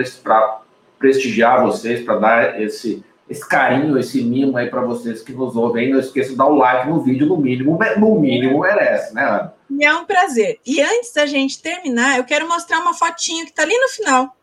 [0.99, 5.91] prestigiar vocês, para dar esse, esse carinho, esse mimo aí para vocês que nos ouvem.
[5.91, 9.55] Não esqueça de dar o like no vídeo, no mínimo, no mínimo merece, né, Ana?
[9.71, 10.59] E é um prazer.
[10.65, 14.37] E antes da gente terminar, eu quero mostrar uma fotinho que está ali no final.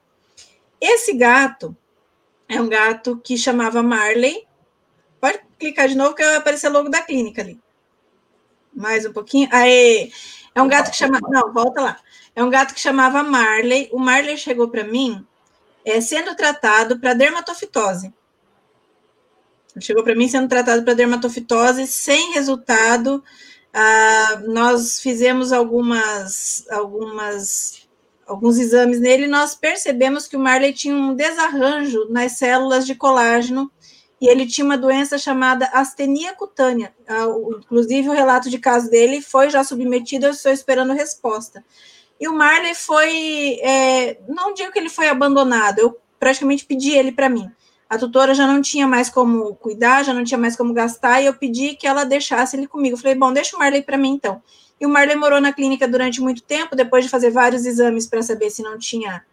[0.79, 1.75] Esse gato
[2.47, 4.47] é um gato que chamava Marley.
[5.19, 7.59] Pode clicar de novo que vai aparecer logo da clínica ali.
[8.73, 9.49] Mais um pouquinho.
[9.51, 10.11] Aê!
[10.53, 11.19] É um gato que chama.
[11.21, 11.99] Não, volta lá.
[12.35, 13.89] É um gato que chamava Marley.
[13.91, 15.25] O Marley chegou para mim
[15.83, 18.13] é, sendo tratado para dermatofitose.
[19.79, 23.23] Chegou para mim sendo tratado para dermatofitose sem resultado.
[23.73, 27.84] Ah, nós fizemos algumas, algumas,
[28.27, 33.71] alguns exames nele nós percebemos que o Marley tinha um desarranjo nas células de colágeno
[34.19, 36.93] e ele tinha uma doença chamada astenia cutânea.
[37.07, 37.25] Ah,
[37.59, 41.63] inclusive, o relato de caso dele foi já submetido, eu estou esperando resposta.
[42.19, 47.11] E o Marley foi, é, não digo que ele foi abandonado, eu praticamente pedi ele
[47.11, 47.51] para mim.
[47.89, 51.25] A tutora já não tinha mais como cuidar, já não tinha mais como gastar, e
[51.25, 52.95] eu pedi que ela deixasse ele comigo.
[52.95, 54.41] Eu falei, bom, deixa o Marley para mim então.
[54.79, 58.21] E o Marley morou na clínica durante muito tempo, depois de fazer vários exames para
[58.21, 59.23] saber se não tinha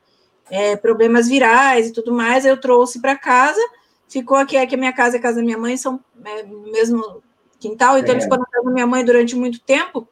[0.51, 3.61] é, problemas virais e tudo mais, eu trouxe para casa,
[4.09, 7.23] ficou aqui, aqui a minha casa e a casa da minha mãe são é, mesmo
[7.59, 8.15] quintal, então é.
[8.15, 10.07] ele ficou na casa da minha mãe durante muito tempo,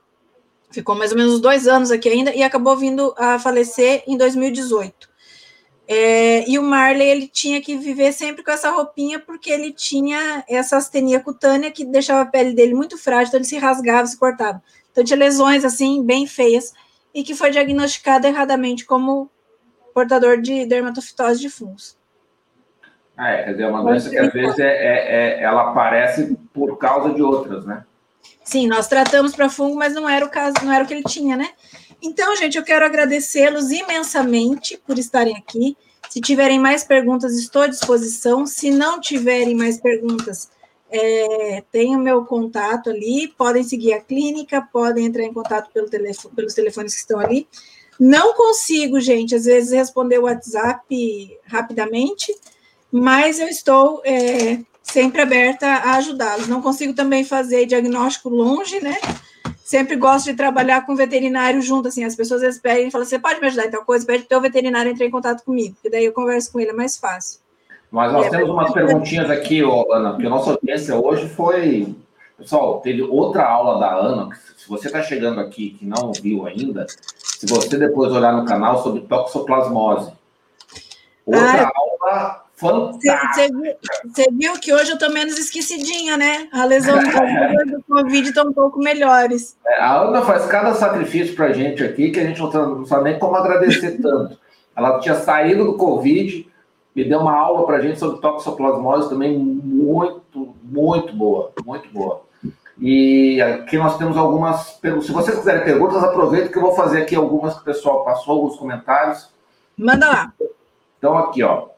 [0.71, 5.11] ficou mais ou menos dois anos aqui ainda, e acabou vindo a falecer em 2018.
[5.93, 10.45] É, e o Marley ele tinha que viver sempre com essa roupinha porque ele tinha
[10.49, 14.17] essa astenia cutânea que deixava a pele dele muito frágil, então ele se rasgava, se
[14.17, 14.63] cortava.
[14.91, 16.73] Então tinha lesões assim bem feias
[17.15, 19.31] e que foi diagnosticado erradamente como
[19.93, 21.99] portador de dermatofitose de fungos.
[23.17, 26.37] Ah, é, quer dizer, é uma doença que às vezes é, é, é, ela aparece
[26.55, 27.85] por causa de outras, né?
[28.43, 31.05] Sim, nós tratamos para fungo, mas não era o caso, não era o que ele
[31.05, 31.51] tinha, né?
[32.03, 35.77] Então, gente, eu quero agradecê-los imensamente por estarem aqui.
[36.09, 38.47] Se tiverem mais perguntas, estou à disposição.
[38.47, 40.51] Se não tiverem mais perguntas,
[40.91, 43.29] é, tem o meu contato ali.
[43.29, 47.47] Podem seguir a clínica, podem entrar em contato pelo telefone, pelos telefones que estão ali.
[47.99, 52.35] Não consigo, gente, às vezes responder o WhatsApp rapidamente,
[52.91, 56.49] mas eu estou é, sempre aberta a ajudá-los.
[56.49, 58.97] Não consigo também fazer diagnóstico longe, né?
[59.63, 63.19] Sempre gosto de trabalhar com veterinário junto, assim, as pessoas às pedem e falam, você
[63.19, 64.05] pode me ajudar em tal coisa?
[64.05, 66.97] Pede o veterinário entrar em contato comigo, porque daí eu converso com ele, é mais
[66.97, 67.39] fácil.
[67.91, 71.95] Mas nós é, temos umas perguntinhas aqui, Ana, porque a nossa audiência hoje foi...
[72.39, 76.87] Pessoal, teve outra aula da Ana, se você está chegando aqui que não viu ainda,
[77.19, 80.11] se você depois olhar no canal sobre toxoplasmose.
[81.27, 86.47] Outra ah, aula você viu, que hoje eu tô menos esquecidinha, né?
[86.53, 89.57] A lesão do Covid está um pouco melhores.
[89.67, 92.87] É, a Ana faz cada sacrifício para a gente aqui que a gente não, não
[92.87, 94.39] sabe nem como agradecer tanto.
[94.77, 96.50] Ela tinha saído do Covid
[96.95, 102.23] e deu uma aula para a gente sobre toxoplasmose também muito, muito boa, muito boa.
[102.81, 105.07] E aqui nós temos algumas perguntas.
[105.07, 108.37] Se vocês quiserem perguntas, aproveito que eu vou fazer aqui algumas que o pessoal passou,
[108.37, 109.31] alguns comentários.
[109.77, 110.33] Manda lá.
[110.99, 111.69] Então, aqui, ó.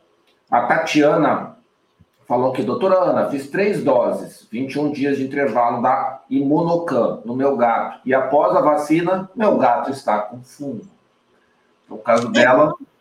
[0.48, 1.56] A Tatiana
[2.26, 7.56] falou que, doutora Ana, fiz três doses, 21 dias de intervalo da Imunocam no meu
[7.56, 8.00] gato.
[8.04, 10.86] E após a vacina, meu gato está com fungo.
[11.88, 12.74] No caso dela.
[12.80, 12.91] É,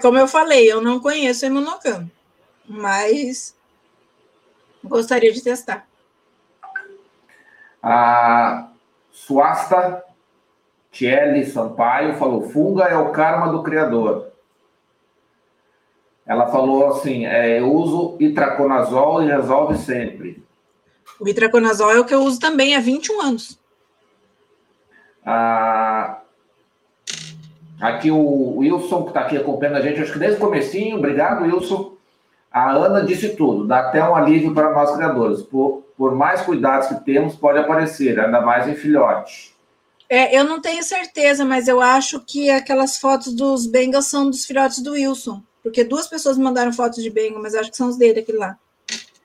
[0.00, 2.10] como eu falei, eu não conheço a Imunocam,
[2.66, 3.56] mas
[4.84, 5.86] gostaria de testar.
[7.82, 8.68] A
[9.10, 10.04] Suasta
[10.90, 14.32] Tiele Sampaio falou: funga é o karma do criador.
[16.24, 20.42] Ela falou assim: é, eu uso itraconazol e resolve sempre.
[21.18, 23.58] O itraconazol é o que eu uso também há 21 anos.
[25.24, 26.21] Ah,
[27.82, 31.44] aqui o Wilson, que está aqui acompanhando a gente, acho que desde o comecinho, obrigado,
[31.44, 31.92] Wilson.
[32.50, 35.42] A Ana disse tudo, dá até um alívio para nós criadores.
[35.42, 39.52] Por, por mais cuidados que temos, pode aparecer, ainda mais em filhote.
[40.08, 44.44] É, eu não tenho certeza, mas eu acho que aquelas fotos dos Bengals são dos
[44.44, 45.42] filhotes do Wilson.
[45.62, 48.38] Porque duas pessoas me mandaram fotos de Bengal, mas acho que são os dele, aquele
[48.38, 48.58] lá.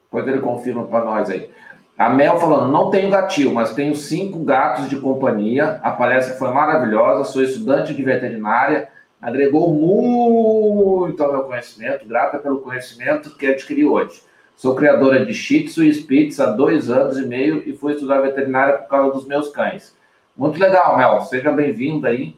[0.04, 1.50] Depois ele confirma para nós aí.
[1.98, 5.80] A Mel falando, não tenho gatil, mas tenho cinco gatos de companhia.
[5.82, 8.90] A palestra foi maravilhosa, sou estudante de veterinária
[9.22, 14.22] agregou muito ao meu conhecimento, grata pelo conhecimento que adquiri hoje.
[14.56, 18.22] Sou criadora de Shih Tzu e Spitz há dois anos e meio e fui estudar
[18.22, 19.96] veterinária por causa dos meus cães.
[20.36, 21.22] Muito legal, Mel.
[21.22, 22.36] Seja bem-vinda aí.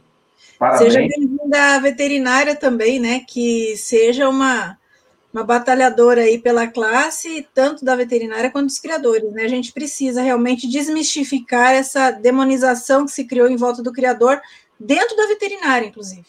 [0.57, 0.93] Parabéns.
[0.93, 3.21] Seja bem-vinda à veterinária também, né?
[3.25, 4.77] Que seja uma,
[5.33, 9.43] uma batalhadora aí pela classe, tanto da veterinária quanto dos criadores, né?
[9.43, 14.41] A gente precisa realmente desmistificar essa demonização que se criou em volta do criador,
[14.79, 16.25] dentro da veterinária, inclusive.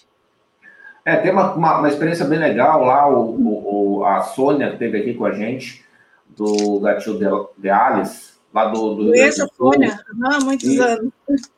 [1.05, 5.14] É, tem uma, uma, uma, experiência bem legal lá, o, o, a Sônia esteve aqui
[5.14, 5.82] com a gente,
[6.28, 7.24] do Gatil de,
[7.56, 8.94] de Alice, lá do...
[8.94, 11.12] do Conheço a Sônia, há muitos isso, anos.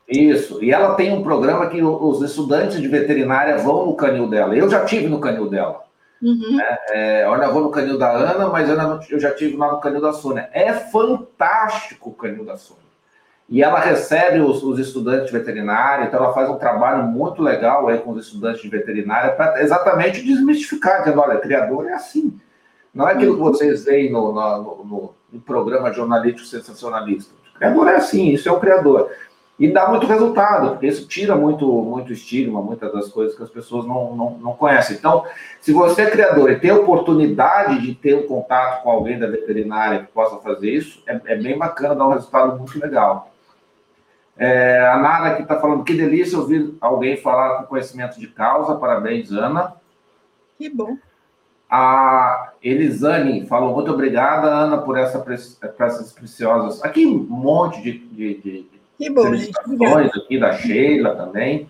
[0.07, 4.55] Isso, e ela tem um programa que os estudantes de veterinária vão no canil dela.
[4.55, 5.83] Eu já tive no canil dela.
[6.23, 6.59] Uhum.
[6.59, 9.57] É, é, eu ainda vou no canil da Ana, mas eu, não, eu já tive
[9.57, 10.49] lá no canil da Sônia.
[10.53, 12.83] É fantástico o canil da Sônia
[13.49, 17.87] e ela recebe os, os, estudantes de veterinária, então ela faz um trabalho muito legal
[17.87, 22.39] aí com os estudantes de veterinária para exatamente desmistificar, dizendo, olha, criador é assim.
[22.93, 27.33] Não é aquilo que vocês veem no, no, no, no programa jornalístico sensacionalista.
[27.53, 29.11] O criador é assim, isso é o criador.
[29.59, 33.49] E dá muito resultado, porque isso tira muito, muito estigma, muitas das coisas que as
[33.49, 34.97] pessoas não, não, não conhecem.
[34.97, 35.25] Então,
[35.61, 39.27] se você é criador e tem a oportunidade de ter um contato com alguém da
[39.27, 43.31] veterinária que possa fazer isso, é, é bem bacana, dá um resultado muito legal.
[44.35, 48.75] É, a Nara aqui está falando que delícia ouvir alguém falar com conhecimento de causa.
[48.75, 49.75] Parabéns, Ana.
[50.57, 50.97] Que bom.
[51.69, 55.23] A Elisane falou muito obrigada, Ana, por, essa,
[55.79, 56.83] essas preciosas.
[56.83, 59.57] Aqui um monte de, de, de que bom, gente.
[60.17, 61.69] aqui da Sheila também.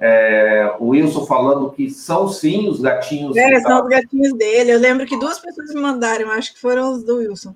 [0.00, 3.36] É, o Wilson falando que são sim os gatinhos.
[3.36, 4.72] É, são os gatinhos dele.
[4.72, 7.54] Eu lembro que duas pessoas me mandaram, acho que foram os do Wilson.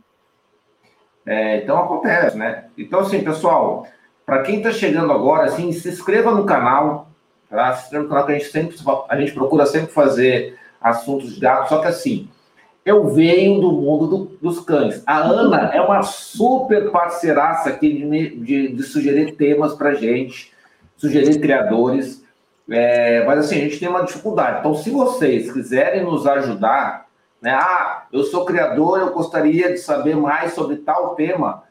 [1.25, 2.65] É, então acontece, né?
[2.77, 3.87] Então, assim, pessoal,
[4.27, 7.09] para quem está chegando agora, assim, se inscreva no canal,
[7.49, 7.75] tá?
[7.75, 8.77] Se inscreva no canal que a gente sempre
[9.09, 12.29] a gente procura sempre fazer assuntos de gato, só que assim,
[12.85, 15.03] eu venho do mundo do, dos cães.
[15.07, 20.53] A Ana é uma super parceiraça aqui de, de, de sugerir temas para gente,
[20.97, 22.23] sugerir criadores.
[22.69, 24.59] É, mas assim, a gente tem uma dificuldade.
[24.61, 27.07] Então, se vocês quiserem nos ajudar,
[27.41, 27.55] né?
[27.55, 31.63] Ah, eu sou criador, eu gostaria de saber mais sobre tal tema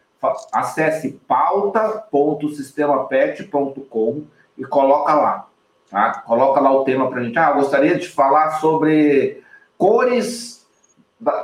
[0.52, 4.24] acesse pauta.sistemapet.com
[4.58, 5.48] e coloca lá.
[5.90, 6.22] Tá?
[6.26, 7.40] Coloca lá o tema para a gente.
[7.40, 9.42] Ah, gostaria de falar sobre
[9.78, 10.61] cores,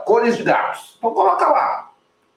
[0.06, 0.96] cores de gatos.
[0.98, 1.92] Então coloca lá.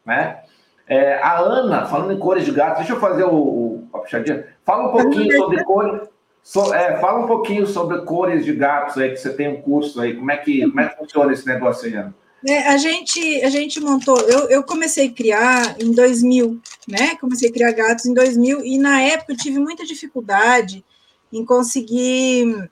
[0.05, 0.41] Né?
[0.87, 4.47] É, a Ana, falando em cores de gatos, deixa eu fazer o, o a puxadinha.
[4.65, 6.09] Fala um pouquinho sobre cores.
[6.43, 10.01] So, é, fala um pouquinho sobre cores de gatos aí, que você tem um curso
[10.01, 10.17] aí.
[10.17, 12.15] Como é que, como é que funciona esse negócio aí, Ana?
[12.47, 16.59] É, a, gente, a gente montou, eu, eu comecei a criar em 2000,
[16.89, 17.15] né?
[17.21, 20.83] Comecei a criar gatos em 2000 e na época eu tive muita dificuldade
[21.31, 22.71] em conseguir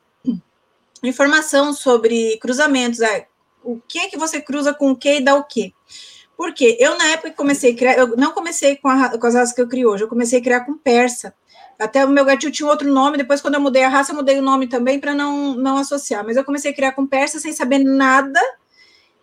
[1.03, 3.01] informação sobre cruzamentos.
[3.69, 5.73] É, o que que você cruza com o que e dá o quê?
[6.36, 9.35] Porque eu, na época que comecei a criar, eu não comecei com, a, com as
[9.35, 11.35] raças que eu crio hoje, eu comecei a criar com persa.
[11.78, 14.39] Até o meu gatinho tinha outro nome, depois, quando eu mudei a raça, eu mudei
[14.39, 16.24] o nome também para não, não associar.
[16.24, 18.40] Mas eu comecei a criar com persa sem saber nada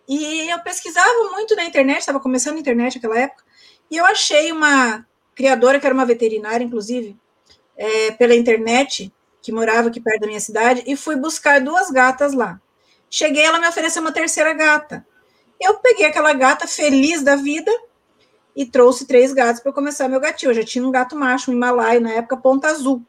[0.08, 3.44] e eu pesquisava muito na internet, estava começando a internet naquela época,
[3.90, 7.18] e eu achei uma criadora, que era uma veterinária, inclusive,
[7.76, 9.12] é, pela internet,
[9.42, 12.62] que morava aqui perto da minha cidade, e fui buscar duas gatas lá.
[13.16, 15.08] Cheguei, ela me ofereceu uma terceira gata.
[15.58, 17.72] Eu peguei aquela gata feliz da vida
[18.54, 20.50] e trouxe três gatos para começar meu gatinho.
[20.50, 23.02] Eu já tinha um gato macho, um Himalaia, na época, ponta azul.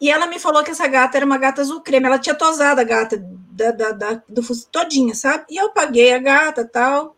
[0.00, 2.06] E ela me falou que essa gata era uma gata azul creme.
[2.06, 4.40] Ela tinha tosado a gata da, da, da do
[4.72, 5.44] todinha, sabe?
[5.50, 7.14] E eu paguei a gata tal.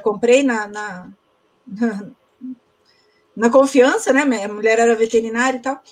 [0.00, 1.08] Comprei na, na,
[1.66, 2.06] na,
[3.34, 4.20] na confiança, né?
[4.20, 5.82] A mulher era veterinária e tal.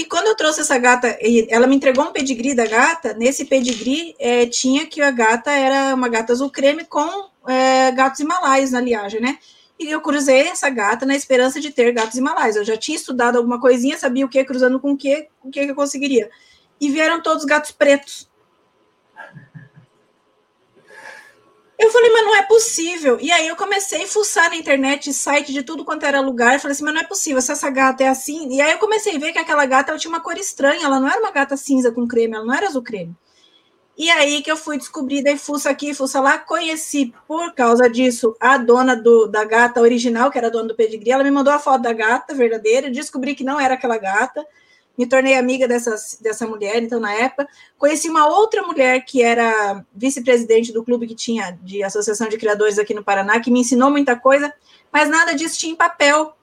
[0.00, 1.18] E quando eu trouxe essa gata,
[1.50, 3.12] ela me entregou um pedigree da gata.
[3.12, 8.18] Nesse pedigree é, tinha que a gata era uma gata azul creme com é, gatos
[8.18, 9.38] himalaios na liagem, né?
[9.78, 12.56] E eu cruzei essa gata na esperança de ter gatos himalaios.
[12.56, 15.60] Eu já tinha estudado alguma coisinha, sabia o que, cruzando com o que, o que
[15.60, 16.30] eu conseguiria.
[16.80, 18.26] E vieram todos gatos pretos.
[21.80, 23.18] Eu falei, mas não é possível.
[23.22, 26.52] E aí eu comecei a fuçar na internet, site de tudo quanto era lugar.
[26.52, 28.54] Eu falei assim, mas não é possível, se essa gata é assim.
[28.54, 30.84] E aí eu comecei a ver que aquela gata tinha uma cor estranha.
[30.84, 33.16] Ela não era uma gata cinza com creme, ela não era azul creme.
[33.96, 38.36] E aí que eu fui descobrir, daí fuça aqui, fuça lá, conheci por causa disso
[38.38, 41.52] a dona do, da gata original, que era a dona do pedigree, ela me mandou
[41.52, 44.46] a foto da gata verdadeira, descobri que não era aquela gata,
[45.00, 47.48] me tornei amiga dessa, dessa mulher, então, na época,
[47.78, 52.78] conheci uma outra mulher que era vice-presidente do clube que tinha de Associação de Criadores
[52.78, 54.52] aqui no Paraná, que me ensinou muita coisa,
[54.92, 56.36] mas nada disso tinha em papel.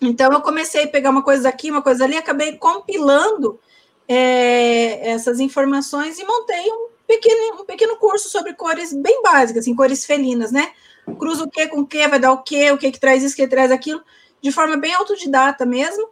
[0.00, 3.58] Então, eu comecei a pegar uma coisa aqui, uma coisa ali, acabei compilando
[4.06, 9.74] é, essas informações e montei um pequeno, um pequeno curso sobre cores bem básicas, assim,
[9.74, 10.70] cores felinas, né?
[11.18, 13.34] Cruza o que com o que, vai dar o que, o que que traz isso,
[13.34, 14.00] o que traz aquilo,
[14.40, 16.08] de forma bem autodidata mesmo.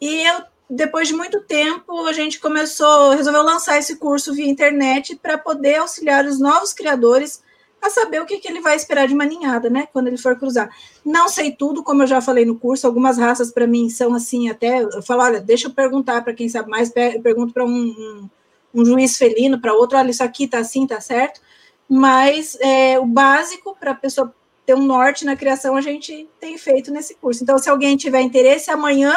[0.00, 5.16] E eu, depois de muito tempo, a gente começou, resolveu lançar esse curso via internet
[5.16, 7.42] para poder auxiliar os novos criadores
[7.80, 9.86] a saber o que, que ele vai esperar de uma ninhada, né?
[9.92, 10.68] Quando ele for cruzar.
[11.04, 14.48] Não sei tudo, como eu já falei no curso, algumas raças para mim são assim,
[14.48, 14.82] até.
[14.82, 18.28] Eu falo, olha, deixa eu perguntar para quem sabe mais, eu pergunto para um, um,
[18.74, 21.40] um, juiz felino, para outro, olha, isso aqui tá assim, tá certo.
[21.88, 24.34] Mas é, o básico para a pessoa
[24.64, 27.44] ter um norte na criação, a gente tem feito nesse curso.
[27.44, 29.14] Então, se alguém tiver interesse, amanhã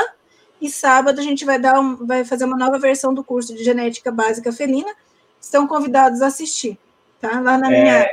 [0.62, 3.64] e sábado a gente vai dar um, vai fazer uma nova versão do curso de
[3.64, 4.92] genética básica felina.
[5.40, 6.78] Estão convidados a assistir,
[7.20, 7.40] tá?
[7.40, 7.82] Lá na é...
[7.82, 8.10] minha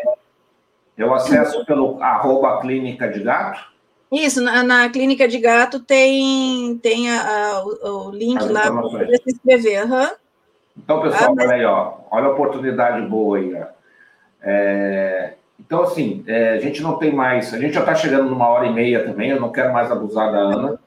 [0.96, 3.60] eu acesso pelo arroba clínica de gato?
[4.10, 8.70] Isso, na, na clínica de gato tem, tem a, a, o, o, link As lá
[8.70, 9.84] para se inscrever.
[9.84, 10.08] Uhum.
[10.78, 11.46] Então, pessoal, ah, mas...
[11.46, 13.62] olha aí, ó, olha a oportunidade boa aí.
[14.42, 18.48] É, então, assim, é, a gente não tem mais, a gente já está chegando numa
[18.48, 20.78] hora e meia também, eu não quero mais abusar da Ana.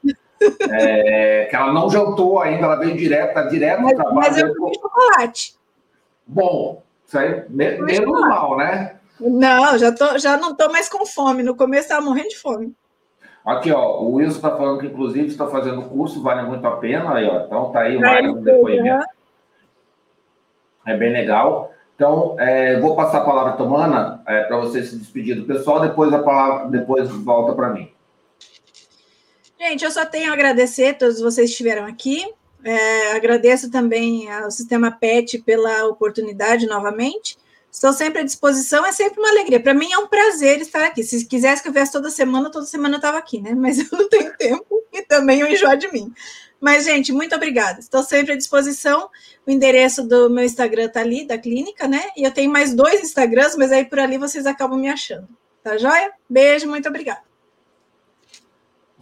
[0.72, 4.16] É, que ela não jantou ainda, ela veio direto, tá direto mas, trabalho.
[4.16, 5.56] Mas eu comi chocolate.
[6.26, 8.96] Bom, isso aí menos mal, né?
[9.20, 11.44] Não, já, tô, já não estou mais com fome.
[11.44, 12.74] No começo estava morrendo de fome.
[13.46, 17.16] Aqui, ó, o Wilson está falando que, inclusive, está fazendo curso, vale muito a pena.
[17.16, 19.06] Aí, ó, então, tá aí mais um depoimento.
[20.86, 21.72] É bem legal.
[21.96, 25.46] Então, é, vou passar a palavra para a Tomana é, para você se despedir do
[25.46, 27.92] pessoal, depois a palavra depois volta para mim.
[29.60, 32.26] Gente, eu só tenho a agradecer a todos vocês que estiveram aqui.
[32.64, 37.38] É, agradeço também ao Sistema PET pela oportunidade novamente.
[37.70, 39.60] Estou sempre à disposição, é sempre uma alegria.
[39.60, 41.04] Para mim é um prazer estar aqui.
[41.04, 43.54] Se quisesse que eu viesse toda semana, toda semana eu estava aqui, né?
[43.54, 46.12] Mas eu não tenho tempo e também eu enjoo de mim.
[46.60, 47.80] Mas, gente, muito obrigada.
[47.80, 49.10] Estou sempre à disposição.
[49.46, 52.10] O endereço do meu Instagram está ali, da clínica, né?
[52.16, 55.28] E eu tenho mais dois Instagrams, mas aí por ali vocês acabam me achando.
[55.62, 56.12] Tá joia?
[56.30, 57.29] Beijo, muito obrigada.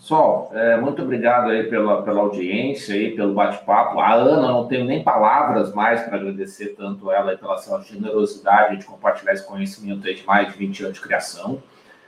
[0.08, 4.00] Pessoal, é, muito obrigado aí pela, pela audiência e pelo bate-papo.
[4.00, 8.86] A Ana, não tenho nem palavras mais para agradecer tanto ela pela sua generosidade de
[8.86, 11.62] compartilhar esse conhecimento de mais de 20 anos de criação.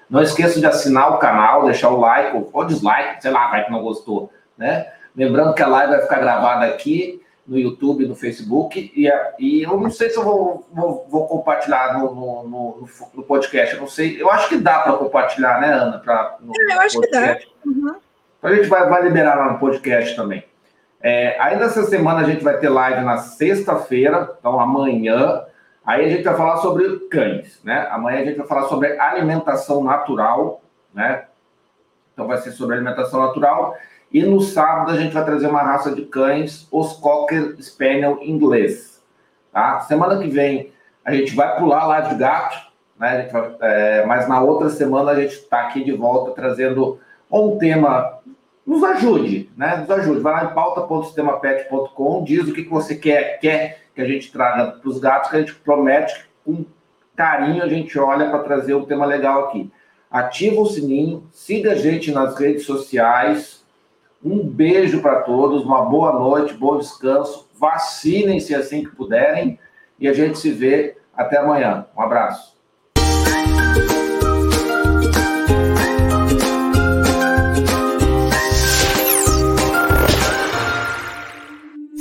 [0.10, 3.72] Não esqueça de assinar o canal, deixar o like ou dislike, sei lá, vai que
[3.72, 4.94] não gostou, né?
[5.14, 9.10] Lembrando que a live vai ficar gravada aqui no YouTube, no Facebook, e,
[9.40, 13.74] e eu não sei se eu vou, vou, vou compartilhar no, no, no, no, podcast,
[13.74, 15.98] eu não sei, eu acho que dá para compartilhar, né, Ana?
[15.98, 17.48] Pra, no, é, eu acho podcast.
[17.48, 17.72] que dá.
[17.72, 17.96] Uhum.
[18.38, 20.46] Então a gente vai, vai liberar lá no podcast também.
[21.02, 25.44] É, ainda essa semana a gente vai ter live na sexta-feira, então amanhã,
[25.84, 27.88] aí a gente vai falar sobre cães, né?
[27.90, 30.62] Amanhã a gente vai falar sobre alimentação natural,
[30.94, 31.26] né?
[32.14, 33.76] Então vai ser sobre alimentação natural.
[34.12, 39.04] E no sábado a gente vai trazer uma raça de cães, os Cocker Spaniel inglês.
[39.52, 39.82] Tá?
[39.82, 40.72] Semana que vem
[41.04, 42.58] a gente vai pular lá de gato,
[43.00, 43.28] né?
[43.32, 47.00] Vai, é, mas na outra semana a gente está aqui de volta trazendo
[47.32, 48.20] um tema.
[48.66, 49.78] Nos ajude, né?
[49.78, 50.20] Nos ajude.
[50.20, 54.74] Vai lá em pauta.sistemapet.com, diz o que, que você quer, quer que a gente traga
[54.74, 56.66] para os gatos, que a gente promete que com
[57.16, 59.72] carinho a gente olha para trazer um tema legal aqui.
[60.12, 63.59] Ativa o sininho, siga a gente nas redes sociais,
[64.24, 67.50] um beijo para todos, uma boa noite, bom descanso.
[67.58, 69.58] Vacinem-se assim que puderem
[70.00, 71.88] e a gente se vê até amanhã.
[71.98, 72.59] Um abraço.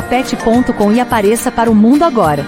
[0.00, 2.44] sistemapet.com e apareça para o mundo agora.